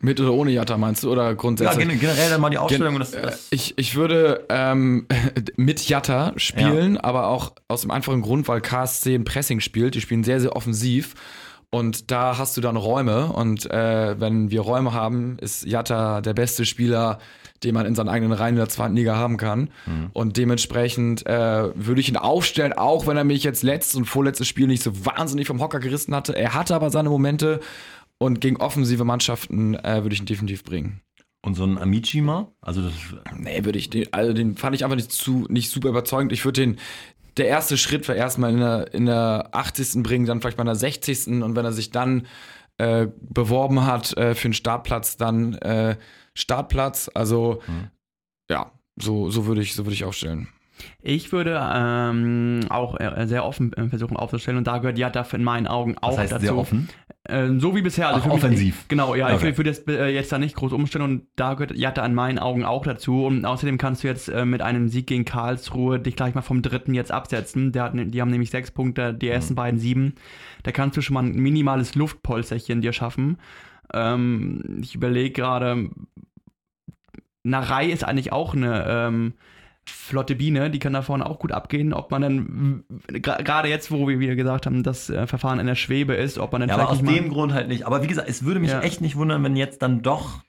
Mit 0.00 0.20
oder 0.20 0.32
ohne 0.32 0.52
Jatta 0.52 0.78
meinst 0.78 1.02
du? 1.02 1.10
Oder 1.10 1.24
Ja, 1.24 1.32
grundsätzlich? 1.32 1.88
gen 1.88 1.98
generell 1.98 2.30
dann 2.30 2.40
mal 2.40 2.50
die 2.50 2.58
Aufstellung. 2.58 2.94
und 2.94 3.00
das, 3.00 3.14
Äh, 3.14 3.22
das, 3.22 3.48
Ich, 3.50 3.76
ich 3.78 3.96
würde 3.96 4.46
ähm, 4.48 5.08
mit 5.56 5.88
Jatta 5.88 6.32
spielen, 6.36 6.96
aber 6.96 7.26
auch 7.26 7.52
aus 7.66 7.80
dem 7.82 7.90
einfachen 7.90 8.22
Grund, 8.22 8.46
weil 8.46 8.60
KSC 8.60 9.14
ein 9.16 9.24
Pressing 9.24 9.58
spielt. 9.58 9.96
Die 9.96 10.00
spielen 10.00 10.22
sehr, 10.22 10.40
sehr 10.40 10.54
offensiv. 10.54 11.14
Und 11.70 12.10
da 12.10 12.38
hast 12.38 12.56
du 12.56 12.60
dann 12.60 12.76
Räume. 12.76 13.26
Und 13.32 13.70
äh, 13.70 14.18
wenn 14.18 14.50
wir 14.50 14.62
Räume 14.62 14.92
haben, 14.92 15.38
ist 15.38 15.66
Jatta 15.66 16.22
der 16.22 16.32
beste 16.32 16.64
Spieler, 16.64 17.18
den 17.62 17.74
man 17.74 17.84
in 17.84 17.94
seinen 17.94 18.08
eigenen 18.08 18.32
Reihen 18.32 18.54
in 18.54 18.60
der 18.60 18.68
zweiten 18.68 18.94
Liga 18.94 19.16
haben 19.16 19.36
kann. 19.36 19.70
Mhm. 19.84 20.10
Und 20.12 20.36
dementsprechend 20.36 21.26
äh, 21.26 21.70
würde 21.74 22.00
ich 22.00 22.08
ihn 22.08 22.16
aufstellen, 22.16 22.72
auch 22.72 23.06
wenn 23.06 23.16
er 23.16 23.24
mich 23.24 23.44
jetzt 23.44 23.62
letztes 23.62 23.96
und 23.96 24.06
vorletztes 24.06 24.48
Spiel 24.48 24.66
nicht 24.66 24.82
so 24.82 25.04
wahnsinnig 25.04 25.46
vom 25.46 25.60
Hocker 25.60 25.80
gerissen 25.80 26.14
hatte. 26.14 26.34
Er 26.36 26.54
hatte 26.54 26.74
aber 26.74 26.90
seine 26.90 27.10
Momente 27.10 27.60
und 28.18 28.40
gegen 28.40 28.56
offensive 28.56 29.04
Mannschaften 29.04 29.74
äh, 29.74 30.02
würde 30.02 30.14
ich 30.14 30.20
ihn 30.20 30.26
definitiv 30.26 30.64
bringen. 30.64 31.02
Und 31.44 31.54
so 31.54 31.64
ein 31.64 31.78
Amici 31.78 32.20
mal? 32.20 32.48
Also 32.60 32.82
das 32.82 32.92
nee, 33.36 33.64
würde 33.64 33.78
ich 33.78 33.90
den, 33.90 34.12
also 34.12 34.32
den 34.32 34.56
fand 34.56 34.74
ich 34.74 34.84
einfach 34.84 34.96
nicht 34.96 35.12
zu 35.12 35.46
nicht 35.48 35.70
super 35.70 35.88
überzeugend. 35.88 36.32
Ich 36.32 36.44
würde 36.44 36.62
den 36.62 36.78
der 37.38 37.46
erste 37.46 37.76
Schritt 37.76 38.08
war 38.08 38.14
erstmal 38.14 38.52
in 38.52 38.58
der, 38.58 38.94
in 38.94 39.06
der 39.06 39.48
80. 39.52 40.02
bringen, 40.02 40.26
dann 40.26 40.40
vielleicht 40.40 40.56
bei 40.56 40.62
einer 40.62 40.74
60. 40.74 41.42
und 41.42 41.56
wenn 41.56 41.64
er 41.64 41.72
sich 41.72 41.90
dann 41.90 42.26
äh, 42.78 43.08
beworben 43.20 43.86
hat 43.86 44.16
äh, 44.16 44.34
für 44.34 44.46
einen 44.46 44.54
Startplatz, 44.54 45.16
dann 45.16 45.54
äh, 45.54 45.96
Startplatz. 46.34 47.10
Also 47.14 47.60
mhm. 47.66 47.90
ja, 48.50 48.72
so, 49.00 49.30
so 49.30 49.46
würde 49.46 49.62
ich, 49.62 49.74
so 49.74 49.84
würde 49.84 49.94
ich 49.94 50.04
aufstellen. 50.04 50.48
Ich 51.02 51.32
würde 51.32 51.60
ähm, 51.60 52.60
auch 52.68 52.98
äh, 53.00 53.26
sehr 53.26 53.44
offen 53.44 53.72
äh, 53.72 53.88
versuchen 53.88 54.16
aufzustellen 54.16 54.58
und 54.58 54.66
da 54.66 54.78
gehört 54.78 54.98
Jatta 54.98 55.26
in 55.32 55.42
meinen 55.42 55.66
Augen 55.66 55.98
auch 55.98 56.12
Was 56.12 56.18
heißt 56.18 56.32
dazu. 56.32 56.44
Sehr 56.44 56.56
offen? 56.56 56.88
Äh, 57.28 57.58
so 57.58 57.76
wie 57.76 57.82
bisher. 57.82 58.08
Also 58.08 58.28
Ach, 58.28 58.34
offensiv. 58.34 58.76
Mich, 58.76 58.88
genau, 58.88 59.14
ja, 59.14 59.32
okay. 59.34 59.50
ich 59.50 59.56
würde 59.58 59.70
jetzt, 59.70 59.86
äh, 59.88 60.08
jetzt 60.08 60.32
da 60.32 60.38
nicht 60.38 60.56
groß 60.56 60.72
umstellen 60.72 61.04
und 61.04 61.26
da 61.36 61.54
gehört 61.54 61.76
Jatta 61.76 62.04
in 62.04 62.14
meinen 62.14 62.38
Augen 62.38 62.64
auch 62.64 62.84
dazu. 62.84 63.26
Und 63.26 63.44
außerdem 63.44 63.76
kannst 63.76 64.02
du 64.02 64.08
jetzt 64.08 64.28
äh, 64.28 64.46
mit 64.46 64.62
einem 64.62 64.88
Sieg 64.88 65.06
gegen 65.06 65.26
Karlsruhe 65.26 66.00
dich 66.00 66.16
gleich 66.16 66.34
mal 66.34 66.42
vom 66.42 66.62
dritten 66.62 66.94
jetzt 66.94 67.12
absetzen. 67.12 67.72
Der 67.72 67.84
hat, 67.84 67.92
die 67.94 68.20
haben 68.20 68.30
nämlich 68.30 68.50
sechs 68.50 68.70
Punkte, 68.70 69.12
die 69.12 69.28
ersten 69.28 69.52
mhm. 69.52 69.56
beiden 69.56 69.80
sieben. 69.80 70.14
Da 70.62 70.72
kannst 70.72 70.96
du 70.96 71.02
schon 71.02 71.14
mal 71.14 71.24
ein 71.24 71.32
minimales 71.32 71.94
Luftpolsterchen 71.94 72.80
dir 72.80 72.94
schaffen. 72.94 73.36
Ähm, 73.92 74.78
ich 74.80 74.94
überlege 74.94 75.30
gerade, 75.30 75.90
Narei 77.42 77.86
ist 77.86 78.04
eigentlich 78.04 78.32
auch 78.32 78.54
eine 78.54 78.86
ähm, 78.88 79.34
flotte 79.90 80.34
Biene, 80.34 80.70
die 80.70 80.78
kann 80.78 80.92
da 80.92 81.02
vorne 81.02 81.26
auch 81.26 81.38
gut 81.38 81.52
abgehen. 81.52 81.92
Ob 81.92 82.10
man 82.10 82.22
dann, 82.22 82.84
gerade 83.08 83.68
jetzt, 83.68 83.90
wo 83.90 84.08
wir 84.08 84.20
wieder 84.20 84.36
gesagt 84.36 84.66
haben, 84.66 84.82
das 84.82 85.10
äh, 85.10 85.26
Verfahren 85.26 85.58
in 85.58 85.66
der 85.66 85.74
Schwebe 85.74 86.14
ist, 86.14 86.38
ob 86.38 86.52
man 86.52 86.60
dann 86.60 86.68
ja, 86.68 86.76
vielleicht. 86.76 87.00
Aber 87.00 87.08
aus 87.08 87.14
dem 87.14 87.28
Grund 87.28 87.52
halt 87.52 87.68
nicht. 87.68 87.86
Aber 87.86 88.02
wie 88.02 88.06
gesagt, 88.06 88.28
es 88.28 88.44
würde 88.44 88.60
mich 88.60 88.70
ja. 88.70 88.80
echt 88.80 89.00
nicht 89.00 89.16
wundern, 89.16 89.42
wenn 89.44 89.56
jetzt 89.56 89.82
dann 89.82 90.02
doch 90.02 90.40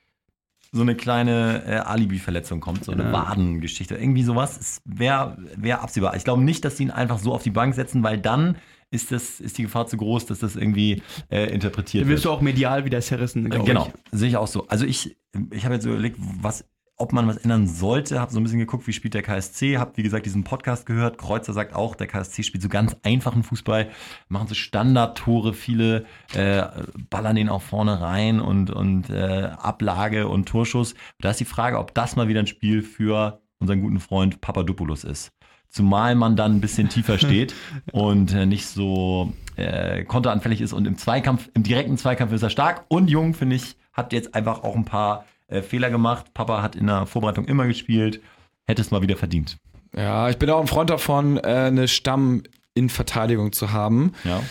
so 0.71 0.81
eine 0.81 0.95
kleine 0.95 1.63
äh, 1.65 1.75
Alibi-Verletzung 1.77 2.59
kommt, 2.59 2.85
so 2.85 2.91
eine 2.91 3.05
ja. 3.05 3.11
Wadengeschichte. 3.11 3.95
Irgendwie 3.95 4.23
sowas 4.23 4.81
wäre 4.85 5.37
wär 5.55 5.81
absehbar. 5.81 6.15
Ich 6.15 6.23
glaube 6.23 6.43
nicht, 6.43 6.63
dass 6.63 6.77
sie 6.77 6.83
ihn 6.83 6.91
einfach 6.91 7.19
so 7.19 7.33
auf 7.33 7.43
die 7.43 7.49
Bank 7.49 7.73
setzen, 7.73 8.03
weil 8.03 8.19
dann 8.19 8.57
ist, 8.91 9.11
das, 9.11 9.39
ist 9.39 9.57
die 9.57 9.63
Gefahr 9.63 9.87
zu 9.87 9.97
groß, 9.97 10.25
dass 10.27 10.39
das 10.39 10.55
irgendwie 10.55 11.01
äh, 11.29 11.51
interpretiert 11.51 12.05
wird. 12.05 12.17
Wirst 12.17 12.25
du 12.25 12.31
auch 12.31 12.41
medial 12.41 12.85
wieder 12.85 13.01
zerrissen, 13.01 13.49
Genau, 13.49 13.91
sehe 14.11 14.29
ich 14.29 14.37
auch 14.37 14.47
so. 14.47 14.67
Also 14.67 14.85
ich, 14.85 15.17
ich 15.51 15.65
habe 15.65 15.75
jetzt 15.75 15.83
so 15.83 15.91
überlegt, 15.91 16.17
was 16.19 16.65
ob 16.99 17.13
man 17.13 17.27
was 17.27 17.37
ändern 17.37 17.65
sollte. 17.65 18.19
Habe 18.19 18.31
so 18.31 18.39
ein 18.39 18.43
bisschen 18.43 18.59
geguckt, 18.59 18.85
wie 18.85 18.93
spielt 18.93 19.13
der 19.13 19.23
KSC. 19.23 19.77
Habe, 19.77 19.93
wie 19.95 20.03
gesagt, 20.03 20.25
diesen 20.25 20.43
Podcast 20.43 20.85
gehört. 20.85 21.17
Kreuzer 21.17 21.53
sagt 21.53 21.73
auch, 21.73 21.95
der 21.95 22.07
KSC 22.07 22.43
spielt 22.43 22.61
so 22.61 22.69
ganz 22.69 22.95
einfachen 23.03 23.43
Fußball. 23.43 23.89
Machen 24.27 24.49
so 24.49 24.53
Standardtore, 24.53 25.53
viele 25.53 26.05
äh, 26.35 26.63
ballern 27.09 27.37
den 27.37 27.49
auch 27.49 27.61
vorne 27.61 28.01
rein 28.01 28.41
und, 28.41 28.69
und 28.69 29.09
äh, 29.09 29.49
Ablage 29.57 30.27
und 30.27 30.47
Torschuss. 30.49 30.93
Da 31.21 31.31
ist 31.31 31.39
die 31.39 31.45
Frage, 31.45 31.79
ob 31.79 31.93
das 31.93 32.17
mal 32.17 32.27
wieder 32.27 32.41
ein 32.41 32.47
Spiel 32.47 32.81
für 32.81 33.41
unseren 33.59 33.81
guten 33.81 33.99
Freund 34.01 34.41
Papadopoulos 34.41 35.05
ist. 35.05 35.31
Zumal 35.69 36.15
man 36.15 36.35
dann 36.35 36.57
ein 36.57 36.61
bisschen 36.61 36.89
tiefer 36.89 37.17
steht 37.17 37.55
und 37.93 38.33
äh, 38.33 38.45
nicht 38.45 38.65
so 38.65 39.31
äh, 39.55 40.03
konteranfällig 40.03 40.59
ist. 40.59 40.73
Und 40.73 40.85
im 40.85 40.97
Zweikampf, 40.97 41.49
im 41.53 41.63
direkten 41.63 41.97
Zweikampf 41.97 42.33
ist 42.33 42.43
er 42.43 42.49
stark 42.49 42.85
und 42.89 43.09
jung, 43.09 43.33
finde 43.33 43.55
ich, 43.55 43.77
hat 43.93 44.11
jetzt 44.11 44.35
einfach 44.35 44.63
auch 44.63 44.75
ein 44.75 44.85
paar 44.85 45.23
äh, 45.49 45.61
Fehler 45.61 45.89
gemacht. 45.89 46.33
Papa 46.33 46.61
hat 46.61 46.75
in 46.75 46.87
der 46.87 47.05
Vorbereitung 47.05 47.45
immer 47.45 47.67
gespielt, 47.67 48.21
hätte 48.67 48.81
es 48.81 48.91
mal 48.91 49.01
wieder 49.01 49.17
verdient. 49.17 49.57
Ja, 49.95 50.29
ich 50.29 50.37
bin 50.37 50.49
auch 50.49 50.61
ein 50.61 50.67
Freund 50.67 50.89
davon, 50.89 51.37
äh, 51.37 51.41
eine 51.41 51.87
Stamm 51.87 52.43
in 52.73 52.89
Verteidigung 52.89 53.51
zu 53.51 53.71
haben. 53.71 54.13
Ja. 54.23 54.41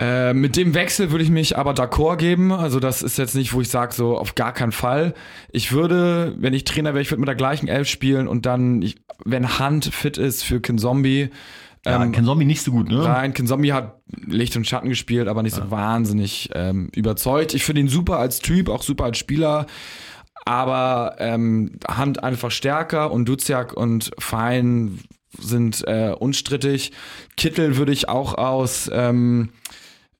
Äh, 0.00 0.32
mit 0.32 0.56
dem 0.56 0.72
Wechsel 0.72 1.10
würde 1.10 1.24
ich 1.24 1.30
mich 1.30 1.58
aber 1.58 1.72
d'accord 1.72 2.16
geben. 2.16 2.52
Also 2.52 2.80
das 2.80 3.02
ist 3.02 3.18
jetzt 3.18 3.34
nicht, 3.34 3.52
wo 3.52 3.60
ich 3.60 3.68
sage, 3.68 3.92
so 3.92 4.16
auf 4.16 4.34
gar 4.34 4.52
keinen 4.52 4.72
Fall. 4.72 5.14
Ich 5.52 5.72
würde, 5.72 6.34
wenn 6.38 6.54
ich 6.54 6.64
Trainer 6.64 6.94
wäre, 6.94 7.02
ich 7.02 7.10
würde 7.10 7.20
mit 7.20 7.28
der 7.28 7.34
gleichen 7.34 7.68
Elf 7.68 7.86
spielen 7.86 8.26
und 8.26 8.46
dann, 8.46 8.80
ich, 8.80 8.96
wenn 9.24 9.58
Hand 9.58 9.86
fit 9.86 10.16
ist 10.16 10.42
für 10.42 10.60
Kinzombie, 10.60 11.28
ja, 11.84 12.02
ähm, 12.02 12.12
Zombie 12.24 12.44
nicht 12.44 12.62
so 12.62 12.72
gut, 12.72 12.90
ne? 12.90 12.98
Nein, 12.98 13.34
Zombie 13.34 13.72
hat 13.72 14.00
Licht 14.26 14.54
und 14.54 14.66
Schatten 14.66 14.90
gespielt, 14.90 15.28
aber 15.28 15.42
nicht 15.42 15.56
ja. 15.56 15.64
so 15.64 15.70
wahnsinnig 15.70 16.50
ähm, 16.54 16.90
überzeugt. 16.94 17.54
Ich 17.54 17.64
finde 17.64 17.80
ihn 17.80 17.88
super 17.88 18.18
als 18.18 18.40
Typ, 18.40 18.68
auch 18.68 18.82
super 18.82 19.04
als 19.04 19.18
Spieler 19.18 19.66
aber 20.44 21.16
ähm, 21.18 21.78
Hand 21.86 22.22
einfach 22.22 22.50
stärker 22.50 23.10
und 23.10 23.26
Duziak 23.26 23.72
und 23.72 24.10
Fein 24.18 25.00
sind 25.38 25.86
äh, 25.86 26.14
unstrittig. 26.18 26.92
Kittel 27.36 27.76
würde 27.76 27.92
ich 27.92 28.08
auch 28.08 28.34
aus 28.34 28.90
ähm, 28.92 29.50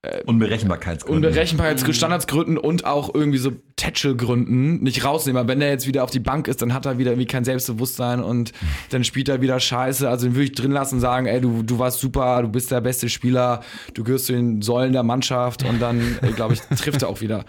äh, 0.02 0.22
Unberechenbarkeitsgründen. 0.24 1.26
Unberechenbarkeitsstandardsgründen 1.26 2.56
und 2.56 2.86
auch 2.86 3.14
irgendwie 3.14 3.38
so 3.38 3.52
Tätschelgründen 3.76 4.82
nicht 4.82 5.04
rausnehmen. 5.04 5.38
Aber 5.38 5.48
wenn 5.48 5.60
er 5.60 5.68
jetzt 5.68 5.86
wieder 5.86 6.04
auf 6.04 6.10
die 6.10 6.20
Bank 6.20 6.48
ist, 6.48 6.62
dann 6.62 6.72
hat 6.72 6.86
er 6.86 6.96
wieder 6.96 7.10
irgendwie 7.10 7.26
kein 7.26 7.44
Selbstbewusstsein 7.44 8.22
und 8.22 8.52
dann 8.90 9.04
spielt 9.04 9.28
er 9.28 9.42
wieder 9.42 9.60
scheiße. 9.60 10.08
Also 10.08 10.26
den 10.26 10.34
würde 10.34 10.44
ich 10.44 10.52
drin 10.52 10.70
lassen 10.70 10.96
und 10.96 11.00
sagen, 11.02 11.26
ey, 11.26 11.40
du, 11.40 11.62
du 11.62 11.78
warst 11.78 12.00
super, 12.00 12.40
du 12.40 12.48
bist 12.48 12.70
der 12.70 12.80
beste 12.80 13.10
Spieler, 13.10 13.62
du 13.92 14.02
gehörst 14.02 14.26
zu 14.26 14.32
den 14.32 14.62
Säulen 14.62 14.92
der 14.92 15.02
Mannschaft 15.02 15.64
und 15.64 15.80
dann, 15.80 16.00
äh, 16.22 16.32
glaube 16.32 16.54
ich, 16.54 16.60
trifft 16.60 17.02
er 17.02 17.08
auch 17.08 17.20
wieder. 17.20 17.44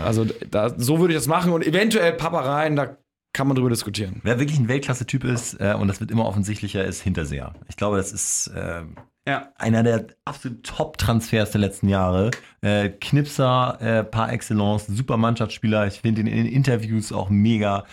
Also 0.00 0.26
da, 0.50 0.78
so 0.78 1.00
würde 1.00 1.12
ich 1.12 1.18
das 1.18 1.26
machen 1.26 1.52
und 1.52 1.66
eventuell 1.66 2.12
Papa 2.12 2.40
rein, 2.40 2.76
da 2.76 2.96
kann 3.32 3.48
man 3.48 3.56
drüber 3.56 3.70
diskutieren. 3.70 4.20
Wer 4.22 4.38
wirklich 4.38 4.58
ein 4.58 4.68
Weltklasse-Typ 4.68 5.24
ist, 5.24 5.60
äh, 5.60 5.74
und 5.78 5.88
das 5.88 6.00
wird 6.00 6.10
immer 6.10 6.24
offensichtlicher, 6.24 6.84
ist 6.84 7.02
Hinterseher. 7.02 7.54
Ich 7.68 7.76
glaube, 7.76 7.96
das 7.96 8.12
ist 8.12 8.46
äh, 8.48 8.82
ja. 9.26 9.52
einer 9.56 9.82
der 9.82 10.06
absolut 10.24 10.64
Top-Transfers 10.64 11.50
der 11.50 11.60
letzten 11.60 11.88
Jahre. 11.88 12.30
Äh, 12.60 12.90
Knipser 12.90 13.78
äh, 13.80 14.04
par 14.04 14.32
excellence, 14.32 14.86
super 14.86 15.16
Mannschaftsspieler. 15.16 15.86
Ich 15.86 16.00
finde 16.00 16.22
ihn 16.22 16.26
in 16.26 16.46
Interviews 16.46 17.12
auch 17.12 17.28
mega. 17.28 17.84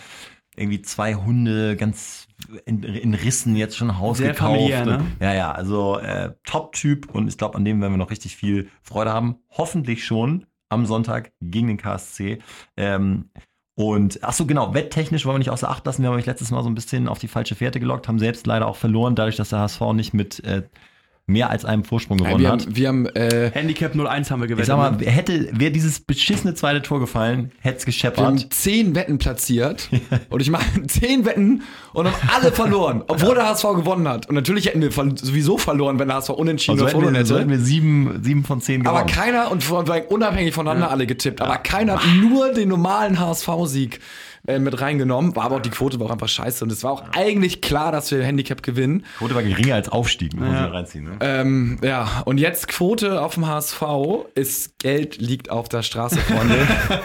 Irgendwie 0.56 0.82
zwei 0.82 1.16
Hunde, 1.16 1.76
ganz 1.76 2.28
in, 2.64 2.82
in 2.84 3.14
Rissen 3.14 3.56
jetzt 3.56 3.76
schon 3.76 3.98
Haus 3.98 4.18
Sehr 4.18 4.30
gekauft. 4.30 4.52
Familiär, 4.52 4.86
ne? 4.86 5.04
Ja, 5.20 5.34
ja, 5.34 5.52
also 5.52 5.98
äh, 5.98 6.32
Top-Typ 6.44 7.12
und 7.12 7.26
ich 7.26 7.36
glaube, 7.36 7.56
an 7.56 7.64
dem 7.64 7.80
werden 7.80 7.92
wir 7.92 7.98
noch 7.98 8.10
richtig 8.10 8.36
viel 8.36 8.70
Freude 8.82 9.12
haben. 9.12 9.36
Hoffentlich 9.50 10.04
schon 10.04 10.46
am 10.68 10.86
Sonntag 10.86 11.32
gegen 11.40 11.68
den 11.68 11.76
KSC. 11.76 12.38
Ähm, 12.76 13.30
und 13.76 14.20
ach 14.22 14.32
so, 14.32 14.46
genau, 14.46 14.72
wetttechnisch 14.72 15.26
wollen 15.26 15.34
wir 15.34 15.38
nicht 15.40 15.50
außer 15.50 15.68
Acht 15.68 15.84
lassen. 15.84 16.02
Wir 16.02 16.10
haben 16.10 16.16
euch 16.16 16.26
letztes 16.26 16.52
Mal 16.52 16.62
so 16.62 16.70
ein 16.70 16.76
bisschen 16.76 17.08
auf 17.08 17.18
die 17.18 17.28
falsche 17.28 17.56
Fährte 17.56 17.80
gelockt, 17.80 18.06
haben 18.06 18.20
selbst 18.20 18.46
leider 18.46 18.68
auch 18.68 18.76
verloren, 18.76 19.16
dadurch, 19.16 19.36
dass 19.36 19.48
der 19.48 19.58
HSV 19.60 19.80
nicht 19.94 20.14
mit 20.14 20.44
äh, 20.44 20.62
mehr 21.26 21.48
als 21.48 21.64
einem 21.64 21.84
Vorsprung 21.84 22.18
gewonnen 22.18 22.40
wir 22.40 22.52
hat. 22.52 22.66
Haben, 22.66 22.76
wir 22.76 22.88
haben 22.88 23.06
äh, 23.06 23.50
Handicap 23.50 23.94
01 23.94 24.30
haben 24.30 24.40
wir 24.40 24.46
gewettet. 24.46 24.64
Ich 24.64 24.66
sag 24.66 24.76
mal, 24.76 24.92
ne? 24.92 25.06
hätte, 25.06 25.48
wäre 25.52 25.70
dieses 25.70 26.00
beschissene 26.00 26.54
zweite 26.54 26.82
Tor 26.82 27.00
gefallen, 27.00 27.50
hätte 27.60 27.78
es 27.78 27.86
gescheppert. 27.86 28.18
Wir 28.18 28.26
haben 28.26 28.50
zehn 28.50 28.94
Wetten 28.94 29.16
platziert 29.16 29.88
und 30.28 30.42
ich 30.42 30.50
mache 30.50 30.64
zehn 30.86 31.24
Wetten 31.24 31.62
und 31.94 32.06
haben 32.06 32.28
alle 32.34 32.52
verloren, 32.52 33.02
obwohl 33.08 33.34
der 33.34 33.48
HSV 33.48 33.64
gewonnen 33.74 34.06
hat. 34.06 34.28
Und 34.28 34.34
natürlich 34.34 34.66
hätten 34.66 34.82
wir 34.82 34.90
sowieso 34.92 35.56
verloren, 35.56 35.98
wenn 35.98 36.08
der 36.08 36.18
HSV 36.18 36.30
unentschieden 36.30 36.80
also 36.80 36.90
verloren 36.90 37.14
hätte. 37.14 37.26
So 37.26 37.38
hätten 37.38 37.50
wir 37.50 37.58
sieben, 37.58 38.20
sieben 38.22 38.44
von 38.44 38.60
zehn 38.60 38.82
gewonnen. 38.82 38.98
Aber 38.98 39.10
keiner, 39.10 39.50
und 39.50 39.64
unabhängig 39.70 40.52
voneinander 40.52 40.86
ja. 40.86 40.92
alle 40.92 41.06
getippt, 41.06 41.40
aber 41.40 41.56
keiner 41.56 41.94
hat 41.94 42.02
nur 42.20 42.52
den 42.52 42.68
normalen 42.68 43.18
HSV-Sieg 43.18 44.00
äh, 44.46 44.58
mit 44.58 44.80
reingenommen. 44.80 45.34
War 45.36 45.44
aber 45.44 45.56
auch 45.56 45.62
die 45.62 45.70
Quote 45.70 45.98
war 46.00 46.06
auch 46.06 46.10
einfach 46.10 46.28
scheiße. 46.28 46.64
Und 46.64 46.72
es 46.72 46.84
war 46.84 46.92
auch 46.92 47.04
eigentlich 47.12 47.60
klar, 47.60 47.92
dass 47.92 48.10
wir 48.10 48.22
Handicap 48.22 48.62
gewinnen. 48.62 49.00
Die 49.00 49.18
Quote 49.18 49.34
war 49.34 49.42
geringer 49.42 49.74
als 49.74 49.88
Aufstieg, 49.88 50.34
muss 50.34 50.48
ja. 50.48 50.66
reinziehen. 50.66 51.04
Ne? 51.04 51.16
Ähm, 51.20 51.78
ja, 51.82 52.22
und 52.24 52.38
jetzt 52.38 52.68
Quote 52.68 53.22
auf 53.22 53.34
dem 53.34 53.46
HSV 53.46 53.82
ist 54.34 54.78
Geld 54.78 55.18
liegt 55.18 55.50
auf 55.50 55.68
der 55.68 55.82
Straße, 55.82 56.18
Freunde. 56.18 56.58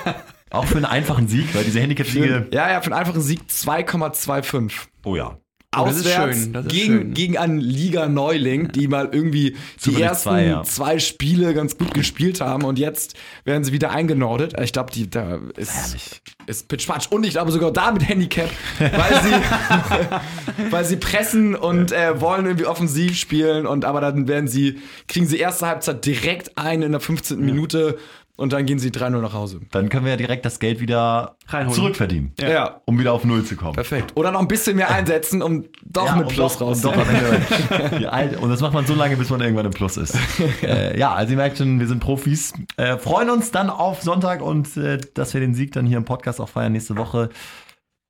auch 0.49 0.65
für 0.65 0.78
einen 0.78 0.86
einfachen 0.86 1.28
Sieg, 1.28 1.54
weil 1.56 1.63
diese 1.63 1.80
Handicap-Siege. 1.80 2.47
Ja, 2.52 2.71
ja, 2.71 2.82
für 2.82 2.88
einen 2.91 2.99
einfachen 2.99 3.21
Sieg 3.21 3.41
2,25. 3.49 4.73
Oh 5.06 5.15
ja. 5.15 5.38
Oh, 5.75 5.82
auswärts 5.82 6.49
gegen, 6.67 7.13
gegen 7.13 7.38
einen 7.38 7.60
Liga-Neuling, 7.60 8.71
die 8.71 8.88
mal 8.88 9.10
irgendwie 9.12 9.56
die 9.86 10.02
ersten 10.02 10.30
zwei, 10.30 10.45
ja. 10.45 10.63
zwei, 10.63 10.97
Spiele 10.97 11.54
ganz 11.54 11.78
gut 11.78 11.93
gespielt 11.93 12.41
haben 12.41 12.63
und 12.63 12.80
jetzt 12.80 13.13
werden 13.45 13.63
sie 13.63 13.71
wieder 13.71 13.91
eingenordet. 13.91 14.60
Ich 14.60 14.73
glaube, 14.73 14.91
die 14.91 15.08
da 15.12 15.39
ist, 15.58 16.21
ist 16.50 16.68
pitchpatsch 16.68 17.08
und 17.12 17.24
ich 17.26 17.32
glaube 17.32 17.52
sogar 17.52 17.72
da 17.72 17.92
mit 17.92 18.08
Handicap, 18.08 18.50
weil 18.80 19.22
sie, 19.24 20.70
weil 20.72 20.86
sie 20.86 20.98
pressen 20.98 21.56
und 21.56 21.92
äh, 21.92 22.20
wollen 22.20 22.46
irgendwie 22.46 22.66
offensiv 22.66 23.16
spielen 23.18 23.66
und 23.66 23.86
aber 23.86 24.02
dann 24.02 24.28
werden 24.28 24.48
sie, 24.48 24.80
kriegen 25.08 25.26
sie 25.28 25.38
erste 25.38 25.68
Halbzeit 25.68 26.06
direkt 26.06 26.58
ein 26.58 26.82
in 26.82 26.92
der 26.92 27.02
15. 27.02 27.40
Ja. 27.40 27.46
Minute 27.46 27.98
und 28.36 28.54
dann 28.54 28.66
gehen 28.66 28.80
sie 28.80 28.90
3-0 28.90 29.10
nach 29.20 29.34
Hause. 29.34 29.60
Dann 29.72 29.90
können 29.90 30.06
wir 30.06 30.12
ja 30.12 30.18
direkt 30.18 30.46
das 30.46 30.60
Geld 30.60 30.80
wieder 30.80 31.36
Reinholen. 31.50 31.76
zurückverdienen. 31.76 32.32
Ja. 32.40 32.80
Um 32.86 32.98
wieder 32.98 33.12
auf 33.12 33.26
Null 33.26 33.44
zu 33.44 33.58
kommen. 33.58 33.74
Perfekt. 33.74 34.14
Oder 34.16 34.32
noch 34.32 34.40
ein 34.40 34.48
bisschen 34.48 34.78
mehr 34.78 34.90
einsetzen, 34.90 35.42
um 35.42 35.66
doch 35.84 36.06
Ja, 36.06 36.16
mit 36.16 36.30
Plus 36.30 36.54
doch- 36.58 36.68
raus. 36.68 36.82
doch 36.82 36.94
am 36.96 37.02
Ende- 37.10 37.98
Die 38.00 38.08
alte- 38.08 38.40
Und 38.40 38.50
das 38.50 38.62
macht 38.62 38.74
man 38.74 38.86
so 38.86 38.96
lange, 38.96 39.18
bis 39.18 39.30
man 39.30 39.42
irgendwann 39.42 39.66
im 39.66 39.74
Plus 39.74 39.98
ist. 39.98 40.16
äh, 40.64 40.98
ja, 40.98 41.12
also 41.14 41.32
ihr 41.32 41.36
merkt 41.36 41.58
schon, 41.58 41.82
wir 41.82 41.88
sind 41.88 42.00
Profis. 42.00 42.54
Äh, 42.78 42.98
freuen 42.98 43.30
uns 43.30 43.52
dann 43.52 43.70
auf 43.70 44.04
Sonntag 44.04 44.42
und 44.42 44.78
äh, 44.78 45.00
dass 45.16 45.34
wir 45.34 45.42
den 45.42 45.54
Sieg 45.54 45.74
dann 45.74 45.86
hier 45.86 45.98
im 45.98 46.06
Podcast 46.06 46.38
auch 46.39 46.49
feiern 46.49 46.71
nächste 46.71 46.97
Woche. 46.97 47.30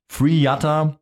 Free 0.07 0.39
Yatta. 0.39 0.99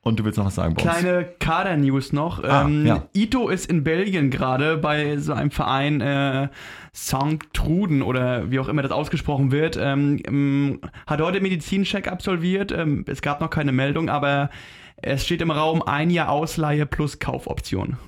Und 0.00 0.20
du 0.20 0.24
willst 0.24 0.38
noch 0.38 0.46
was 0.46 0.54
sagen, 0.54 0.74
Bones? 0.74 0.98
Kleine 0.98 1.24
Kader-News 1.38 2.12
noch. 2.12 2.42
Ah, 2.42 2.62
ähm, 2.62 2.86
ja. 2.86 3.08
Ito 3.14 3.48
ist 3.48 3.66
in 3.66 3.84
Belgien 3.84 4.30
gerade 4.30 4.78
bei 4.78 5.18
so 5.18 5.32
einem 5.32 5.50
Verein 5.50 6.00
äh, 6.00 6.48
St. 6.94 7.52
Truden 7.52 8.02
oder 8.02 8.50
wie 8.50 8.60
auch 8.60 8.68
immer 8.68 8.82
das 8.82 8.92
ausgesprochen 8.92 9.50
wird. 9.50 9.76
Ähm, 9.76 10.80
hat 11.06 11.20
heute 11.20 11.40
Medizincheck 11.40 12.06
absolviert. 12.06 12.72
Ähm, 12.72 13.04
es 13.08 13.22
gab 13.22 13.40
noch 13.40 13.50
keine 13.50 13.72
Meldung, 13.72 14.08
aber 14.08 14.50
es 14.96 15.24
steht 15.24 15.42
im 15.42 15.50
Raum 15.50 15.82
ein 15.82 16.10
Jahr 16.10 16.30
Ausleihe 16.30 16.86
plus 16.86 17.18
Kaufoption. 17.18 17.98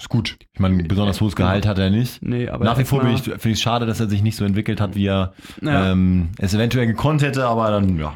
Ist 0.00 0.08
gut. 0.08 0.36
Ich 0.54 0.58
meine, 0.60 0.82
besonders 0.84 1.20
hohes 1.20 1.36
Gehalt 1.36 1.66
hat 1.66 1.78
er 1.78 1.90
nicht. 1.90 2.22
Nee, 2.22 2.48
aber 2.48 2.64
Nach 2.64 2.78
wie 2.78 2.84
vor 2.84 3.00
finde 3.02 3.16
ich 3.16 3.22
finde 3.22 3.50
ich 3.50 3.60
schade, 3.60 3.84
dass 3.86 4.00
er 4.00 4.08
sich 4.08 4.22
nicht 4.22 4.34
so 4.36 4.44
entwickelt 4.46 4.80
hat, 4.80 4.94
wie 4.94 5.06
er 5.06 5.34
Ja. 5.60 5.92
ähm, 5.92 6.30
es 6.38 6.54
eventuell 6.54 6.86
gekonnt 6.86 7.20
hätte, 7.22 7.46
aber 7.46 7.70
dann, 7.70 7.98
ja, 7.98 8.14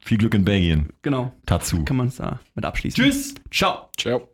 viel 0.00 0.16
Glück 0.18 0.32
in 0.34 0.44
Belgien 0.44 0.88
Genau, 1.02 1.32
dazu. 1.46 1.84
kann 1.84 1.96
man 1.98 2.08
es 2.08 2.16
da 2.16 2.40
mit 2.54 2.64
abschließen. 2.64 3.02
Tschüss! 3.04 3.34
Ciao. 3.50 3.90
Ciao. 3.98 4.26